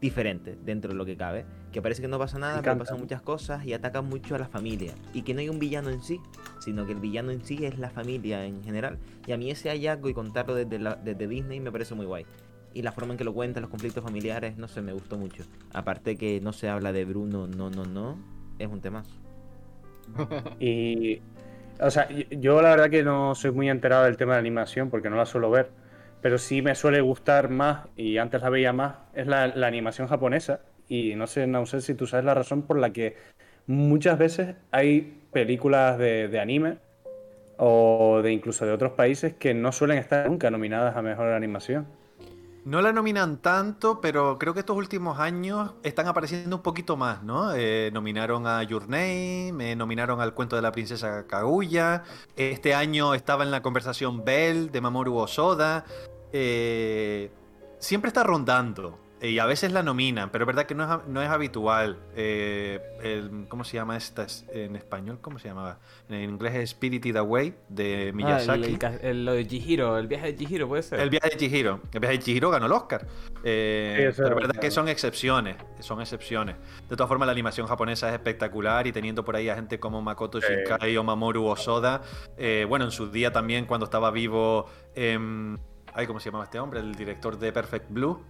[0.00, 1.44] diferente dentro de lo que cabe.
[1.70, 4.48] Que parece que no pasa nada, pero pasan muchas cosas y atacan mucho a la
[4.48, 4.94] familia.
[5.14, 6.18] Y que no hay un villano en sí,
[6.58, 8.98] sino que el villano en sí es la familia en general.
[9.28, 12.26] Y a mí ese hallazgo y contarlo desde, la- desde Disney me parece muy guay.
[12.74, 15.44] Y la forma en que lo cuenta, los conflictos familiares, no sé, me gustó mucho.
[15.74, 18.16] Aparte que no se habla de Bruno, no, no, no,
[18.58, 19.12] es un temazo.
[20.60, 21.20] Y.
[21.80, 25.10] O sea, yo la verdad que no soy muy enterado del tema de animación porque
[25.10, 25.70] no la suelo ver.
[26.22, 30.60] Pero sí me suele gustar más, y antes la veía más, es la, animación japonesa.
[30.88, 33.16] Y no sé, no sé si tú sabes la razón por la que
[33.66, 36.78] muchas veces hay películas de, de anime
[37.56, 41.86] o de incluso de otros países que no suelen estar nunca nominadas a mejor animación.
[42.64, 47.24] No la nominan tanto, pero creo que estos últimos años están apareciendo un poquito más,
[47.24, 47.52] ¿no?
[47.56, 52.04] Eh, nominaron a Your Name, eh, nominaron al cuento de la princesa Kaguya.
[52.36, 55.84] Este año estaba en la conversación Bell de Mamoru Osoda.
[56.32, 57.30] Eh,
[57.78, 58.98] siempre está rondando.
[59.20, 61.96] eh, Y a veces la nominan, pero es verdad que no es, no es habitual.
[62.16, 65.18] Eh, el- ¿Cómo se llama esta es- en español?
[65.20, 65.78] ¿Cómo se llamaba?
[66.08, 68.64] En inglés es Spirited Away de Ah, Miyazaki.
[68.80, 70.98] el- el lo de Chihiro, el viaje de Chihiro, puede ser.
[70.98, 71.78] El viaje de Chihiro.
[71.92, 73.06] El viaje de Chihiro ganó el Oscar.
[73.44, 75.54] Eh, Sí, pero es verdad que son excepciones.
[75.78, 76.56] Son excepciones.
[76.88, 80.02] De todas formas, la animación japonesa es espectacular y teniendo por ahí a gente como
[80.02, 80.48] Makoto Sí.
[80.52, 82.02] Shinkai o Mamoru Osoda.
[82.36, 84.66] eh, bueno, en su día también, cuando estaba vivo.
[84.96, 85.58] em,
[85.94, 86.80] ay, ¿cómo se llamaba este hombre?
[86.80, 88.22] El director de Perfect Blue.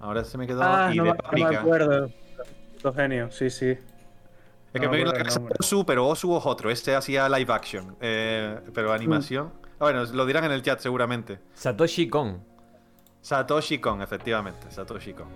[0.00, 0.62] Ahora se me quedó.
[0.62, 1.60] Ah, y no, de me- no me Paprika.
[1.60, 2.10] acuerdo.
[2.82, 3.70] Los genios, sí, sí.
[3.70, 3.78] Es
[4.80, 5.56] que no me me viene la cabeza nombre.
[5.58, 6.70] Osu, pero Osu es otro.
[6.70, 7.96] Este hacía live action.
[8.00, 9.46] eh, pero animación.
[9.46, 9.66] Mm.
[9.74, 11.40] Ah, bueno, lo dirán en el chat seguramente.
[11.54, 12.42] Satoshi Kon.
[13.20, 14.70] Satoshi Kon, efectivamente.
[14.70, 15.26] Satoshi Kon.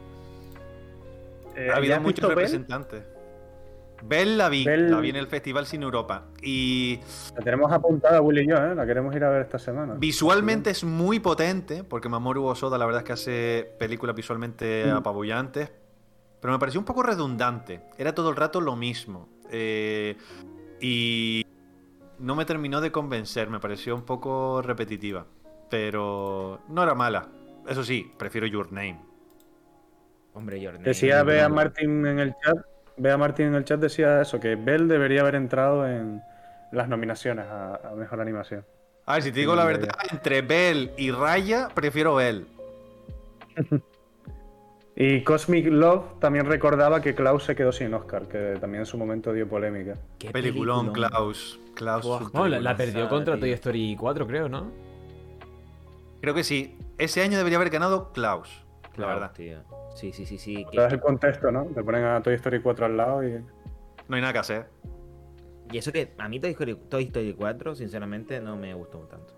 [1.57, 2.67] Eh, ha ¿ya habido muchos Bell?
[4.07, 6.25] Bell la vi, Bell- la vi en el Festival Sin Europa.
[6.43, 7.01] Y
[7.35, 8.75] La tenemos apuntada Willy y yo, ¿eh?
[8.75, 9.95] La queremos ir a ver esta semana.
[9.95, 14.97] visualmente es muy potente, porque Mamoru Osoda la verdad es que hace películas visualmente Mm.
[14.97, 15.73] apabullantes.
[16.41, 17.81] Pero me pareció un poco redundante.
[17.97, 19.29] Era todo el rato lo mismo.
[19.51, 20.17] Eh,
[20.81, 21.47] y
[22.19, 25.25] no me terminó de convencer, me pareció un poco repetitiva.
[25.71, 27.29] Pero no era mala.
[27.67, 29.01] Eso sí, prefiero Your Name.
[30.35, 30.83] Hombre, Jordan.
[30.83, 32.57] Decía Bea Martín en el chat,
[32.97, 36.23] Bea Martín en el chat decía eso, que Bell debería haber entrado en
[36.73, 38.65] las nominaciones a, a mejor animación.
[39.07, 42.47] A ver, si te digo la verdad, entre Bell y Raya, prefiero Bell.
[44.97, 48.97] Y Cosmic Love también recordaba que Klaus se quedó sin Oscar, que también en su
[48.97, 49.97] momento dio polémica.
[50.19, 51.11] Qué Peliculón, peliculón.
[51.11, 51.61] Klaus.
[51.75, 52.33] Klaus.
[52.33, 53.41] No, la, perdió contra tío.
[53.41, 54.71] Toy Story 4, creo, ¿no?
[56.21, 56.79] Creo que sí.
[56.97, 58.64] Ese año debería haber ganado Klaus.
[58.97, 59.33] La verdad.
[59.33, 59.63] tío.
[59.95, 60.65] Sí, sí, sí, sí.
[60.65, 61.65] que- Pero es el contexto, ¿no?
[61.67, 63.33] Te ponen a Toy Story 4 al lado y...
[64.09, 64.67] No hay nada que hacer.
[65.71, 69.35] Y eso que a mí Toy Story, Toy Story 4, sinceramente, no me gustó tanto.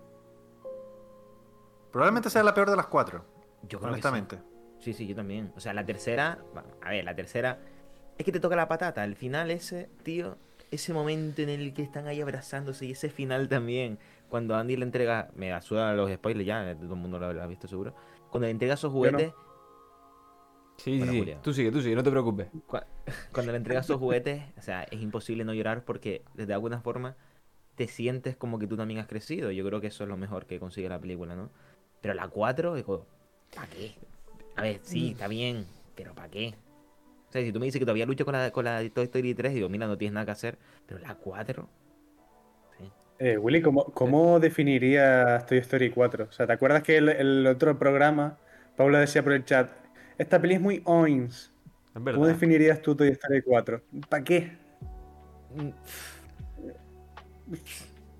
[1.91, 3.23] Probablemente sea la peor de las cuatro.
[3.63, 4.39] Yo creo que honestamente.
[4.79, 5.51] Sí, sí, yo también.
[5.55, 6.39] O sea, la tercera,
[6.81, 7.59] a ver, la tercera
[8.17, 9.03] es que te toca la patata.
[9.03, 10.37] El final ese, tío,
[10.69, 13.97] ese momento en el que están ahí abrazándose y ese final también,
[14.29, 17.67] cuando Andy le entrega, me asuda los spoilers ya, todo el mundo lo habrá visto
[17.67, 17.95] seguro.
[18.29, 19.33] Cuando le entrega sus juguetes,
[20.77, 21.33] Sí, Bueno, sí.
[21.43, 22.47] Tú sigue, tú sigue, no te preocupes.
[22.69, 22.85] cua-
[23.31, 27.15] cuando le entrega sus juguetes, o sea, es imposible no llorar porque de alguna forma
[27.75, 29.51] te sientes como que tú también has crecido.
[29.51, 31.49] Yo creo que eso es lo mejor que consigue la película, ¿no?
[32.01, 33.05] Pero la 4, digo,
[33.55, 33.95] ¿para qué?
[34.55, 36.55] A ver, sí, está bien, pero ¿para qué?
[37.29, 39.33] O sea, si tú me dices que todavía lucho con la, con la Toy Story
[39.35, 40.57] 3, digo, mira, no tienes nada que hacer.
[40.87, 41.69] Pero la 4,
[43.19, 46.25] Eh, Willy, ¿cómo, cómo definirías Toy Story 4?
[46.29, 48.37] O sea, ¿te acuerdas que el, el otro programa,
[48.75, 49.71] Paula decía por el chat,
[50.17, 51.51] esta peli es muy oins?
[51.93, 53.81] ¿Cómo definirías tú Toy Story 4?
[54.09, 54.51] ¿Para qué?
[55.55, 55.73] Un-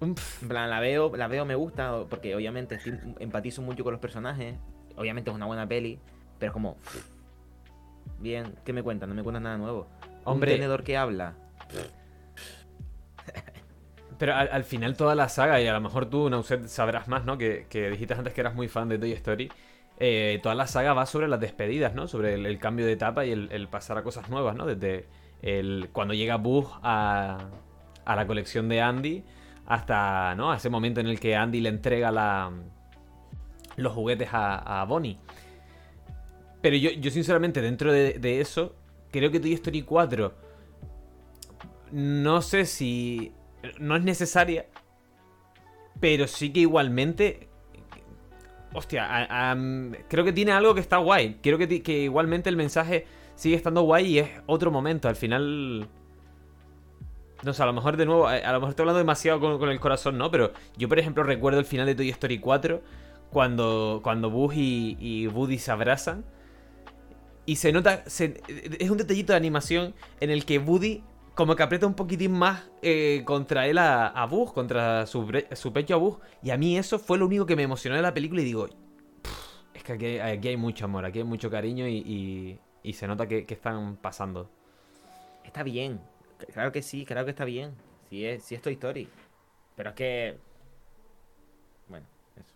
[0.02, 0.15] En
[0.48, 4.56] plan, la veo, la veo, me gusta, porque obviamente estoy- empatizo mucho con los personajes.
[4.95, 5.99] Obviamente es una buena peli,
[6.40, 6.78] pero es como.
[8.19, 9.10] Bien, ¿qué me cuentan?
[9.10, 9.88] No me cuentan nada nuevo.
[10.24, 10.52] Hombre.
[10.53, 11.34] Un tenedor que habla.
[14.18, 17.26] Pero al, al final toda la saga, y a lo mejor tú, Nauset, sabrás más,
[17.26, 17.38] ¿no?
[17.38, 19.52] Que, que dijiste antes que eras muy fan de Toy Story.
[19.99, 22.07] Eh, toda la saga va sobre las despedidas, ¿no?
[22.07, 24.65] Sobre el, cambio de etapa y el, pasar a cosas nuevas, ¿no?
[24.65, 25.07] Desde
[25.41, 27.49] el, cuando llega Buzz a,
[28.06, 29.24] a la colección de Andy
[29.65, 30.53] hasta, ¿no?
[30.53, 32.52] Ese momento en el que Andy le entrega
[33.76, 35.18] los juguetes a, Bonnie.
[36.61, 38.76] Pero yo, yo sinceramente, dentro de, de eso,
[39.11, 40.48] creo que Toy Story 4
[41.91, 43.32] no sé si
[43.80, 44.65] no es necesaria,
[45.99, 47.49] pero sí que igualmente,
[48.73, 49.56] hostia,
[50.07, 51.39] creo que tiene algo que está guay.
[51.41, 55.07] Creo que, que igualmente el mensaje sigue estando guay y es otro momento.
[55.07, 55.88] Al final,
[57.44, 59.80] no sé, a lo mejor de nuevo, a, lo mejor estoy hablando demasiado con, el
[59.80, 60.30] corazón, ¿no?
[60.31, 62.81] Pero yo, por ejemplo, recuerdo el final de Toy Story 4
[63.31, 66.26] cuando, cuando Buzz y, y Woody se abrazan.
[67.45, 71.02] Y se nota, es un detallito de animación en el que Woody
[71.38, 75.72] como que aprieta un poquitín más eh, contra él a, a Buzz, contra su, su
[75.72, 76.18] pecho a Buzz.
[76.41, 78.68] Y a mí eso fue lo único que me emocionó de la película y digo,
[79.22, 82.59] "Pff, es que aquí, hay- aquí hay mucho amor, aquí hay mucho cariño y, y-
[82.84, 84.49] y se nota que, que están pasando.
[85.45, 86.01] Está bien.
[86.53, 87.73] Claro que sí, claro que está bien.
[88.09, 89.07] Sí es, sí es Toy Story.
[89.76, 90.38] Pero es que.
[91.88, 92.05] Bueno,
[92.35, 92.53] eso.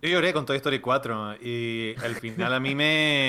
[0.00, 3.28] Yo lloré con Toy Story 4 y el final a mí me...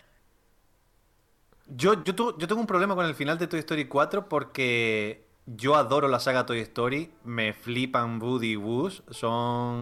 [1.76, 6.08] Yo, yo, tengo un problema con el final de Toy Story 4 porque yo adoro
[6.08, 9.82] la saga Toy Story, me flipan Woody y Buzz, son,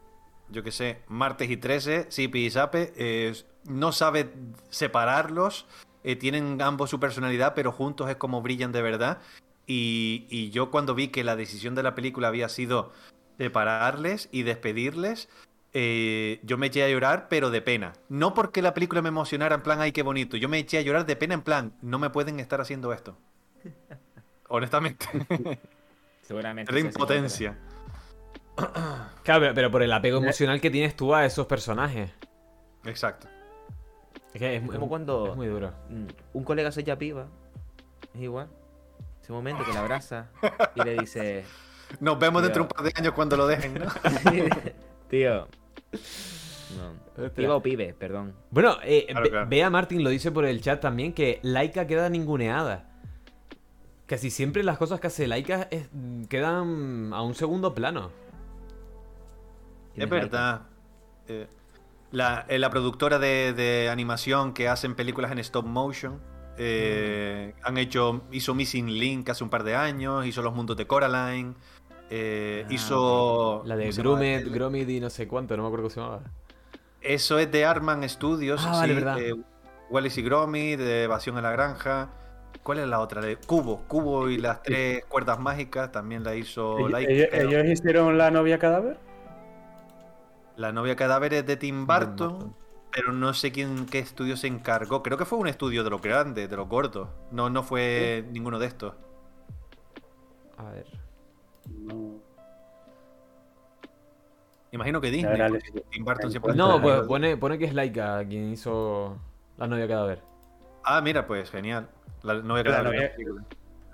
[0.49, 3.31] yo qué sé, martes y 13, Zippy y
[3.69, 4.33] no sabe
[4.69, 5.65] separarlos,
[6.05, 9.19] eh, tienen ambos su personalidad, pero juntos es como brillan de verdad.
[9.67, 12.93] Y, y yo cuando vi que la decisión de la película había sido
[13.37, 15.27] separarles y despedirles,
[15.73, 17.93] eh, yo me eché a llorar, pero de pena.
[18.09, 20.37] No porque la película me emocionara en plan, ay, qué bonito.
[20.37, 23.17] Yo me eché a llorar de pena en plan, no me pueden estar haciendo esto.
[24.49, 25.05] Honestamente,
[26.23, 26.71] Seguramente.
[26.71, 27.57] es de sí, sí, impotencia.
[29.23, 32.11] Claro, pero, por el apego emocional que tienes tú a esos personajes.
[32.85, 33.27] Exacto.
[34.33, 35.71] Es que es, Como cuando- es muy duro.
[35.89, 37.27] Mm, Un colega se echa piba.
[38.13, 38.49] Es igual.
[39.21, 40.27] Ese momento que la abraza
[40.75, 41.45] y le dice.
[41.99, 43.85] Nos vemos dentro de un par de años cuando lo dejen, ¿no?
[45.09, 45.47] Tío.
[45.91, 47.29] No.
[47.35, 48.33] Piba o pibe, perdón.
[48.49, 49.47] Bueno, eh, Claro, Be- claro.
[49.49, 52.87] Bea Martin lo dice por el chat también, que Laika queda ninguneada.
[54.05, 55.89] Casi siempre las cosas que hace Laika es-
[56.29, 58.11] quedan a un segundo plano.
[59.95, 60.61] Es verdad.
[61.27, 61.47] Eh,
[62.11, 66.19] la, eh, la productora de, de animación que hacen películas en stop motion.
[66.57, 68.23] eh, Han hecho.
[68.31, 70.25] Hizo Missing Link hace un par de años.
[70.25, 71.53] Hizo Los Mundos de Coraline.
[72.11, 73.63] Eh, Ah, hizo.
[73.65, 74.19] La de ¿cómo se llama?
[74.19, 76.21] Gromit, Gromit y no sé cuánto, no me acuerdo cómo se llamaba.
[77.01, 78.63] Eso es de Artman Studios.
[78.67, 79.19] Ah, vale, sí, verdad.
[79.19, 79.33] eh,
[79.89, 82.09] Wallace y Gromit, de Evasión en la Granja.
[82.63, 83.21] ¿Cuál es la otra?
[83.21, 83.83] De Cubo.
[83.87, 85.91] Cubo y las tres cuerdas mágicas.
[85.91, 88.99] También la hizo Ellos, Laika, ellos- hicieron la novia cadáver.
[90.57, 92.15] La novia cadáver es de Tim Burton.
[92.33, 92.55] Burton.
[92.91, 95.01] Pero no sé quién qué estudio se encargó.
[95.01, 97.07] Creo que fue un estudio de los grandes, de los gordos.
[97.31, 98.93] No, no fue ninguno de estos.
[100.57, 100.85] A ver.
[101.79, 102.19] No.
[104.71, 105.37] Imagino que Disney.
[105.51, 109.17] les- Tim Burton siempre No, pues pone, pone que es Laika quien hizo
[109.57, 110.19] la novia cadáver.
[110.83, 111.87] Ah, mira, pues genial.
[112.23, 113.13] La novia La cadáver.
[113.19, 113.45] novia-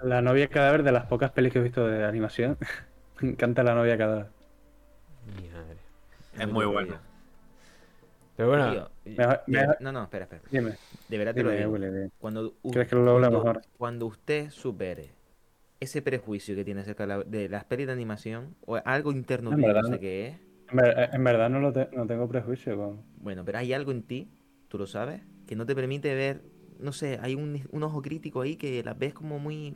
[0.03, 2.57] La novia cadáver de las pocas pelis que he visto de animación.
[3.21, 4.27] Me encanta la novia cadáver.
[5.51, 5.77] Madre.
[6.37, 6.95] Es muy bueno.
[8.35, 8.89] Pero bueno, Tío,
[9.47, 10.43] de- no, no, espera, espera.
[10.51, 10.75] Dime,
[11.07, 11.71] De verdad te lo digo.
[11.71, 12.11] Willy, dime.
[12.19, 13.61] Cuando, u- ¿Crees que lo habla cuando- mejor?
[13.79, 15.09] Cuando usted supere
[15.79, 19.51] ese prejuicio que tiene acerca de, la- de las pelis de animación, o algo interno
[19.51, 20.35] En tuyo, verdad, no sé qué es,
[20.71, 23.01] En, ver- en verdad no, lo te- no tengo prejuicio con...
[23.21, 24.29] bueno, pero hay algo en ti,
[24.67, 26.41] tú lo sabes, que no te permite ver,
[26.79, 29.73] no sé, hay un, un ojo crítico ahí que las ves como muy...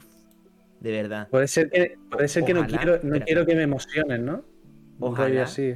[0.80, 1.28] De verdad.
[1.30, 4.44] Puede ser que, puede ser que no, quiero, no espera, quiero que me emocionen, ¿no?
[5.00, 5.44] Ojalá.
[5.44, 5.76] así.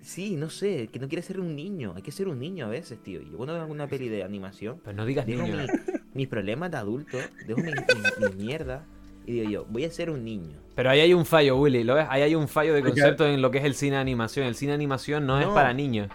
[0.00, 2.68] Sí, no sé, que no quieres ser un niño, hay que ser un niño a
[2.68, 3.20] veces, tío.
[3.22, 5.56] Yo cuando veo alguna peli de animación, pues no digas dejo niño.
[5.62, 5.68] mi-
[6.14, 8.84] mis problemas de adulto, dejo mi, mi- mi mierda
[9.26, 10.58] y digo yo, voy a ser un niño.
[10.74, 12.06] Pero ahí hay un fallo, Willy, ¿lo ves?
[12.08, 14.46] Ahí hay un fallo de concepto en lo que es el cine de animación.
[14.46, 16.08] El cine de animación no, es para niños.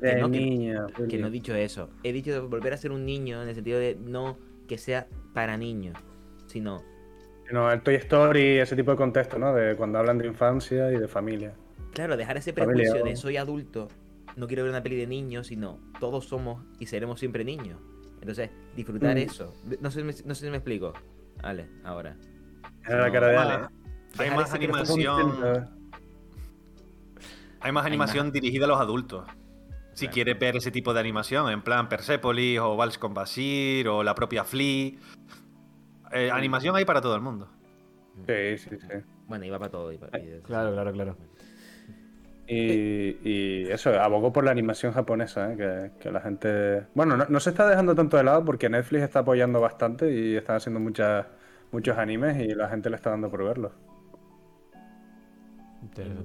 [0.00, 0.86] De no, que- niño.
[1.08, 1.88] Que no he dicho eso.
[2.02, 4.36] He dicho de volver a ser un niño en el sentido de no
[4.66, 5.96] que sea para niños,
[6.46, 6.82] sino
[7.50, 9.54] No, el Toy Story, ese tipo de contexto, ¿no?
[9.54, 11.54] De cuando hablan de infancia y de familia.
[11.94, 13.88] Claro, dejar ese Familia, prejuicio de soy adulto,
[14.36, 17.78] no quiero ver una peli de niños, sino todos somos y seremos siempre niños.
[18.20, 19.18] Entonces, disfrutar Mm.
[19.20, 19.54] eso.
[19.80, 20.92] No sé, no sé si me explico.
[21.42, 22.16] Vale, ahora.
[22.86, 23.52] Era la No, cara de vale.
[23.54, 23.68] Ale.
[24.18, 25.68] Hay más animación.
[27.60, 29.26] Hay más animación dirigida a los adultos.
[29.92, 30.14] Si Claro.
[30.14, 34.14] quieres ver ese tipo de animación, en plan Persepolis o Vals con Basir o la
[34.14, 34.92] propia Flea.
[36.12, 37.48] Eh, animación hay para todo el mundo.
[38.26, 38.86] Sí, sí, sí.
[39.26, 39.92] Bueno, iba para todo.
[39.92, 40.08] iba-
[40.44, 41.16] Claro, claro, claro.
[42.48, 45.56] Y, y eso, abogó por la animación japonesa, ¿eh?
[45.56, 46.86] que, que la gente...
[46.94, 50.34] Bueno, no, no se está dejando tanto de lado porque Netflix está apoyando bastante y
[50.36, 51.26] están haciendo muchas,
[51.72, 53.72] muchos animes y la gente le está dando por verlos.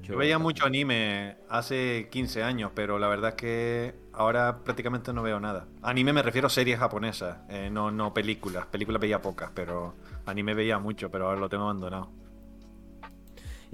[0.01, 5.23] Yo veía mucho anime hace 15 años, pero la verdad es que ahora prácticamente no
[5.23, 5.67] veo nada.
[5.81, 8.65] Anime me refiero a series japonesas, eh, no, no películas.
[8.67, 9.95] Películas veía pocas, pero
[10.25, 12.09] anime veía mucho, pero ahora lo tengo abandonado.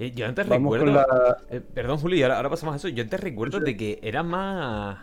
[0.00, 0.94] Eh, Yo antes Vamos recuerdo.
[0.94, 1.36] la...
[1.50, 2.88] Eh, perdón, Julio, y ahora, ahora pasamos a eso.
[2.88, 4.98] Yo antes recuerdo de que era más.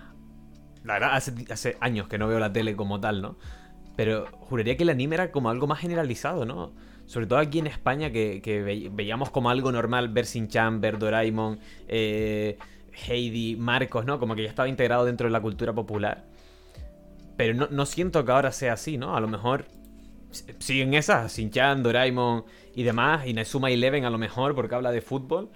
[0.83, 3.37] La verdad, hace, hace años que no veo la tele como tal, ¿no?
[3.95, 6.73] Pero juraría que el anime era como algo más generalizado, ¿no?
[7.05, 10.99] Sobre todo aquí en España, que, que ve- veíamos como algo normal ver Shin-Chan, ver
[10.99, 12.57] Doraemon, eh,
[13.07, 14.19] Heidi, Marcos, ¿no?
[14.19, 16.25] Como que ya estaba integrado dentro de la cultura popular.
[17.37, 19.15] Pero no, no siento que ahora sea así, ¿no?
[19.15, 19.65] A lo mejor
[20.31, 22.45] siguen esas, Shin-Chan, Doraemon
[22.75, 25.49] y demás, y Nezuma Eleven a lo mejor, porque habla de fútbol.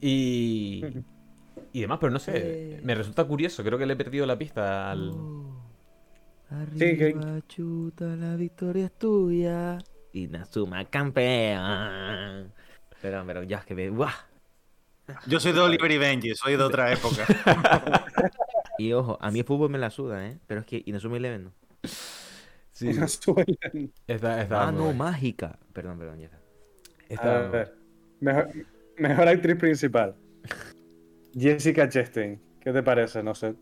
[0.00, 0.84] Y,
[1.72, 2.80] y demás, pero no sé, Eh.
[2.82, 5.12] me resulta curioso, creo que le he perdido la pista al...
[6.72, 9.78] Sí, que- Arriba, chuta, la victoria es tuya.
[10.14, 12.52] Y Nazuma campeón.
[13.02, 13.90] Pero, pero ya es que me.
[13.90, 14.10] ¡Buah!
[15.26, 17.26] Yo soy de Oliver y Benji, soy de otra época.
[18.78, 20.38] Y ojo, a mí el fútbol me la suda, ¿eh?
[20.46, 21.52] Pero es que Inazuma Eleven no.
[22.78, 22.88] Sí,
[24.06, 25.58] está, está Ah, no, mágica.
[25.72, 26.38] Perdón, perdón, ya está.
[27.08, 27.74] Está A ver,
[28.20, 28.48] mejor,
[28.96, 30.14] mejor actriz principal.
[31.34, 32.40] Jessica Chastain.
[32.60, 33.22] ¿Qué te parece?
[33.22, 33.54] No sé.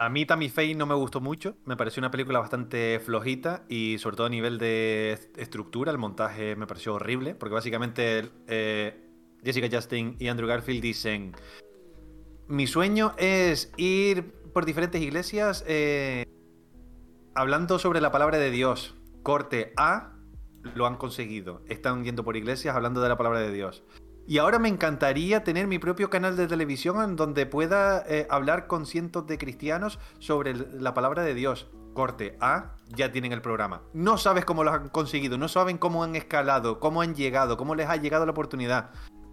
[0.00, 3.98] A mí Tammy Faye no me gustó mucho, me pareció una película bastante flojita y
[3.98, 8.94] sobre todo a nivel de est- estructura, el montaje me pareció horrible, porque básicamente eh,
[9.44, 11.32] Jessica Chastain y Andrew Garfield dicen,
[12.46, 16.24] mi sueño es ir por diferentes iglesias eh,
[17.38, 18.96] hablando sobre la palabra de Dios.
[19.22, 20.14] Corte A,
[20.74, 23.84] lo han conseguido, están yendo por iglesias hablando de la palabra de Dios.
[24.26, 28.66] Y ahora me encantaría tener mi propio canal de televisión en donde pueda eh, hablar
[28.66, 31.68] con cientos de cristianos sobre la palabra de Dios.
[31.94, 33.82] Corte A, ya tienen el programa.
[33.92, 37.76] No sabes cómo lo han conseguido, no saben cómo han escalado, cómo han llegado, cómo
[37.76, 38.90] les ha llegado la oportunidad.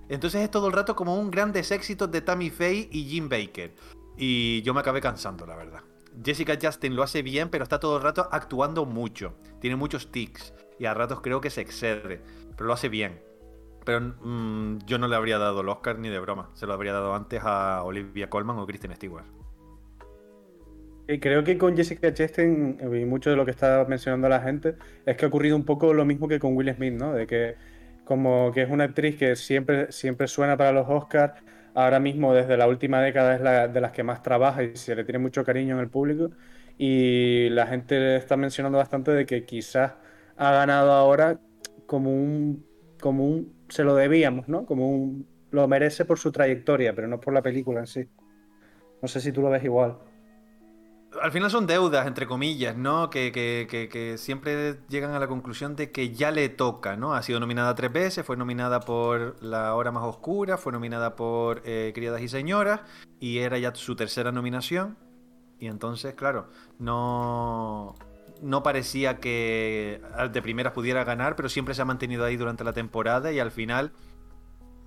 [0.10, 3.74] Entonces es todo el rato como un grandes éxitos de Tammy Faye y Jim Baker.
[4.16, 5.82] Y yo me acabé cansando, la verdad.
[6.24, 9.36] Jessica Justin lo hace bien, pero está todo el rato actuando mucho.
[9.60, 10.54] Tiene muchos tics.
[10.80, 12.22] Y a ratos creo que se excede.
[12.56, 13.20] Pero lo hace bien.
[13.86, 16.50] Pero mm, yo no le habría dado el Oscar ni de broma.
[16.54, 19.26] Se lo habría dado antes a Olivia Colman o Kristen Stewart.
[21.08, 24.76] Creo que con Jessica Chastain y mucho de lo que está mencionando la gente
[25.06, 27.14] es que ha ocurrido un poco lo mismo que con Will Smith, ¿no?
[27.14, 27.56] De que
[28.06, 31.34] como que es una actriz que siempre, siempre suena para los Oscars,
[31.76, 34.96] ahora mismo desde la última década es la de las que más trabaja y se
[34.96, 36.32] le tiene mucho cariño en el público
[36.78, 39.94] y la gente está mencionando bastante de que quizás
[40.38, 41.40] ha ganado ahora
[41.86, 42.66] como un,
[43.00, 44.66] como un, se lo debíamos, ¿no?
[44.66, 48.10] Como un, lo merece por su trayectoria, pero no por la película en sí.
[49.02, 49.98] No sé si tú lo ves igual.
[51.22, 53.10] Al final son deudas, entre comillas, ¿no?
[53.10, 57.14] Que, que- que- siempre llegan a la conclusión de que ya le toca, ¿no?
[57.14, 61.62] Ha sido nominada tres veces, fue nominada por La Hora Más Oscura, fue nominada por
[61.66, 62.82] eh, Criadas y Señoras,
[63.20, 64.98] y era ya su tercera nominación.
[65.60, 66.48] Y entonces, claro,
[66.80, 67.96] no,
[68.42, 70.02] no parecía que
[70.32, 73.52] de primeras pudiera ganar, pero siempre se ha mantenido ahí durante la temporada y al
[73.52, 73.92] final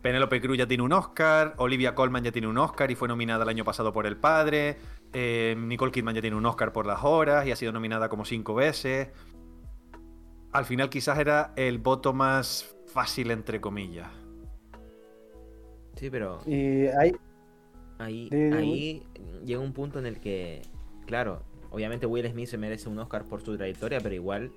[0.02, 3.42] Penélope Cruz ya tiene un Oscar, Olivia Colman ya tiene un Oscar y fue nominada
[3.42, 4.78] el año pasado por El Padre,
[5.12, 8.24] eh, Nicole Kidman ya tiene un Oscar por Las Horas y ha sido nominada como
[8.24, 9.08] cinco veces.
[10.52, 14.08] Al final quizás era el voto más fácil, entre comillas.
[15.96, 17.12] Sí, pero Y ahí,
[18.30, 19.02] di, ahí
[19.44, 20.62] llega un punto en el que,
[21.06, 24.52] claro, obviamente Will Smith se merece un Oscar por su trayectoria, pero igual,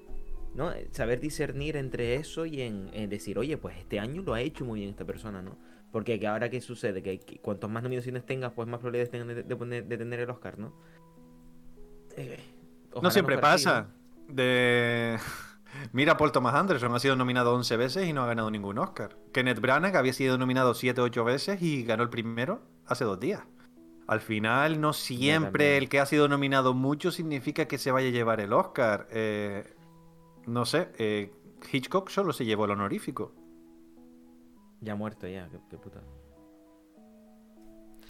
[0.53, 0.71] ¿no?
[0.91, 4.65] Saber discernir entre eso y en, en decir, oye, pues este año lo ha hecho
[4.65, 5.57] muy bien esta persona, ¿no?
[5.91, 9.27] Porque que ahora qué sucede, que, que cuantos más nominaciones tengas, pues más probabilidades tengan
[9.27, 10.73] de, de poner- de tener el Oscar, ¿no?
[12.15, 12.39] Eh,
[13.01, 13.87] no siempre pasa.
[14.27, 15.17] De...
[15.93, 19.17] Mira, Paul Thomas Anderson ha sido nominado 11 veces y no ha ganado ningún Oscar.
[19.33, 23.19] Kenneth Branagh había sido nominado 7 o 8 veces y ganó el primero hace dos
[23.19, 23.41] días.
[24.07, 28.11] Al final, no siempre el que ha sido nominado mucho significa que se vaya a
[28.11, 29.07] llevar el Oscar.
[29.11, 29.73] Eh,
[30.45, 31.31] no sé, eh,
[31.71, 33.33] Hitchcock solo se llevó el honorífico.
[34.81, 36.01] Ya muerto, ya, qué, puta.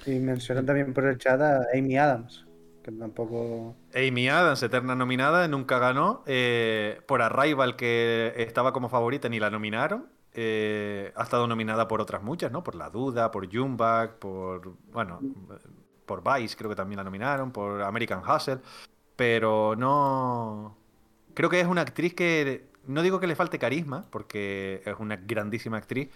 [0.05, 2.45] Y mencionan también por el chat a Amy Adams,
[2.81, 3.75] que tampoco.
[3.93, 6.23] Amy Adams, eterna nominada, nunca ganó.
[6.25, 10.07] Eh, por Arrival, que estaba como favorita, ni la nominaron.
[10.33, 12.63] Eh, ha estado nominada por otras muchas, ¿no?
[12.63, 14.75] Por La Duda, por Jumbach, por.
[14.91, 15.19] Bueno,
[16.05, 18.59] por Vice, creo que también la nominaron, por American Hustle.
[19.17, 20.77] Pero no.
[21.33, 22.71] Creo que es una actriz que.
[22.87, 26.09] No digo que le falte carisma, porque es una grandísima actriz,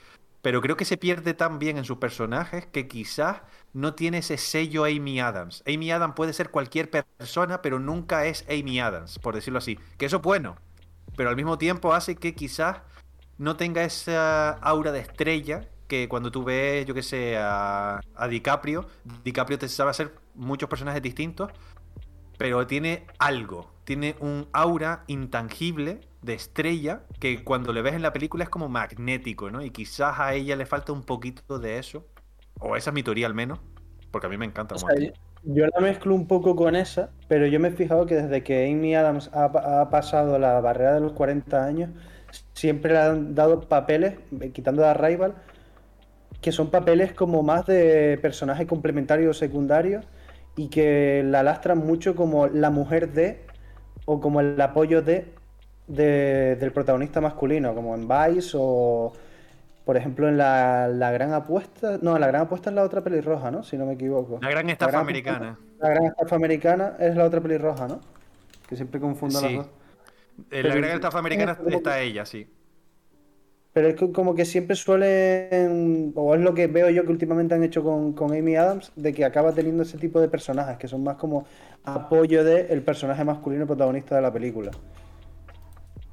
[0.45, 3.41] pero creo que se pierde tan bien en sus personajes que quizás
[3.73, 5.63] no tiene ese sello Amy Adams.
[5.65, 9.79] Amy Adams puede ser cualquier persona, pero nunca es Amy Adams, por decirlo así.
[9.97, 10.55] Que eso es bueno,
[11.17, 12.81] pero al mismo tiempo hace que quizás
[13.39, 18.27] no tenga esa aura de estrella que cuando tú ves, yo qué sé, a, a
[18.27, 18.87] DiCaprio,
[19.23, 21.49] DiCaprio te sabe hacer muchos personajes distintos,
[22.37, 28.11] pero tiene algo, tiene un aura intangible de estrella que cuando le ves en la
[28.11, 29.63] película es como magnético, ¿no?
[29.63, 32.05] Y quizás a ella le falta un poquito de eso.
[32.59, 33.59] O esa es mi teoría al menos.
[34.11, 34.75] Porque a mí me encanta.
[35.43, 38.71] yo la mezclo un poco con esa, pero yo me he fijado que desde que
[38.71, 41.89] Amy Adams ha, pasado la barrera de los 40 años,
[42.53, 45.35] siempre le han dado papeles, eh, quitando a Rival,
[46.41, 50.01] que son papeles como más de personaje complementario o secundario
[50.55, 53.45] y que la lastran mucho como la mujer de
[54.05, 55.34] o como el apoyo de
[55.87, 59.13] del protagonista masculino, como en Vice o,
[59.85, 61.99] por ejemplo, en la, Gran Apuesta.
[62.01, 63.63] No, la Gran Apuesta es la otra pelirroja, ¿no?
[63.63, 64.39] Si no me equivoco.
[64.41, 65.59] La Gran Estafa Americana.
[65.79, 68.01] la Gran Estafa Americana es la otra pelirroja, ¿no?
[68.67, 69.67] Que siempre confundo las dos.
[70.51, 72.47] En la Gran Estafa Americana está ella, sí.
[73.73, 77.63] Pero es como que siempre suelen, o es lo que veo yo que últimamente han
[77.63, 81.03] hecho con, con, Amy Adams, de que acaba teniendo ese tipo de personajes, que son
[81.03, 81.45] más como
[81.83, 84.71] apoyo del personaje masculino protagonista de la película.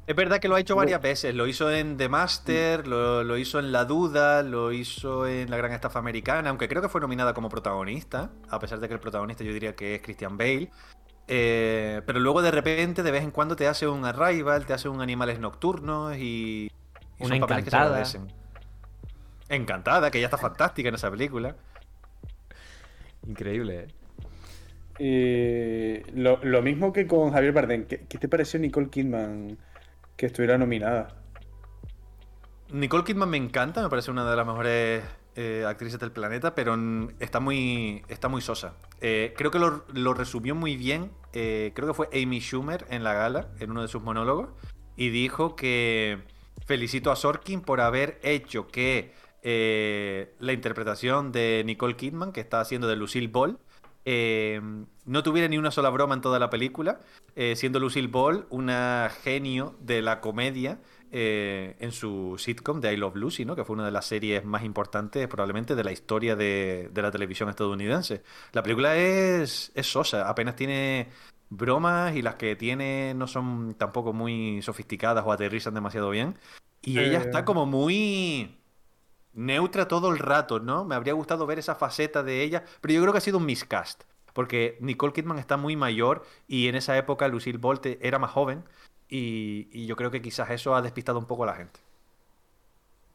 [0.05, 1.35] Es verdad que lo ha hecho varias veces.
[1.35, 5.73] Lo hizo en The Master, lo, hizo en La Duda, lo hizo en La Gran
[5.73, 9.45] Estafa Americana, aunque creo que fue nominada como protagonista, a pesar de que el protagonista
[9.45, 10.70] yo diría que es Christian Bale.
[11.29, 14.89] Eh, pero luego de repente, de vez en cuando, te hace un Arrival, te hace
[14.89, 16.69] un Animales Nocturnos y.
[17.20, 18.03] y Una encantada.
[19.49, 21.55] encantada, que ya está fantástica en esa película.
[23.24, 23.87] Increíble,
[24.99, 26.03] ¿eh?
[26.12, 27.85] lo, mismo que con Javier Bardem.
[27.87, 29.59] ¿Qué, ¿Qué, te pareció Nicole Kidman
[30.16, 31.22] que estuviera nominada.
[32.72, 35.02] Nicole Kidman me encanta, me parece una de las mejores
[35.34, 36.76] eh, actrices del planeta, pero
[37.18, 38.74] está muy, está muy sosa.
[39.01, 43.14] Eh, creo que lo, resumió muy bien, eh, creo que fue Amy Schumer en la
[43.14, 44.51] gala, en uno de sus monólogos,
[44.97, 46.18] y dijo que
[46.66, 49.14] felicito a Sorkin por haber hecho que
[50.39, 53.59] la interpretación de Nicole Kidman, que está haciendo de Lucille Ball,
[55.05, 57.01] no tuviera ni una sola broma en toda la película,
[57.35, 60.81] eh, siendo Lucille Ball una genio de la comedia
[61.11, 63.57] eh, en su sitcom de I Love Lucy, ¿no?
[63.57, 67.49] que fue una de las series más importantes probablemente de la historia de, la televisión
[67.49, 68.23] estadounidense.
[68.53, 71.09] La película es, es sosa, apenas tiene
[71.51, 76.39] bromas y las que tiene no son tampoco muy sofisticadas o aterrizan demasiado bien.
[76.81, 78.59] Y ella está como muy
[79.35, 80.85] neutra todo el rato, ¿no?
[80.85, 83.47] Me habría gustado ver esa faceta de ella, pero yo creo que ha sido un
[83.47, 84.03] miscast,
[84.33, 88.65] porque Nicole Kidman está muy mayor y en esa época Lucille Bolte era más joven
[89.09, 91.81] y, yo creo que quizás eso ha despistado un poco a la gente.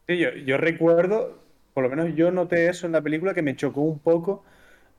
[0.06, 1.38] Sí, yo, recuerdo,
[1.74, 4.44] por lo menos yo noté eso en la película que me chocó un poco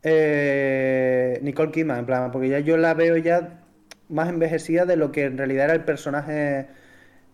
[0.04, 3.64] eh, Nicole Kidman, en plan, porque ya yo la veo ya
[4.10, 6.68] más envejecida de lo que en realidad era el personaje,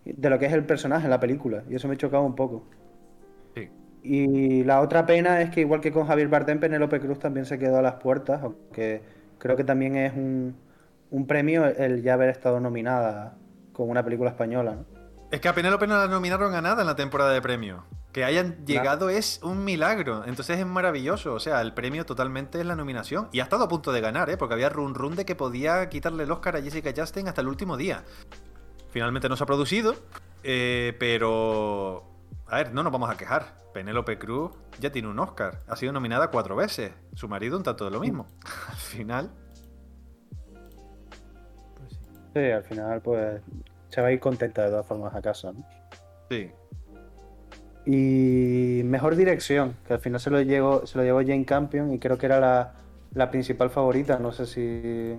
[0.04, 2.64] de lo que es el personaje en la película, y eso me chocaba un poco.
[4.08, 7.58] Y la otra pena es que igual que con Javier Bardem, Penélope Cruz también se
[7.58, 9.02] quedó a las puertas, aunque
[9.38, 10.56] creo que también es un,
[11.26, 13.36] premio el ya haber estado nominada
[13.72, 14.76] con una película española.
[15.32, 17.84] Es que a Penélope no la nominaron a nada en la temporada de premio.
[18.12, 20.24] Que hayan llegado es un milagro.
[20.24, 21.34] Entonces es maravilloso.
[21.34, 23.28] O sea, el premio totalmente es la nominación.
[23.32, 24.36] Y ha estado a punto de ganar, ¿eh?
[24.36, 27.48] Porque había run run de que podía quitarle el Oscar a Jessica Chastain hasta el
[27.48, 28.04] último día.
[28.90, 29.96] Finalmente no se ha producido.
[30.44, 32.15] Eh, pero
[32.48, 33.56] a ver, no nos vamos a quejar.
[33.74, 35.60] Penélope Cruz ya tiene un Oscar.
[35.68, 36.92] Ha sido nominada cuatro veces.
[37.14, 38.26] Su marido un tanto de lo mismo.
[38.68, 39.30] Al final.
[42.34, 42.40] sí.
[42.50, 43.40] al final, pues.
[43.90, 45.64] Se va a ir contenta de todas formas a casa, ¿no?
[46.30, 46.50] Sí.
[47.86, 51.98] Y mejor dirección, que al final se lo, llevó, se lo llevó Jane Campion y
[52.00, 52.72] creo que era la,
[53.14, 54.18] la principal favorita.
[54.18, 55.14] No sé si,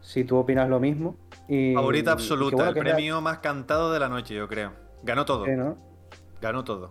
[0.00, 1.16] si tú opinas lo mismo.
[1.48, 4.72] Y, Favorita absoluta, bueno, el era- premio más cantado de la noche, yo creo.
[5.02, 5.44] Ganó todo.
[5.46, 5.76] sí, ¿no?
[6.40, 6.90] Ganó todo.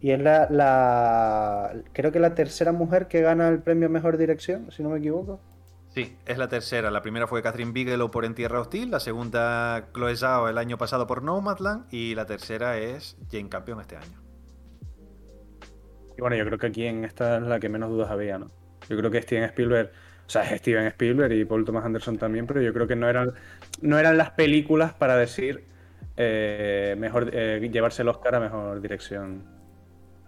[0.00, 1.72] Y es la, la.
[1.92, 5.40] Creo que la tercera mujer que gana el premio mejor dirección, si no me equivoco.
[5.96, 6.90] Sí, es la tercera.
[6.90, 10.76] La primera fue Catherine Bigelow por En Tierra Hostil, la segunda Chloe Zhao el año
[10.76, 14.20] pasado por Nomadland y la tercera es Jane Campion este año.
[16.18, 18.50] Y bueno, yo creo que aquí en esta es la que menos dudas había, ¿no?
[18.90, 19.90] Yo creo que Steven Spielberg,
[20.26, 23.08] o sea, es Steven Spielberg y Paul Thomas Anderson también, pero yo creo que no
[23.08, 23.32] eran,
[23.80, 25.64] no eran las películas para decir
[26.16, 29.44] eh, mejor eh, llevarse el Oscar a mejor dirección.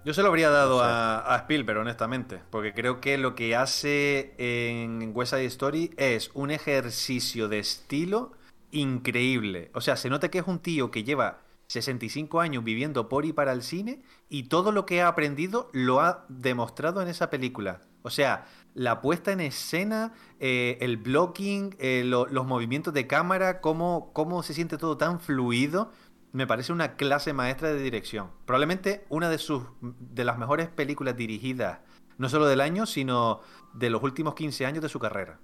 [0.04, 1.08] Yo se lo habría dado No sé.
[1.20, 6.30] a, a Spielberg, honestamente, porque creo que lo que hace en West Side Story es
[6.34, 8.32] un ejercicio de estilo
[8.70, 9.70] increíble.
[9.74, 13.32] O sea, se nota que es un tío que lleva 65 años viviendo por y
[13.32, 17.82] para el cine y todo lo que ha aprendido lo ha demostrado en esa película.
[18.02, 18.46] O sea,
[18.78, 24.42] la puesta en escena, eh, el blocking, eh, lo- los movimientos de cámara, cómo, cómo
[24.44, 25.90] se siente todo tan fluido,
[26.32, 28.30] me parece una clase maestra de dirección.
[28.46, 31.80] Probablemente una de sus de las mejores películas dirigidas,
[32.18, 33.40] no solo del año, sino
[33.74, 35.40] de los últimos 15 años de su carrera.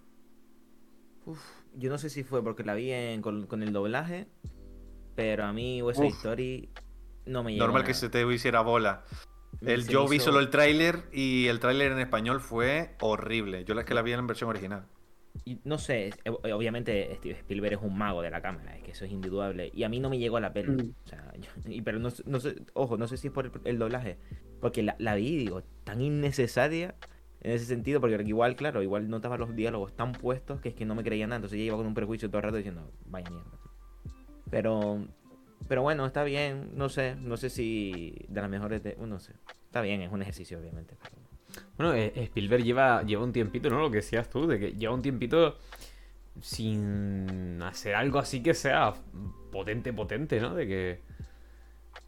[1.26, 1.40] Uf,
[1.74, 4.28] yo no sé si fue porque la vi en- con, con el doblaje,
[5.16, 6.10] pero a mí West Side.
[6.10, 6.68] Story
[7.26, 7.86] no me llegó Normal nada.
[7.88, 9.04] que se te hiciera bola.
[9.60, 13.64] El, yo vi solo el tráiler y el tráiler en español fue horrible.
[13.64, 14.86] Yo la que la vi en versión original.
[15.44, 18.92] y no sé, eh, obviamente Steve Spielberg es un mago de la cámara, es que
[18.92, 19.70] eso es indudable.
[19.74, 20.70] Y a mí no me llegó a la peli.
[20.70, 20.94] Mm.
[21.04, 23.46] O sea, yo- y, pero no, sé- no sé, ojo, no sé si es por
[23.46, 24.16] el, el doblaje.
[24.60, 26.94] Porque la, la vi, digo, tan innecesaria
[27.42, 30.86] en ese sentido, porque igual, claro, igual notaba los diálogos tan puestos que es que
[30.86, 31.36] no me creía nada.
[31.36, 33.50] Entonces yo iba con un prejuicio todo el rato diciendo, vaya mierda.
[34.50, 35.06] Pero,
[35.68, 39.32] pero bueno, está bien, no sé, no sé si de las mejores de, no sé.
[39.66, 40.96] Está bien, es un ejercicio, obviamente.
[41.02, 41.16] pero-
[41.76, 43.80] Bueno, eh, Spielberg lleva, lleva un tiempito, ¿no?
[43.80, 45.56] Lo que decías tú, de que lleva un tiempito
[46.40, 48.94] sin hacer algo así que sea
[49.52, 50.54] potente, potente, ¿no?
[50.54, 51.00] De que...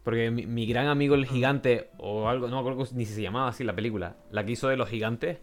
[0.03, 3.21] Porque mi, mi gran amigo el gigante, o algo, no me acuerdo ni si se
[3.21, 5.39] llamaba así la película, la que hizo de los gigantes,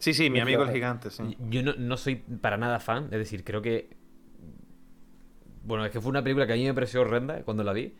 [0.00, 1.36] Sí, sí, mi amigo el gigante, sí.
[1.48, 3.96] yo no, no soy para nada fan, es decir, creo que...
[5.64, 7.94] Bueno, es que fue una película que a mí me pareció horrenda cuando la vi.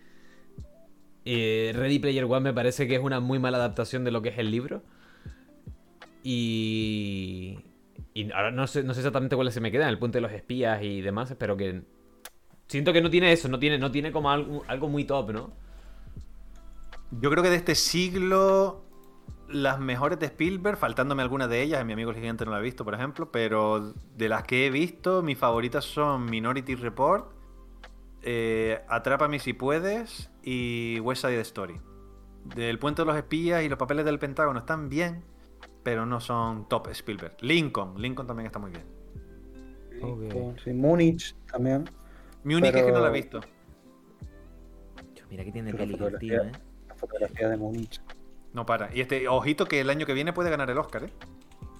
[1.24, 4.28] Eh, Ready Player One me parece que es una muy mala adaptación de lo que
[4.28, 4.82] es el libro.
[6.22, 7.58] Y...
[8.16, 11.00] Y ahora no sé, exactamente cuáles se me quedan, el punto de los espías y
[11.00, 11.82] demás, pero que...
[12.68, 15.50] Siento que no tiene eso, no tiene, no tiene como algo, muy top, ¿no?
[17.10, 18.84] Yo creo que de este siglo,
[19.48, 22.62] las mejores de Spielberg, faltándome algunas de ellas, mi amigo el gigante no la he
[22.62, 27.33] visto, por ejemplo, pero de las que he visto, mis favoritas son Minority Report,
[28.24, 31.80] eh, Atrápame si puedes y West Side Story.
[32.56, 35.24] Del Puente de los Espías y los papeles del Pentágono están bien,
[35.82, 37.36] pero no son top Spielberg.
[37.40, 38.84] Lincoln, Lincoln también está muy bien.
[40.62, 41.88] Sí, Múnich también.
[42.42, 43.40] Munich es que no la he Pero- visto.
[45.30, 46.52] Mira que tiene Pero peli el tío, ¿eh?
[46.88, 48.00] La fotografía de Múnich.
[48.52, 48.94] No para.
[48.94, 51.12] Y este, ojito que el año que viene puede ganar el Oscar, ¿eh?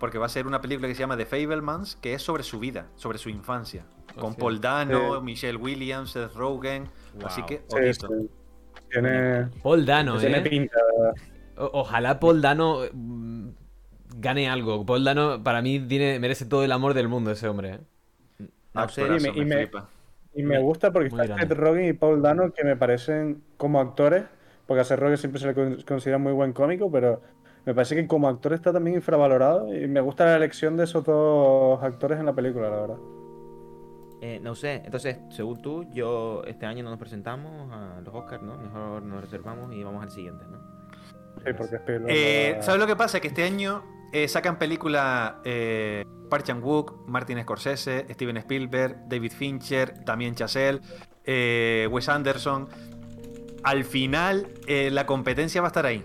[0.05, 2.59] Porque va a ser una película que se llama The Fablemans, que es sobre su
[2.59, 3.87] vida, sobre su infancia.
[4.17, 4.39] Con Hostia.
[4.39, 5.23] Paul Dano, Sí.
[5.23, 6.91] Michelle Williams, Seth Rogen.
[7.25, 8.07] Así que, Sí, sí.
[8.91, 10.43] Tiene, Paul Dano, tiene ¿eh?
[10.43, 10.77] pinta.
[11.57, 13.49] O- ojalá Paul Dano mm,
[14.19, 14.85] gane algo.
[14.85, 17.79] Paul Dano para mí tiene, merece todo el amor del mundo ese hombre, ¿eh?
[18.75, 19.63] No sé, Actorazo, y me-
[20.35, 20.57] y me.
[20.59, 21.39] Y gusta porque Muy está.
[21.39, 24.25] Seth Rogen y Paul Dano que me parecen como actores,
[24.67, 27.23] porque a Seth Rogen siempre se le con- considera muy buen cómico, pero
[27.67, 31.05] me parece que como actor está también infravalorado y me gusta la elección de esos
[31.05, 32.97] dos actores en la película, la verdad.
[34.21, 38.43] Eh, no sé, entonces, según tú, yo este año no nos presentamos a los Oscars,
[38.43, 38.57] ¿no?
[38.57, 40.59] Mejor nos reservamos y vamos al siguiente, ¿no?
[41.45, 43.21] Sí, porque Spielberg Eh, la- ¿Sabes lo que pasa?
[43.21, 43.83] Que este año
[44.13, 50.81] eh, sacan películas eh, Park Chan-wook, Martin Scorsese, Steven Spielberg, David Fincher, también Chazelle,
[51.25, 52.69] eh, Wes Anderson.
[53.63, 56.03] Al final, eh, la competencia va a estar ahí.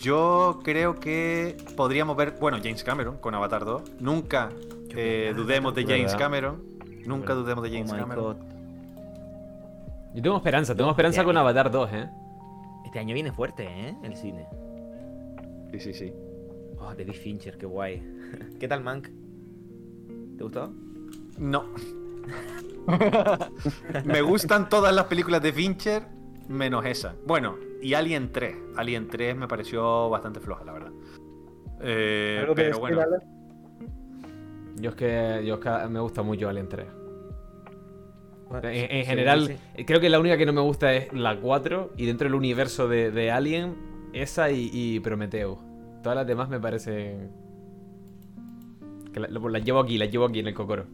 [0.00, 3.82] Yo creo que podríamos ver, bueno, James Cameron con Avatar 2.
[4.00, 4.50] Nunca
[4.90, 6.14] eh, dudemos de es James.
[6.14, 6.62] Cameron.
[7.06, 8.38] Nunca dudemos de Oh James my Cameron.
[10.14, 11.36] Yo tengo esperanza, tengo No, esperanza con.
[11.36, 12.10] Avatar 2, ¿eh?
[12.84, 13.96] Este año viene fuerte, ¿eh?
[14.02, 14.46] El cine.
[15.72, 16.12] Sí, sí, sí.
[16.78, 18.02] Oh, David Fincher, qué guay.
[18.60, 19.08] ¿Qué tal, Mank?
[20.36, 20.72] ¿Te gustó?
[21.38, 21.64] No.
[24.04, 26.06] Me gustan todas las películas de Fincher,
[26.48, 27.14] menos esa.
[27.26, 28.56] Bueno, y Alien 3.
[28.76, 30.92] Alien 3 me pareció bastante floja, la verdad.
[31.80, 33.02] Eh, ¿Algo que pero bueno?
[34.76, 36.86] Yo es que, yo es que me gusta mucho Alien 3.
[38.48, 39.56] Bueno, En, general,
[39.86, 42.86] creo que la única que no me gusta es la 4 y dentro del universo
[42.88, 43.74] de, de Alien,
[44.12, 45.58] esa y, y Prometeo.
[46.02, 47.30] Todas las demás me parecen...
[49.12, 50.84] Que la- lo- las llevo aquí, las llevo aquí en el cocoro.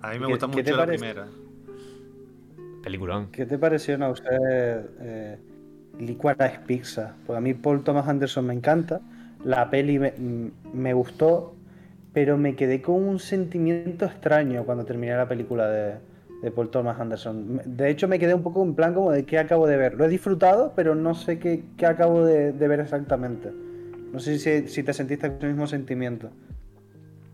[0.00, 0.98] A mí me ¿Qué- gusta mucho la parece?
[0.98, 1.28] primera.
[2.86, 3.32] Peliculón.
[3.32, 5.38] ¿Qué te pareció a usted eh,
[5.98, 7.16] Licorice Pizza?
[7.26, 9.00] Pues a mí Paul Thomas Anderson me encanta,
[9.44, 11.56] la peli me, mm, me gustó,
[12.12, 15.96] pero me quedé con un sentimiento extraño cuando terminé la película de,
[16.54, 17.60] Paul Thomas Anderson.
[17.64, 19.94] De hecho me quedé un poco en plan como de qué acabo de ver.
[19.94, 23.50] Lo he disfrutado, pero no sé qué, qué acabo de, ver exactamente.
[24.12, 26.30] No sé si, si te sentiste con ese mismo sentimiento.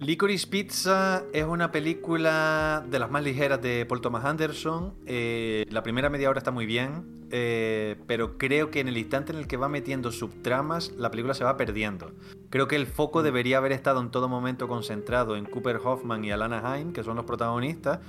[0.03, 4.95] Licorice Pizza es una película de las más ligeras de Paul Thomas Anderson.
[5.07, 9.31] Eh, la primera media hora está muy bien, eh, pero creo que en el instante
[9.31, 12.11] en el que va metiendo subtramas, la película se va perdiendo.
[12.51, 16.33] Creo que el foco debería haber estado en todo momento concentrado en Cooper Hoffman y
[16.33, 18.01] Alana Haim, que son los protagonistas.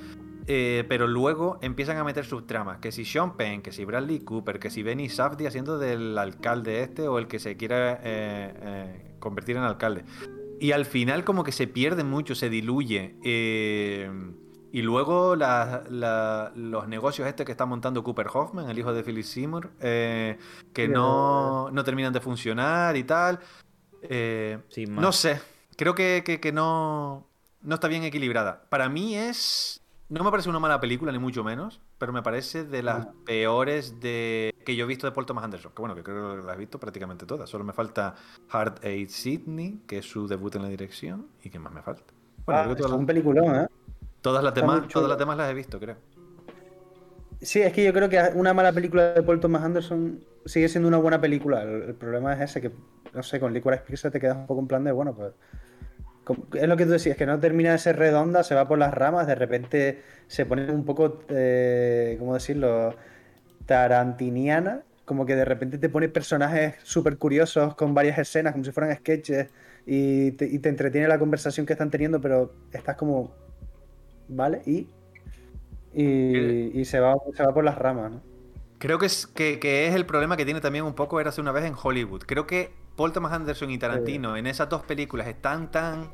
[0.48, 4.60] eh, pero luego empiezan a meter subtramas, que si Sean Penn, que si Bradley Cooper,
[4.60, 8.02] que si Benny Safdie haciendo del alcalde este o el que se quiera
[9.20, 10.03] convertir en alcalde.
[10.64, 13.18] Y al final como que se pierde mucho, se diluye.
[13.22, 14.10] eh,
[14.72, 19.03] y luego la- la- los negocios este que está montando Cooper Hoffman, el hijo de
[19.03, 20.40] Philip Seymour, eh,
[20.73, 23.40] que no, no terminan de funcionar y tal.
[24.03, 24.57] Eh,
[25.02, 25.41] no sé,
[25.76, 27.27] creo que, que- que no,
[27.61, 28.64] no está bien equilibrada.
[28.69, 29.81] Para mí es...
[30.10, 34.01] No me parece una mala película, ni mucho menos, pero me parece de las peores
[34.01, 35.71] de que yo he visto de Paul Thomas Anderson.
[35.73, 37.49] Que bueno, que creo que las he visto prácticamente todas.
[37.49, 38.13] Solo me falta
[38.49, 41.30] Hard Eight Sydney, que es su debut en la dirección.
[41.41, 42.03] ¿Y qué más me falta?
[42.45, 43.67] Bueno, Ah, creo que es todas, un las, peliculón, ¿eh?
[44.19, 45.95] todas las está demás, todas las demás las he visto, creo.
[47.39, 50.89] Sí, es que yo creo que una mala película de Paul Thomas Anderson sigue siendo
[50.89, 51.63] una buena película.
[51.63, 52.73] El, el problema es ese, que,
[53.13, 55.31] no sé, con Licorice Pizza te quedas un poco en plan de, bueno, pues...
[56.54, 58.94] Es lo que tú decías, que no termina de ser redonda, se va por las
[58.94, 62.95] ramas, de repente se pone un poco, eh, ¿cómo decirlo?
[63.66, 68.72] Tarantiniana, como que de repente te pone personajes súper curiosos con varias escenas, como si
[68.72, 69.50] fueran sketches,
[69.86, 73.32] y te, y te entretiene la conversación que están teniendo, pero estás como,
[74.30, 74.62] ¿vale?
[74.66, 74.88] Y,
[75.94, 78.22] y, y se, va, se va por las ramas, ¿no?
[78.80, 81.54] Creo que es, que, que es el problema que tiene también un poco Érase una
[81.54, 82.24] vez en Hollywood.
[82.26, 86.11] Creo que Paul Thomas Anderson y Tarantino en esas dos películas están tan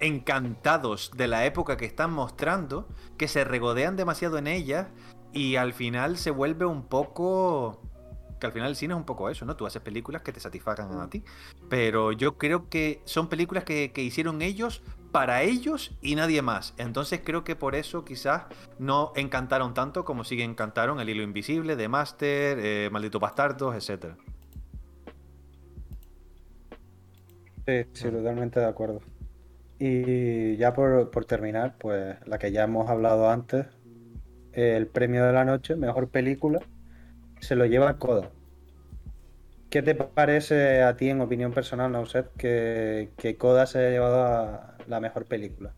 [0.00, 4.88] encantados de la época que están mostrando que se regodean demasiado en ellas
[5.32, 7.82] y al final se vuelve un poco...
[8.40, 9.56] Que al final el cine es un poco eso, ¿no?
[9.56, 11.24] Tú haces películas que te satisfagan a ti.
[11.68, 14.80] Pero yo creo que son películas que, que hicieron ellos
[15.10, 16.72] para ellos y nadie más.
[16.76, 18.44] Entonces creo que por eso quizás
[18.78, 23.74] no encantaron tanto como sí que encantaron El Hilo Invisible, The Master, eh, Malditos Bastardos,
[23.74, 24.14] etc.
[27.68, 29.02] Sí, sí, totalmente de acuerdo.
[29.78, 33.66] Y ya por, por terminar, pues la que ya hemos hablado antes,
[34.52, 36.60] el premio de la noche, mejor película,
[37.40, 38.32] se lo lleva Coda.
[39.70, 44.22] ¿Qué te parece a ti, en opinión personal, Nauset, que, que Coda se haya llevado
[44.24, 45.74] a la mejor película?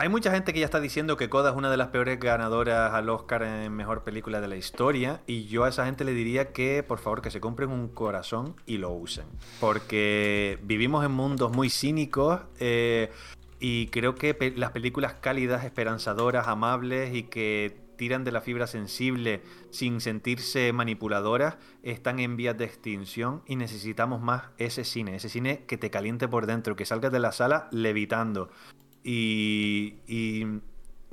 [0.00, 2.94] Hay mucha gente que ya está diciendo que Coda es una de las peores ganadoras
[2.94, 5.20] al Oscar en mejor película de la historia.
[5.26, 8.56] Y yo a esa gente le diría que, por favor, que se compren un corazón
[8.64, 9.26] y lo usen.
[9.60, 12.40] Porque vivimos en mundos muy cínicos.
[12.58, 13.10] eh,
[13.58, 19.42] y creo que las películas cálidas, esperanzadoras, amables y que tiran de la fibra sensible
[19.68, 25.64] sin sentirse manipuladoras, están en vías de extinción y necesitamos más ese cine, ese cine
[25.66, 28.48] que te caliente por dentro, que salgas de la sala levitando.
[29.02, 30.60] Y, y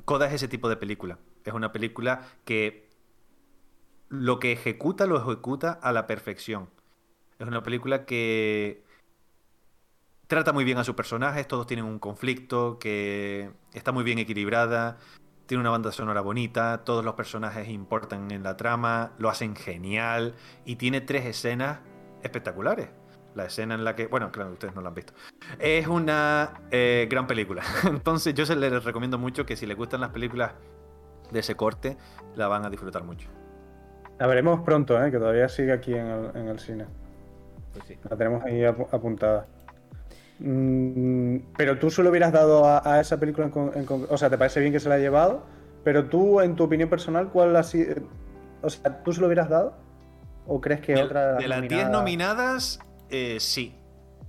[0.04, 1.18] Coda es ese tipo de película.
[1.44, 2.88] Es una película que
[4.08, 6.70] lo que ejecuta lo ejecuta a la perfección.
[7.38, 8.82] Es una película que
[10.26, 14.98] trata muy bien a sus personajes, todos tienen un conflicto, que está muy bien equilibrada,
[15.46, 20.34] tiene una banda sonora bonita, todos los personajes importan en la trama, lo hacen genial
[20.66, 21.80] y tiene tres escenas
[22.22, 22.90] espectaculares.
[23.38, 25.12] La escena en la que, bueno, claro, ustedes no la han visto.
[25.60, 27.62] Es una eh, gran película.
[27.88, 30.52] Entonces yo se les recomiendo mucho que si les gustan las películas
[31.30, 31.96] de ese corte,
[32.34, 33.28] la van a disfrutar mucho.
[34.18, 35.12] La veremos pronto, ¿eh?
[35.12, 36.86] que todavía sigue aquí en el, en el cine.
[37.72, 37.96] Pues sí.
[38.10, 39.46] La tenemos ahí apu- apuntada.
[40.40, 44.30] Mm, pero tú solo hubieras dado a, a esa película en, con- en O sea,
[44.30, 45.44] te parece bien que se la ha llevado,
[45.84, 47.94] pero tú, en tu opinión personal, ¿cuál ha sido.
[48.62, 49.74] O sea, ¿tú se lo hubieras dado?
[50.46, 51.34] ¿O crees que De, otra.
[51.34, 53.74] de las 10 nominadas, eh, sí.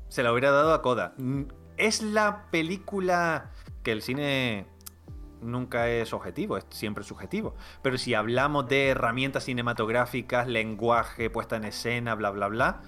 [0.07, 1.14] Se la hubiera dado a Coda.
[1.77, 3.51] Es la película
[3.84, 4.65] que el cine
[5.41, 7.56] nunca es objetivo, es siempre subjetivo.
[7.81, 12.81] Pero si hablamos de herramientas cinematográficas, lenguaje, puesta en escena, bla, bla, bla,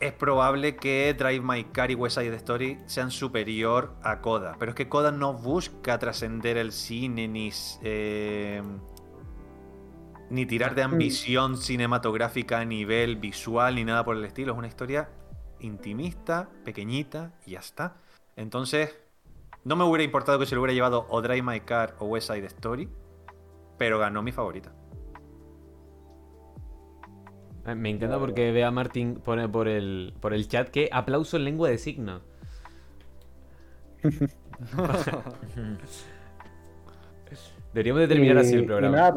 [0.00, 4.54] es probable que Drive My Car y West Side Story sean superior a Coda.
[4.58, 7.50] Pero es que Coda no busca trascender el cine ni...
[7.82, 8.62] eh,
[10.30, 14.52] ni tirar de ambición cinematográfica a nivel visual ni nada por el estilo.
[14.52, 15.08] Es una historia
[15.60, 17.96] intimista, pequeñita y ya está.
[18.36, 18.96] Entonces,
[19.64, 22.30] no me hubiera importado que se lo hubiera llevado o Drive My Car o West
[22.30, 22.88] Side Story,
[23.76, 24.72] pero ganó mi favorita.
[27.66, 31.44] Eh, Me encanta porque Bea Martín pone por el, por el chat que aplauso en
[31.44, 32.22] lengua de signos.
[37.72, 39.14] Deberíamos de terminar así el Y programa.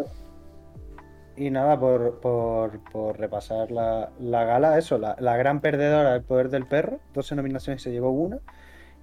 [1.36, 6.24] Y nada, por, por- por repasar la, la gala, eso, la, la gran perdedora del
[6.24, 8.40] poder del perro, 12 nominaciones se llevó una.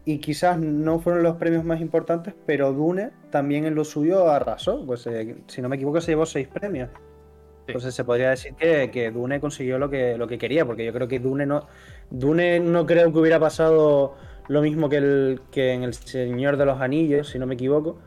[0.04, 4.84] Y quizás no fueron los premios más importantes, pero Dune también en lo suyo arrasó.
[4.86, 6.90] Pues eh, si no me equivoco, se llevó seis premios.
[7.66, 10.92] Entonces se podría decir que, que Dune consiguió lo que, lo que quería, porque yo
[10.92, 11.66] creo que Dune no.
[12.10, 14.16] Dune no creo que hubiera pasado
[14.48, 17.98] lo mismo que, el, que en El Señor de los Anillos, si no me equivoco.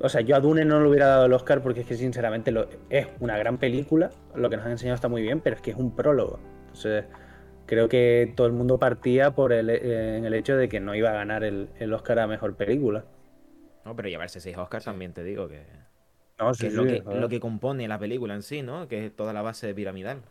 [0.00, 2.50] O sea, yo a Dune no le hubiera dado el Oscar porque es que sinceramente
[2.50, 5.62] lo, es una gran película, lo que nos han enseñado está muy bien, pero es
[5.62, 6.40] que es un prólogo.
[6.66, 7.04] Entonces,
[7.66, 10.94] creo que todo el mundo partía por el, eh, en el hecho de que no
[10.94, 13.04] iba a ganar el, el Oscar a Mejor Película.
[13.84, 15.64] No, pero llevarse seis Oscars también te digo que,
[16.38, 18.88] No, que sí, es lo sí, que, lo que compone la película en sí, ¿no?
[18.88, 20.22] Que es toda la base piramidal.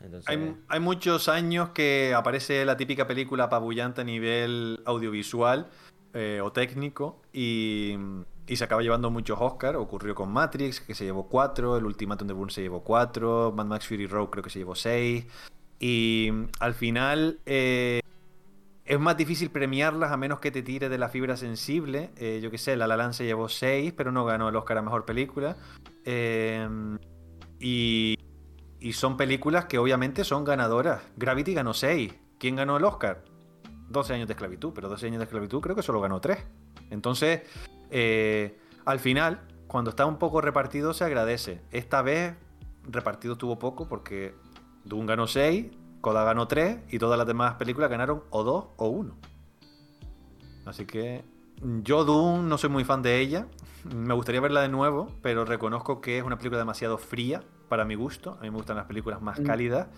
[0.00, 5.66] Entonces, Hay, hay muchos años que aparece la típica película apabullante a nivel audiovisual
[6.14, 7.96] eh, o técnico y,
[8.46, 9.78] y se acaba llevando muchos Oscars.
[9.78, 13.66] Ocurrió con Matrix, que se llevó cuatro, el Ultimatum de Bourne se llevó cuatro, Mad
[13.66, 15.26] Max Fury Road creo que se llevó seis.
[15.78, 16.30] Y
[16.60, 18.00] al final eh,
[18.84, 22.10] es más difícil premiarlas a menos que te tire de la fibra sensible.
[22.16, 24.82] Eh, yo qué sé, La La se llevó seis, pero no ganó el Oscar a
[24.82, 25.56] Mejor Película.
[27.60, 28.16] Y,
[28.80, 31.02] y son películas que obviamente son ganadoras.
[31.16, 32.14] Gravity ganó 6.
[32.38, 33.24] ¿Quién ganó el Oscar?
[33.88, 36.38] 12 años de esclavitud, pero 12 años de esclavitud creo que solo ganó 3.
[36.90, 37.42] Entonces,
[37.90, 41.60] eh, al final, cuando está un poco repartido, se agradece.
[41.70, 42.34] Esta vez,
[42.90, 44.34] repartido estuvo poco porque
[44.84, 45.66] Doom ganó 6,
[46.00, 49.14] Coda ganó 3 y todas las demás películas ganaron o 2 o 1.
[50.66, 51.24] Así que
[51.82, 53.46] yo Doom no soy muy fan de ella.
[53.94, 57.94] Me gustaría verla de nuevo, pero reconozco que es una película demasiado fría para mi
[57.94, 58.36] gusto.
[58.38, 59.44] A mí me gustan las películas más Mm.
[59.44, 59.88] cálidas,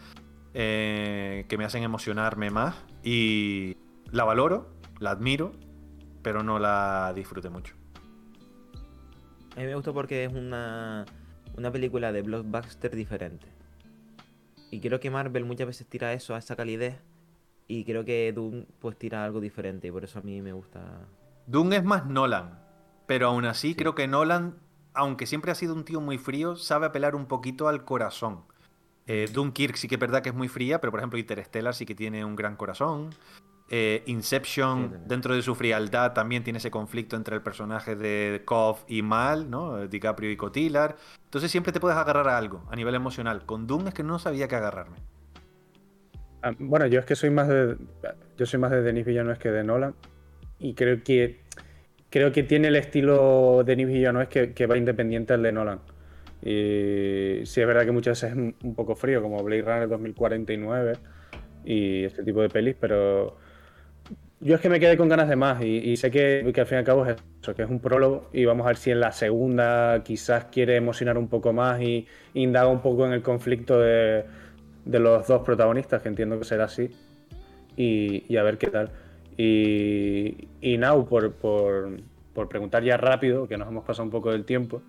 [0.55, 2.75] eh, que me hacen emocionarme más.
[3.03, 3.77] Y
[4.11, 5.53] la valoro, la admiro,
[6.23, 7.75] pero no la disfruté mucho.
[9.57, 11.05] a mí me gustó porque es una,
[11.57, 13.47] una película de blockbuster diferente.
[14.71, 17.01] Y creo que Marvel muchas veces tira eso a esa calidez.
[17.67, 19.89] Y creo que Doom pues tira algo diferente.
[19.89, 20.81] Y por eso a mí me gusta.
[21.47, 22.59] Doom es más Nolan,
[23.07, 23.75] pero aún así Sí.
[23.77, 24.57] creo que Nolan,
[24.95, 28.43] aunque siempre ha sido un tío muy frío, sabe apelar un poquito al corazón.
[29.07, 31.87] Eh, Dunkirk sí que es verdad que es muy fría, pero por ejemplo Interstellar sí
[31.87, 33.11] que tiene un gran corazón.
[33.73, 38.43] Eh, Inception, Sí, dentro de su frialdad, también tiene ese conflicto entre el personaje de
[38.45, 39.87] Cobb y Mal, ¿no?
[39.87, 40.97] DiCaprio y Cotillar.
[41.25, 43.47] Entonces siempre te puedes agarrar a algo a nivel emocional.
[43.47, 44.97] Con Doom es que no sabía qué agarrarme.
[46.43, 47.77] Ah, Bueno, yo es que soy más de.
[48.37, 49.95] Yo soy más de Denis Villeneuve que de Nolan.
[50.59, 51.41] Y creo que.
[52.11, 55.81] Creo que tiene el estilo de Denis Villeneuve que, que va independiente al de Nolan.
[56.43, 60.93] Y sí es verdad que muchas veces es un poco frío, como Blade Runner 2049
[61.65, 63.37] y este tipo de pelis, pero
[64.41, 66.67] yo es que me quedé con ganas de más y, y sé que, que al
[66.67, 68.91] fin y al cabo es eso, que es un prólogo y vamos a ver si
[68.91, 73.23] en la segunda quizás quiere emocionar un poco más y, indaga un poco en el
[73.23, 74.25] conflicto de,
[74.85, 76.91] de los dos protagonistas, que entiendo que será así,
[77.77, 78.91] y, y a ver qué tal.
[79.37, 81.99] Y, y Now, por, por,
[82.33, 84.83] por preguntar ya rápido, que nos hemos pasado un poco del tiempo,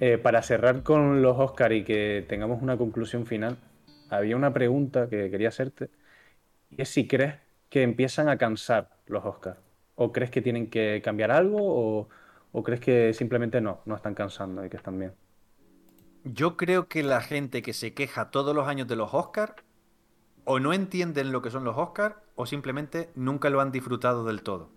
[0.00, 3.58] eh, para cerrar con los Oscar y que tengamos una conclusión final,
[4.08, 5.90] había una pregunta que quería hacerte,
[6.70, 7.34] y es si crees
[7.68, 9.58] que empiezan a cansar los Oscars,
[9.94, 12.08] o crees que tienen que cambiar algo, o,
[12.52, 15.12] o crees que simplemente no, no están cansando y que están bien.
[16.24, 19.54] Yo creo que la gente que se queja todos los años de los Oscars
[20.44, 24.42] o no entienden lo que son los Oscars o simplemente nunca lo han disfrutado del
[24.42, 24.70] todo.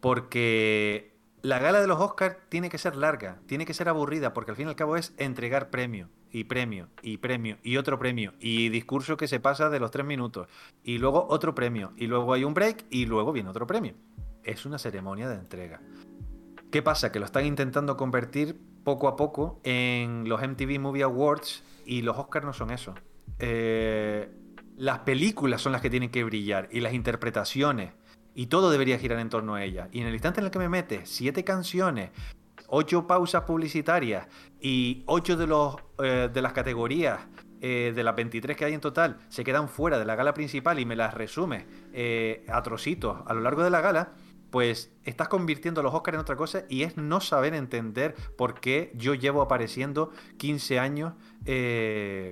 [0.00, 1.12] Porque
[1.42, 4.56] la gala de los Oscars tiene que ser larga, tiene que ser aburrida, porque al
[4.56, 8.68] fin y al cabo es entregar premio y premio y premio y otro premio y
[8.68, 10.48] discurso que se pasa de los tres minutos
[10.84, 13.94] y luego otro premio y luego hay un break y luego viene otro premio.
[14.42, 15.80] Es una ceremonia de entrega.
[16.70, 17.10] ¿Qué pasa?
[17.10, 22.16] Que lo están intentando convertir poco a poco en los MTV Movie Awards y los
[22.16, 22.94] Oscars no son eso.
[23.38, 24.30] Eh,
[24.76, 27.92] las películas son las que tienen que brillar y las interpretaciones
[28.40, 29.90] y todo debería girar en torno a ellas.
[29.92, 32.08] Y en el instante en el que me metes siete canciones,
[32.68, 34.28] ocho pausas publicitarias
[34.62, 37.20] y ocho de, los, eh, de las categorías
[37.60, 40.78] eh, de las 23 que hay en total se quedan fuera de la gala principal
[40.78, 44.14] y me las resumes eh, a trocitos a lo largo de la gala,
[44.50, 48.90] pues estás convirtiendo los Oscars en otra cosa y es no saber entender por qué
[48.94, 51.12] yo llevo apareciendo 15 años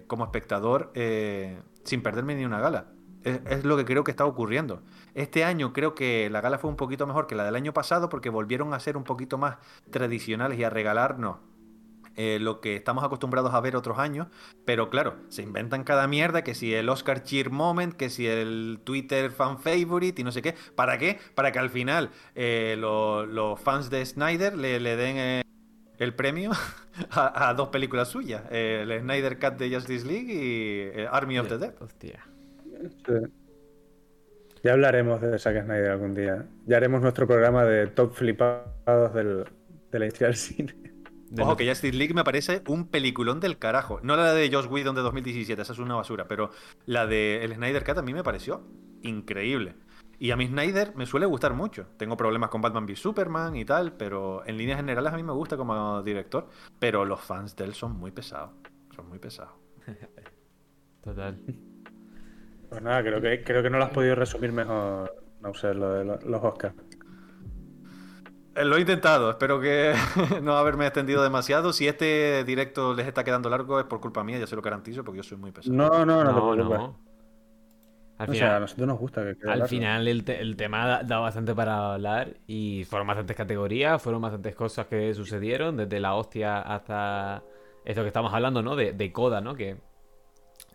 [0.06, 0.90] como espectador
[1.84, 2.92] sin perderme ni una gala.
[3.24, 4.82] Es lo que creo que está ocurriendo.
[5.14, 8.08] Este año creo que la gala fue un poquito mejor que la del año pasado
[8.08, 9.56] porque volvieron a ser un poquito más
[9.90, 11.38] tradicionales y a regalarnos
[12.16, 14.26] eh, lo que estamos acostumbrados a ver otros años,
[14.64, 18.80] pero claro, se inventan cada mierda, que si el Oscar Cheer Moment, que si el
[18.82, 20.56] Twitter Fan Favorite y no sé qué.
[20.74, 21.18] ¿Para qué?
[21.36, 25.42] Para que al final eh, lo- los fans de Snyder le, le den eh,
[25.98, 26.50] el premio
[27.10, 31.38] a, a dos películas suyas, eh, el Snyder Cut de Justice League y eh, Army
[31.38, 31.74] of the Dead.
[31.80, 32.26] Hostia.
[33.06, 33.12] Sí.
[34.68, 36.46] Ya hablaremos de Zack Snyder algún día.
[36.66, 39.46] Ya haremos nuestro programa de top flipados del,
[39.90, 40.74] de la historia del cine.
[41.30, 43.98] De Ojo que Justice League me parece un peliculón del carajo.
[44.02, 46.50] No la de Josh Whedon de 2017, esa es una basura, pero
[46.84, 48.62] la de el Snyder Cut a mí me pareció
[49.00, 49.74] increíble.
[50.18, 51.86] Y a mí Snyder me suele gustar mucho.
[51.96, 55.32] Tengo problemas con Batman v Superman y tal, pero en líneas generales a mí me
[55.32, 56.46] gusta como director.
[56.78, 58.50] Pero los fans de él son muy pesados.
[58.94, 59.54] Son muy pesados.
[61.02, 61.38] Total.
[62.68, 65.92] Pues nada, creo que, creo que no lo has podido resumir mejor, no sé, lo
[65.92, 66.74] de lo- los Oscars.
[68.54, 69.94] Eh, Lo he intentado, espero que
[70.42, 71.72] no haberme extendido demasiado.
[71.72, 75.04] Si este directo les está quedando largo es por culpa mía, ya se lo garantizo,
[75.04, 75.76] porque yo soy muy pesado.
[75.76, 76.78] No, no, no, te No, preocupes.
[76.78, 76.98] no.
[78.18, 79.68] Al O sea, a final, nosotros nos gusta que quede al largo.
[79.68, 84.20] final el, te- el tema da, da bastante para hablar y fueron bastantes categorías, fueron
[84.22, 87.44] bastantes cosas que sucedieron, desde la hostia hasta
[87.84, 88.74] esto que estamos hablando, ¿no?
[88.74, 89.54] De, de Coda, ¿no?
[89.54, 89.76] Que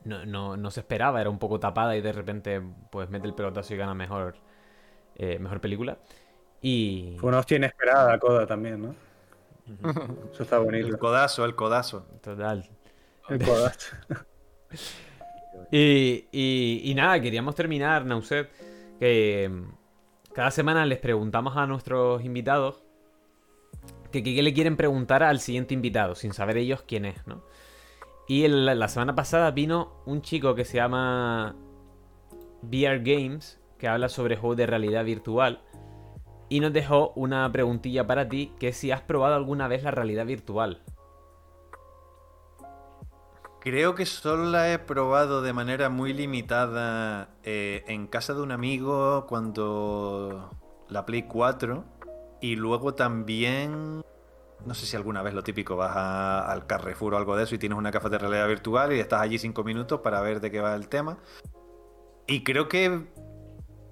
[0.05, 2.61] no, no, no se esperaba, era un poco tapada y de repente
[2.91, 4.35] pues mete el pelotazo y gana mejor,
[5.15, 5.99] eh, mejor película.
[6.61, 7.17] Y...
[7.19, 8.95] Fue una hostia inesperada, Coda también, ¿no?
[10.31, 10.97] Eso está El bonito.
[10.97, 12.05] codazo, el codazo.
[12.21, 12.69] Total.
[13.29, 13.73] El Coda.
[15.71, 18.49] Y, y- y nada, queríamos terminar, Nauset,
[18.99, 22.83] que mm, cada semana les preguntamos a nuestros invitados
[24.11, 27.43] que qué le quieren preguntar al siguiente invitado, sin saber ellos quién es, ¿no?
[28.27, 31.55] Y la semana pasada vino un chico que se llama
[32.61, 35.61] VR Games, que habla sobre juegos de realidad virtual,
[36.49, 39.91] y nos dejó una preguntilla para ti, que es si has probado alguna vez la
[39.91, 40.81] realidad virtual.
[43.59, 48.51] Creo que solo la he probado de manera muy limitada eh, en casa de un
[48.51, 50.49] amigo cuando
[50.89, 51.85] la Play 4
[52.41, 54.03] y luego también,
[54.65, 57.57] no sé si alguna vez lo típico, vas al Carrefour o algo de eso y
[57.57, 60.61] tienes una gafas de realidad virtual y estás allí cinco minutos para ver de qué
[60.61, 61.17] va el tema.
[62.27, 63.05] Y creo que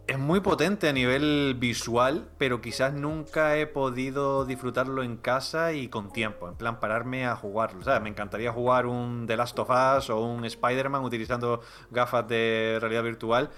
[0.07, 5.87] es muy potente a nivel visual, pero quizás nunca he podido disfrutarlo en casa y
[5.87, 7.79] con tiempo, en plan pararme a jugarlo.
[7.79, 11.61] O sea, me encantaría jugar un The Last of Us o un Spider-Man utilizando
[11.91, 13.51] gafas de realidad virtual,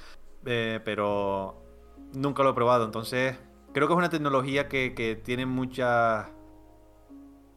[0.45, 1.63] eh, pero
[2.13, 2.85] nunca lo he probado.
[2.85, 3.35] Entonces,
[3.73, 6.29] creo que es una tecnología que, que tiene mucha...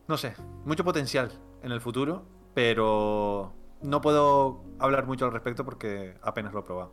[0.08, 0.34] No sé,
[0.64, 2.24] mucho potencial en el futuro,
[2.54, 3.52] pero
[3.82, 6.92] no puedo hablar mucho al respecto porque apenas lo he probado.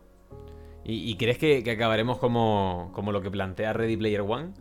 [0.84, 4.54] ¿Y, y crees que, que acabaremos como, como lo que plantea Ready Player One?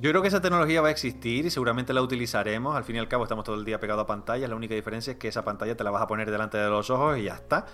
[0.00, 2.76] Yo creo que esa tecnología va a existir y seguramente la utilizaremos.
[2.76, 4.48] Al fin y al cabo estamos todo el día pegados a pantallas.
[4.48, 6.88] La única diferencia es que esa pantalla te la vas a poner delante de los
[6.90, 7.66] ojos y ya está.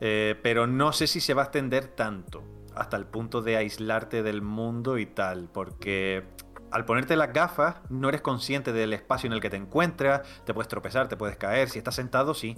[0.00, 2.42] Eh, pero no sé si se va a extender tanto
[2.74, 5.50] hasta el punto de aislarte del mundo y tal.
[5.52, 6.24] Porque
[6.70, 10.22] al ponerte las gafas no eres consciente del espacio en el que te encuentras.
[10.44, 11.68] Te puedes tropezar, te puedes caer.
[11.68, 12.56] Si estás sentado, sí.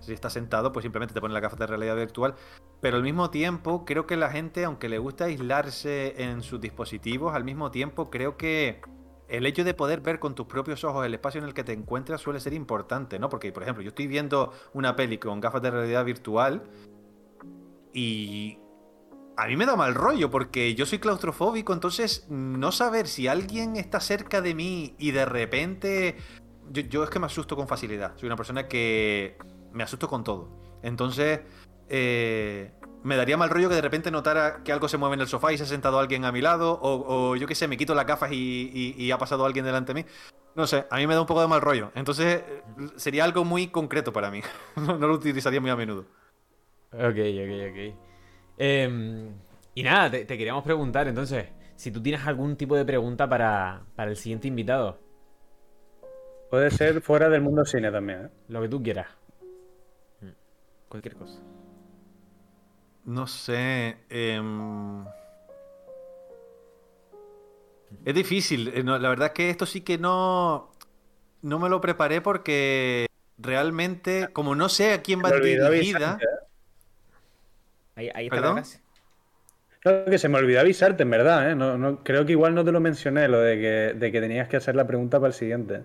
[0.00, 2.34] Si estás sentado, pues simplemente te pones las gafas de realidad virtual.
[2.80, 7.34] Pero al mismo tiempo, creo que la gente, aunque le gusta aislarse en sus dispositivos,
[7.34, 8.80] al mismo tiempo creo que
[9.28, 11.72] el hecho de poder ver con tus propios ojos el espacio en el que te
[11.72, 13.28] encuentras suele ser importante, ¿no?
[13.28, 16.62] Porque, por ejemplo, yo estoy viendo una peli con gafas de realidad virtual
[17.92, 18.58] y
[19.42, 23.76] a mí me da mal rollo porque yo soy claustrofóbico, entonces no saber si alguien
[23.76, 26.16] está cerca de mí y de repente...
[26.72, 28.12] Yo, es que me asusto con facilidad.
[28.16, 29.36] Soy una persona que
[29.72, 30.48] me asusto con todo.
[30.82, 31.40] Entonces,
[31.88, 32.70] eh,
[33.02, 35.52] me daría mal rollo que de repente notara que algo se mueve en el sofá
[35.52, 37.94] y se ha sentado alguien a mi lado, o, o yo qué sé, me quito
[37.96, 40.08] las gafas y, y- y ha pasado alguien delante de mí.
[40.54, 41.90] No sé, a mí me da un poco de mal rollo.
[41.96, 42.44] Entonces,
[42.96, 44.42] sería algo muy concreto para mí.
[44.76, 46.04] No lo utilizaría muy a menudo.
[46.92, 48.09] Ok, ok, ok.
[48.62, 49.28] Em,
[49.74, 51.46] y nada, te, te queríamos preguntar entonces,
[51.76, 54.98] si tú tienes algún tipo de pregunta para, para el siguiente invitado,
[56.50, 58.30] Puede ser fuera del mundo cine también, ¿eh?
[58.48, 59.06] lo que tú quieras.
[60.88, 61.38] Cualquier cosa.
[63.04, 63.96] No sé.
[64.08, 65.04] em,
[68.04, 68.68] Es difícil.
[68.74, 70.72] eh, no, la verdad es que esto sí que no.
[71.42, 73.06] No me lo preparé porque
[73.38, 76.18] realmente, como no sé a quién va olvidó dirigida.
[77.96, 78.56] Ahí, ahí está ¿Perdón?
[78.56, 78.80] la casa.
[79.84, 81.54] No, que se me olvidó avisarte, en verdad, ¿eh?
[81.54, 84.48] No, no- creo que igual no te lo mencioné, lo de que, de que tenías
[84.48, 85.82] que hacer la pregunta para el siguiente.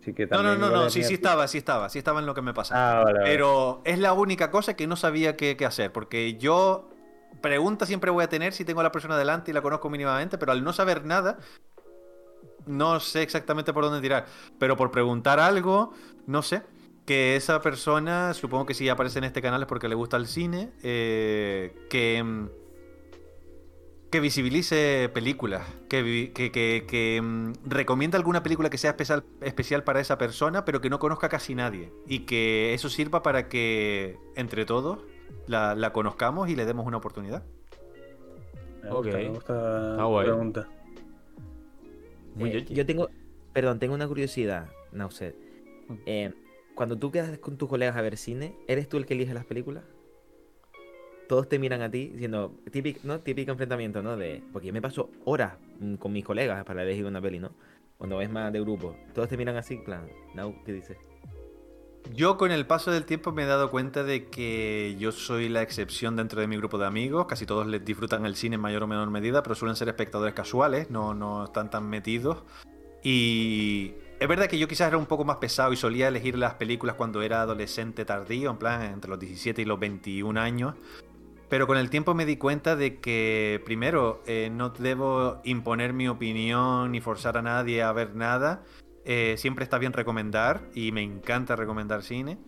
[0.00, 2.34] Así que No, no, no, no, sí, sí estaba, sí estaba, sí estaba en lo
[2.34, 2.80] que me pasaba.
[2.80, 3.32] Ah, vale, vale.
[3.32, 6.90] Pero es la única cosa que no sabía qué, qué hacer, porque yo
[7.40, 10.38] pregunta siempre voy a tener si tengo a la persona delante y la conozco mínimamente,
[10.38, 11.38] pero al no saber nada,
[12.66, 14.26] no sé exactamente por dónde tirar.
[14.58, 15.92] Pero por preguntar algo,
[16.26, 16.62] no sé.
[17.06, 20.26] Que esa persona, supongo que si aparece en este canal es porque le gusta el
[20.26, 22.48] cine, eh, que, mm,
[24.10, 29.84] que visibilice películas, que, que, que, que, mm, recomienda alguna película que sea especial, especial
[29.84, 31.92] para esa persona, pero que no conozca casi nadie.
[32.08, 34.98] Y que eso sirva para que entre todos
[35.46, 37.44] la, la conozcamos y le demos una oportunidad.
[38.82, 39.14] Me gusta, Ok.
[39.14, 39.52] me gusta
[39.96, 40.68] la Ah, pregunta.
[42.34, 43.08] Muy Eh, yo tengo,
[43.52, 45.36] perdón, tengo una curiosidad, Nauset.
[45.88, 45.94] Mm.
[46.06, 46.34] Eh,
[46.76, 49.46] cuando tú quedas con tus colegas a ver cine, ¿eres tú el que elige las
[49.46, 49.82] películas?
[51.26, 53.18] Todos te miran a ti diciendo, típico, ¿no?
[53.18, 54.16] Típico enfrentamiento, ¿no?
[54.16, 57.50] De, porque yo me paso horas mm, con mis colegas para elegir una peli, ¿no?
[57.96, 58.94] Cuando es más de grupo.
[59.14, 60.98] Todos te miran así, plan, Nau, ¿qué dices?
[62.14, 65.62] Yo con el paso del tiempo me he dado cuenta de que yo soy la
[65.62, 67.26] excepción dentro de mi grupo de amigos.
[67.26, 70.34] Casi todos les disfrutan el cine en mayor o menor medida, pero suelen ser espectadores
[70.34, 72.44] casuales, no, no están tan metidos.
[73.02, 76.54] Y es verdad que yo quizás era un poco más pesado y solía elegir las
[76.54, 80.74] películas cuando era adolescente tardío, en plan entre los 17 y los 21 años.
[81.48, 86.08] Pero con el tiempo me di cuenta de que, primero, eh, no debo imponer mi
[86.08, 88.64] opinión ni forzar a nadie a ver nada.
[89.04, 92.38] Eh, siempre está bien recomendar y me encanta recomendar cine.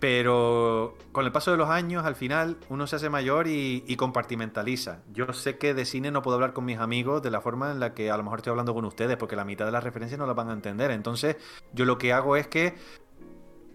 [0.00, 3.96] Pero con el paso de los años, al final, uno se hace mayor y, y
[3.96, 5.02] compartimentaliza.
[5.12, 7.80] Yo sé que de cine no puedo hablar con mis amigos de la forma en
[7.80, 10.18] la que a lo mejor estoy hablando con ustedes, porque la mitad de las referencias
[10.18, 10.92] no las van a entender.
[10.92, 11.36] Entonces,
[11.72, 12.74] yo lo que hago es que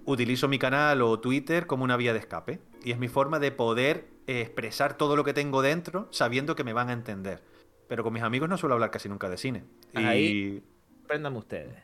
[0.06, 2.60] utilizo mi canal o Twitter como una vía de escape.
[2.84, 6.72] Y es mi forma de poder expresar todo lo que tengo dentro sabiendo que me
[6.74, 7.42] van a entender.
[7.90, 9.64] Pero con mis amigos no suelo hablar casi nunca de cine.
[9.94, 10.64] Y Ahí-
[11.08, 11.76] Préndame ustedes.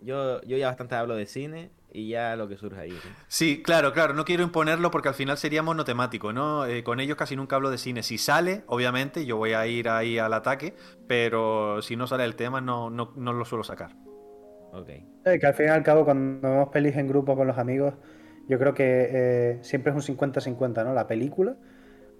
[0.00, 2.90] Yo, yo ya bastante hablo de cine y ya lo que surge ahí.
[2.90, 3.08] ¿sí?
[3.28, 6.66] Sí, claro, claro, no quiero imponerlo porque al final sería monotemático, ¿no?
[6.66, 8.02] Eh, con ellos casi nunca hablo de cine.
[8.02, 10.74] Si sale, obviamente, yo voy a ir ahí al ataque,
[11.06, 13.92] pero si no sale el tema, no, no, no lo suelo sacar.
[14.72, 14.88] Ok.
[14.88, 17.94] Eh, que al fin y al cabo, cuando vemos pelis en grupo con los amigos,
[18.48, 20.94] yo creo que eh, siempre es un 50-50, ¿no?
[20.94, 21.54] La película.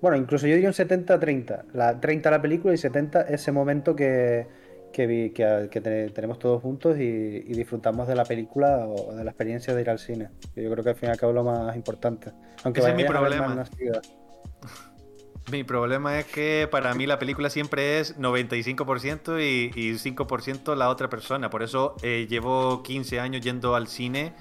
[0.00, 1.64] Bueno, incluso yo diría un 70-30.
[1.72, 4.46] La 30 la película y 70 ese momento que,
[4.94, 9.12] que, vi- que- que te- tenemos todos juntos y, y disfrutamos de la película o
[9.14, 10.30] de la experiencia de ir al cine.
[10.56, 12.30] Yo creo que al fin y al cabo es lo más importante.
[12.62, 13.64] Aunque Ese es mi problema.
[15.52, 20.88] Mi problema es que para mí la película siempre es 95% y, y 5% la
[20.88, 21.50] otra persona.
[21.50, 24.32] Por eso eh, llevo 15 años yendo al cine.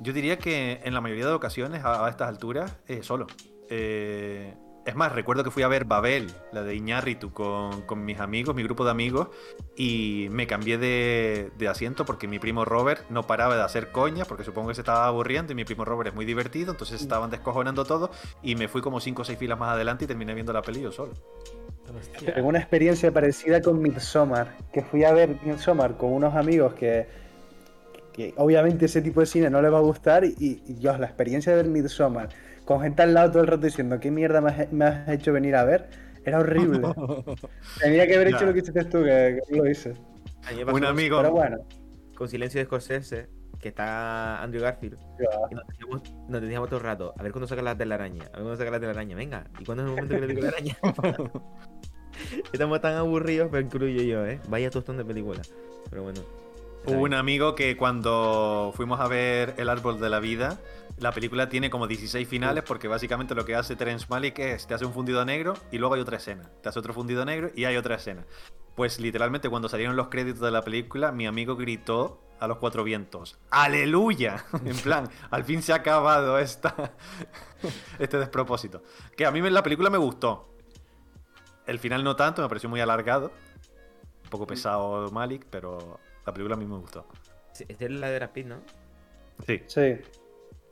[0.00, 3.28] Yo diría que en la mayoría de ocasiones, a, a estas alturas, eh, solo.
[3.70, 4.54] Eh,
[4.84, 8.54] es más, recuerdo que fui a ver Babel, la de Iñárritu, con, con mis amigos,
[8.54, 9.28] mi grupo de amigos,
[9.76, 14.28] y me cambié de, de asiento porque mi primo Robert no paraba de hacer coñas,
[14.28, 17.30] porque supongo que se estaba aburriendo, y mi primo Robert es muy divertido, entonces estaban
[17.30, 18.10] descojonando todo,
[18.42, 20.82] y me fui como 5 o 6 filas más adelante y terminé viendo la peli
[20.82, 21.12] yo solo.
[21.98, 22.34] Hostia.
[22.34, 27.06] Tengo una experiencia parecida con Midsommar, que fui a ver Midsommar con unos amigos que,
[28.12, 31.06] que obviamente ese tipo de cine no les va a gustar y, y yo la
[31.06, 32.28] experiencia de ver Midsommar
[32.64, 35.32] con gente al lado todo el rato diciendo qué mierda me has, me has hecho
[35.32, 35.88] venir a ver,
[36.24, 36.80] era horrible.
[37.80, 38.46] Tenía que haber hecho Ya.
[38.46, 39.94] lo que hiciste tú, que, lo hice.
[40.72, 41.18] Un amigo.
[41.18, 41.58] Pero bueno,
[42.16, 43.28] Con Silencio de Scorsese,
[43.60, 44.98] que está Andrew Garfield.
[45.50, 48.36] Y nos decíamos, nos decíamos todo el rato, a ver cuándo saca la telaraña, a
[48.36, 50.48] ver cuándo saca la telaraña, venga, ¿y cuándo es el momento que le digo la
[50.48, 50.76] araña?
[52.52, 54.40] Estamos tan aburridos, pero incluyo yo, ¿eh?
[54.48, 55.42] Vaya tostón de película.
[55.90, 56.20] Pero bueno.
[56.86, 60.58] Hubo un amigo que cuando fuimos a ver El Árbol de la Vida,
[60.98, 64.74] la película tiene como 16 finales porque básicamente lo que hace Terence Malick es te
[64.74, 66.50] hace un fundido negro y luego hay otra escena.
[66.62, 68.24] Te hace otro fundido negro y hay otra escena.
[68.74, 72.84] Pues literalmente cuando salieron los créditos de la película, mi amigo gritó a los cuatro
[72.84, 74.44] vientos, ¡Aleluya!
[74.64, 76.92] En plan, al fin se ha acabado esta,
[77.98, 78.82] este despropósito.
[79.16, 80.48] Que a mí la película me gustó.
[81.66, 83.32] El final no tanto, me pareció muy alargado.
[84.24, 87.06] Un poco pesado Malik, pero la película a mí me gustó.
[87.52, 88.56] Sí, Esta es la de Brad Pitt, ¿no?
[89.46, 89.62] Sí.
[89.66, 89.98] Sí,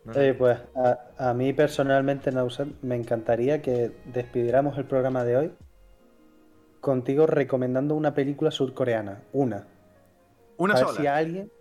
[0.04, 0.20] No, no.
[0.20, 5.52] Eh, pues a, a mí personalmente, Nauset, me encantaría que despidiéramos el programa de hoy
[6.80, 9.22] contigo recomendando una película surcoreana.
[9.32, 9.66] Una.
[10.56, 11.00] Una a ver sola.
[11.00, 11.52] si alguien.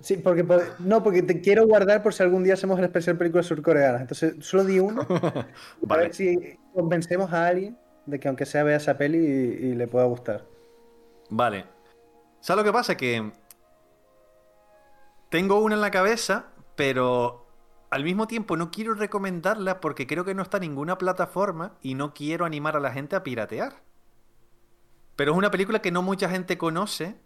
[0.00, 3.16] Sí, porque por- no, porque te quiero guardar por si algún día hacemos el especial
[3.16, 4.00] películas surcoreanas.
[4.02, 5.02] Entonces, solo di uno.
[5.08, 5.46] A
[5.82, 6.02] Vale.
[6.02, 9.86] ver si convencemos a alguien de que aunque sea vea esa peli y, y le
[9.88, 10.44] pueda gustar.
[11.30, 11.64] Vale.
[12.40, 12.96] ¿Sabes lo que pasa?
[12.96, 13.32] Que
[15.30, 16.46] tengo una en la cabeza,
[16.76, 17.46] pero
[17.90, 21.94] al mismo tiempo no quiero recomendarla porque creo que no está en ninguna plataforma y
[21.94, 23.82] no quiero animar a la gente a piratear.
[25.16, 27.16] Pero es una película que no mucha gente conoce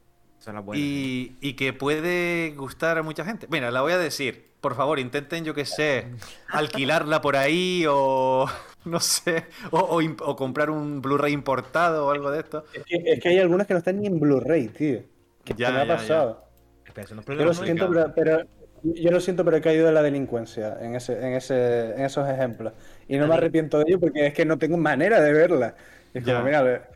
[0.74, 3.46] y, y que puede gustar a mucha gente.
[3.50, 4.48] Mira, la voy a decir.
[4.60, 6.06] Por favor, intenten, yo que sé,
[6.48, 8.46] alquilarla por ahí o
[8.84, 12.64] no sé, o, o comprar un Blu-ray importado o algo de esto.
[12.74, 15.00] Es que, es que hay algunas que no están ni en Blu-ray, tío.
[15.44, 16.44] Que Ya, me ha ya, pasado.
[16.84, 17.64] Espera, eso no es Yo lo problema nuestro.
[17.64, 21.34] siento, pero, pero- yo lo siento, pero he caído de la delincuencia en ese, en
[21.34, 22.72] ese, en esos ejemplos.
[23.08, 25.74] Y no me arrepiento de ello porque es que no tengo manera de verla.
[26.14, 26.88] Es como, mira,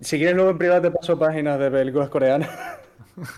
[0.00, 2.48] si quieres luego en privado te paso páginas de películas coreanas.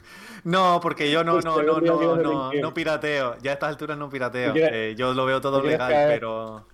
[0.44, 3.36] No, porque yo no, Pues no, no, no, no, no pirateo.
[3.42, 4.48] Ya a estas alturas no pirateo.
[4.48, 6.66] ¿Tú quieres- Eh, yo lo veo todo legal, pero.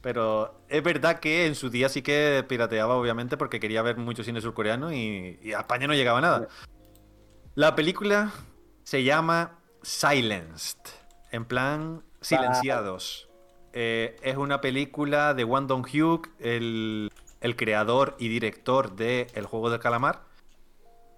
[0.00, 4.22] Pero es verdad que en su día sí que pirateaba, obviamente, porque quería ver mucho
[4.24, 6.48] cine surcoreano y, y a España no llegaba nada.
[7.54, 8.30] La película
[8.82, 10.78] se llama Silenced,
[11.30, 13.28] en plan silenciados.
[13.72, 19.70] Eh, es una película de Won Dong-hyuk, el, el creador y director de El Juego
[19.70, 20.22] del Calamar.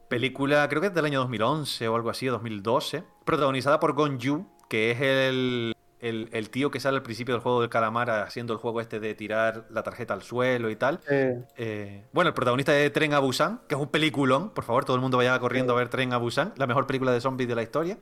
[0.09, 3.05] Película, creo que es del año 2011 o algo así, o 2012.
[3.25, 7.43] Protagonizada por Gon Yu, que es el, el, el tío que sale al principio del
[7.43, 11.01] juego del calamar haciendo el juego este de tirar la tarjeta al suelo y tal.
[11.11, 14.51] Eh, Eh, bueno, el protagonista de Tren a Busan, que es un peliculón.
[14.51, 17.13] Por favor, todo el mundo vaya corriendo a ver Tren a Busan, la mejor película
[17.13, 17.99] de zombies de la historia.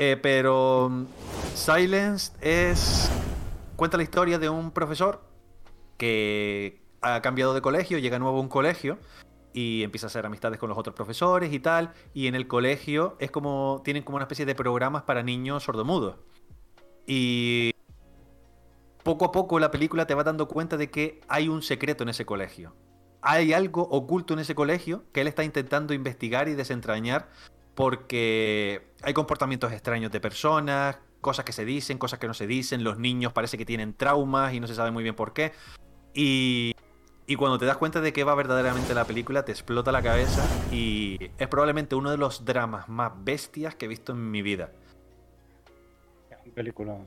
[0.00, 1.06] Eh, pero mm,
[1.54, 3.10] Silence es.
[3.76, 5.22] Cuenta la historia de un profesor
[5.98, 8.98] que ha cambiado de colegio, llega nuevo a un colegio
[9.52, 11.92] y empieza a hacer amistades con los otros profesores y tal.
[12.14, 13.82] Y en el colegio es como.
[13.84, 16.16] tienen como una especie de programas para niños sordomudos.
[17.06, 17.74] Y
[19.02, 22.08] poco a poco la película te va dando cuenta de que hay un secreto en
[22.08, 22.74] ese colegio.
[23.20, 27.28] Hay algo oculto en ese colegio que él está intentando investigar y desentrañar
[27.80, 32.84] porque hay comportamientos extraños de personas, cosas que se dicen, cosas que no se dicen,
[32.84, 35.52] los niños parece que tienen traumas y no se sabe muy bien por qué.
[36.12, 36.74] Y,
[37.26, 40.46] y cuando te das cuenta de qué va verdaderamente la película, te explota la cabeza
[40.70, 44.70] y es probablemente uno de los dramas más bestias que he visto en mi vida.
[46.54, 46.98] película.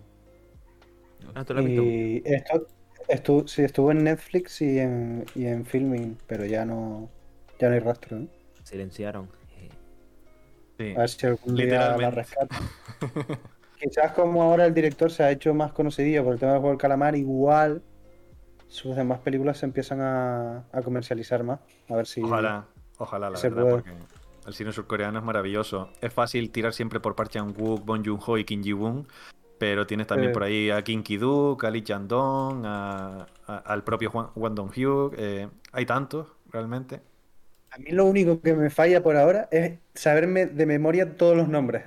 [1.36, 1.84] Ah, ¿tú lo has visto?
[1.84, 2.68] Y esto
[3.10, 7.12] estuvo, sí, estuvo en Netflix y en, y en Filming, pero ya no,
[7.60, 8.18] ya no hay rastro.
[8.18, 8.28] ¿eh?
[8.64, 9.43] Silenciaron.
[10.78, 10.94] Sí.
[10.96, 12.56] A ver si algún día la rescata.
[13.80, 16.72] Quizás como ahora el director se ha hecho más conocidillo por el tema del juego
[16.72, 17.82] del calamar, igual
[18.68, 21.60] sus demás películas se empiezan a, a comercializar más.
[21.90, 22.22] A ver si.
[22.24, 22.66] Ojalá,
[22.98, 23.76] ojalá, la se verdad, puede.
[23.76, 23.92] porque
[24.48, 25.90] el cine surcoreano es maravilloso.
[26.02, 29.06] Es fácil tirar siempre por Park Chan-wook, Bong Joon-ho y Kim Ji-woon,
[29.60, 30.34] pero tienes también Eh.
[30.34, 33.28] por ahí a Kim Ki-duk, a Lee a-
[33.66, 35.14] al propio Juan, Dong-hyuk.
[35.18, 37.02] eh, hay tantos, realmente.
[37.74, 41.48] A mí lo único que me falla por ahora es saberme de memoria todos los
[41.48, 41.84] nombres.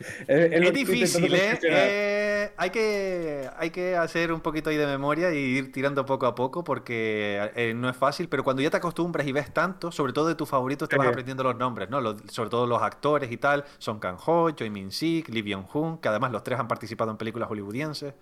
[0.26, 1.58] Es, difícil, ¿eh?
[1.62, 6.24] Eh, hay, que, hay que hacer un poquito ahí de memoria y ir tirando poco
[6.26, 9.92] a poco porque eh, no es fácil, pero cuando ya te acostumbras y ves tanto,
[9.92, 12.00] sobre todo de tus favoritos, te vas aprendiendo los nombres, ¿no?
[12.00, 16.32] Los- sobre todo los actores y tal, Son Kang-ho, Choi Min-sik, Lee Byung-hun, que además
[16.32, 18.14] los tres han participado en películas hollywoodienses.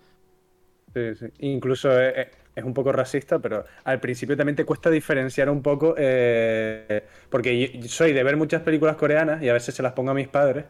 [0.93, 1.25] Sí, sí.
[1.39, 5.61] Incluso es, es- es un poco racista, pero al principio también te cuesta diferenciar un
[5.61, 9.93] poco, eh, porque yo- soy de ver muchas películas coreanas y a veces se las
[9.93, 10.65] pongo a mis padres,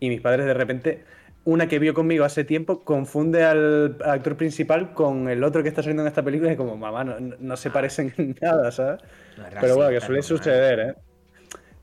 [0.00, 1.04] y mis padres de repente,
[1.44, 5.82] una que vio conmigo hace tiempo, confunde al actor principal con el otro que está
[5.82, 9.00] saliendo en esta película y es como, mamá, no, se parecen en nada, ¿sabes?
[9.36, 10.94] no Pero bueno, que suele suceder, ¿eh?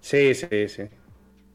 [0.02, 0.84] Sí, sí, sí.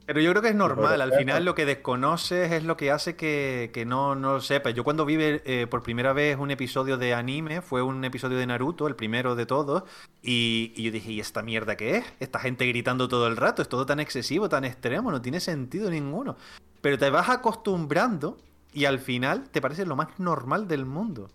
[0.04, 3.14] Pero yo creo que es normal, al final lo que desconoces es lo que hace
[3.14, 4.74] que, que no, no lo sepas.
[4.74, 8.46] Yo cuando vi eh, por primera vez un episodio de anime, fue un episodio de
[8.46, 9.84] Naruto, el primero de todos,
[10.20, 12.04] y, y yo dije, ¿y esta mierda qué es?
[12.18, 15.88] Esta gente gritando todo el rato, es todo tan excesivo, tan extremo, no tiene sentido
[15.88, 16.36] ninguno.
[16.80, 18.38] Pero te vas acostumbrando
[18.72, 21.30] y al final te parece lo más normal del mundo.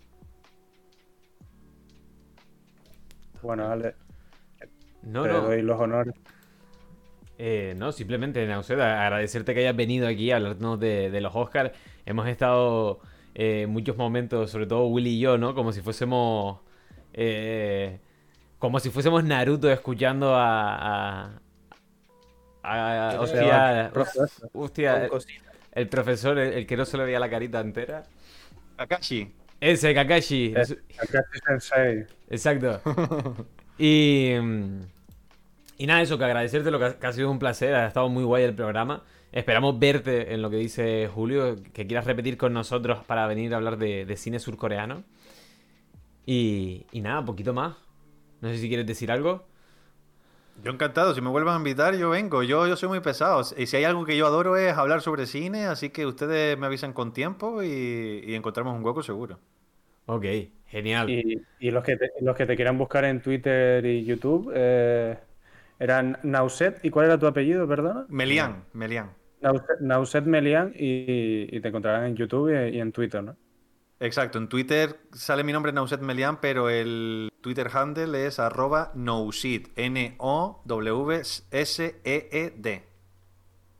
[3.40, 3.94] Bueno, Ale,
[5.02, 5.40] No, te no.
[5.42, 6.14] doy los honores.
[7.40, 11.70] Eh, no, simplemente, Nauceda, agradecerte que hayas venido aquí a hablarnos de, de los Oscars.
[12.04, 12.98] Hemos estado
[13.34, 15.54] eh, muchos momentos, sobre todo Willy y yo, ¿no?
[15.54, 16.58] Como si fuésemos.
[17.14, 18.00] eh,
[18.58, 21.40] como si fuésemos Naruto escuchando a.
[22.62, 23.92] a, a- hostia,
[24.52, 25.08] hostia,
[25.72, 28.02] el profesor, el, el que no se le veía la carita entera.
[28.76, 29.32] Kakashi.
[29.60, 30.52] Ese, Kakashi.
[30.54, 32.04] Kakashi Sensei.
[32.30, 32.80] Exacto.
[33.80, 34.32] Y,
[35.78, 38.08] y nada, eso, que agradecerte lo que ha, que ha sido un placer, ha estado
[38.08, 39.04] muy guay el programa.
[39.32, 43.58] Esperamos verte en lo que dice Julio, que quieras repetir con nosotros para venir a
[43.58, 45.04] hablar de, de cine surcoreano.
[46.26, 47.76] Y, y nada, poquito más.
[48.40, 49.46] No sé si quieres decir algo.
[50.64, 52.42] Yo encantado, si me vuelvan a invitar, yo vengo.
[52.42, 53.42] Yo, yo soy muy pesado.
[53.56, 56.66] Y si hay algo que yo adoro es hablar sobre cine, así que ustedes me
[56.66, 59.38] avisan con tiempo y, y encontramos un hueco seguro.
[60.06, 60.24] Ok,
[60.66, 61.08] genial.
[61.10, 65.18] Y, y los, que te, los que te quieran buscar en Twitter y YouTube, eh,
[65.78, 66.84] Era Nauset.
[66.84, 68.06] ¿Y cuál era tu apellido, perdona?
[68.08, 69.12] Melián, Melián.
[69.80, 73.36] Nauset, Melián y, te encontrarán en YouTube y, en Twitter, ¿no?
[74.00, 79.68] Exacto, en Twitter sale mi nombre Nauset Melián, pero el Twitter handle es arroba Nousid,
[79.74, 80.68] N-O-W-S-E-E-D.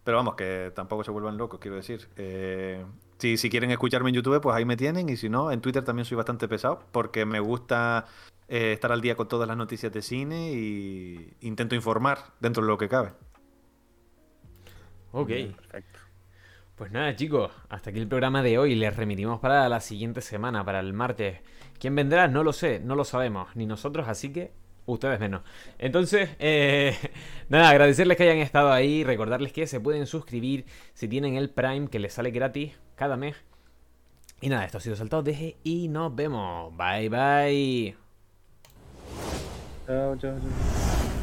[0.05, 2.09] Pero vamos, que tampoco se vuelvan locos, quiero decir.
[2.17, 2.85] Eh,
[3.19, 5.09] si, si quieren escucharme en YouTube, pues ahí me tienen.
[5.09, 8.07] Y si no, en Twitter también soy bastante pesado, porque me gusta
[8.49, 12.69] eh, estar al día con todas las noticias de cine y intento informar dentro de
[12.69, 13.13] lo que cabe.
[15.13, 15.29] Ok.
[15.29, 15.99] Perfecto.
[16.77, 18.75] Pues nada, chicos, hasta aquí el programa de hoy.
[18.77, 21.41] Les remitimos para la siguiente semana, para el martes.
[21.81, 22.29] ¿Quién vendrá?
[22.29, 24.53] No lo sé, no lo sabemos, ni nosotros, así que
[24.87, 25.43] ustedes menos.
[25.79, 26.97] Entonces, eh,
[27.49, 31.89] nada, agradecerles que hayan estado ahí, recordarles que se pueden suscribir si tienen el Prime,
[31.89, 33.37] que les sale gratis cada mes.
[34.41, 36.73] Y nada, esto ha sido Saltado Deje y nos vemos.
[36.77, 38.08] Bye bye.
[39.89, 41.09] जाओ जाओ जाओ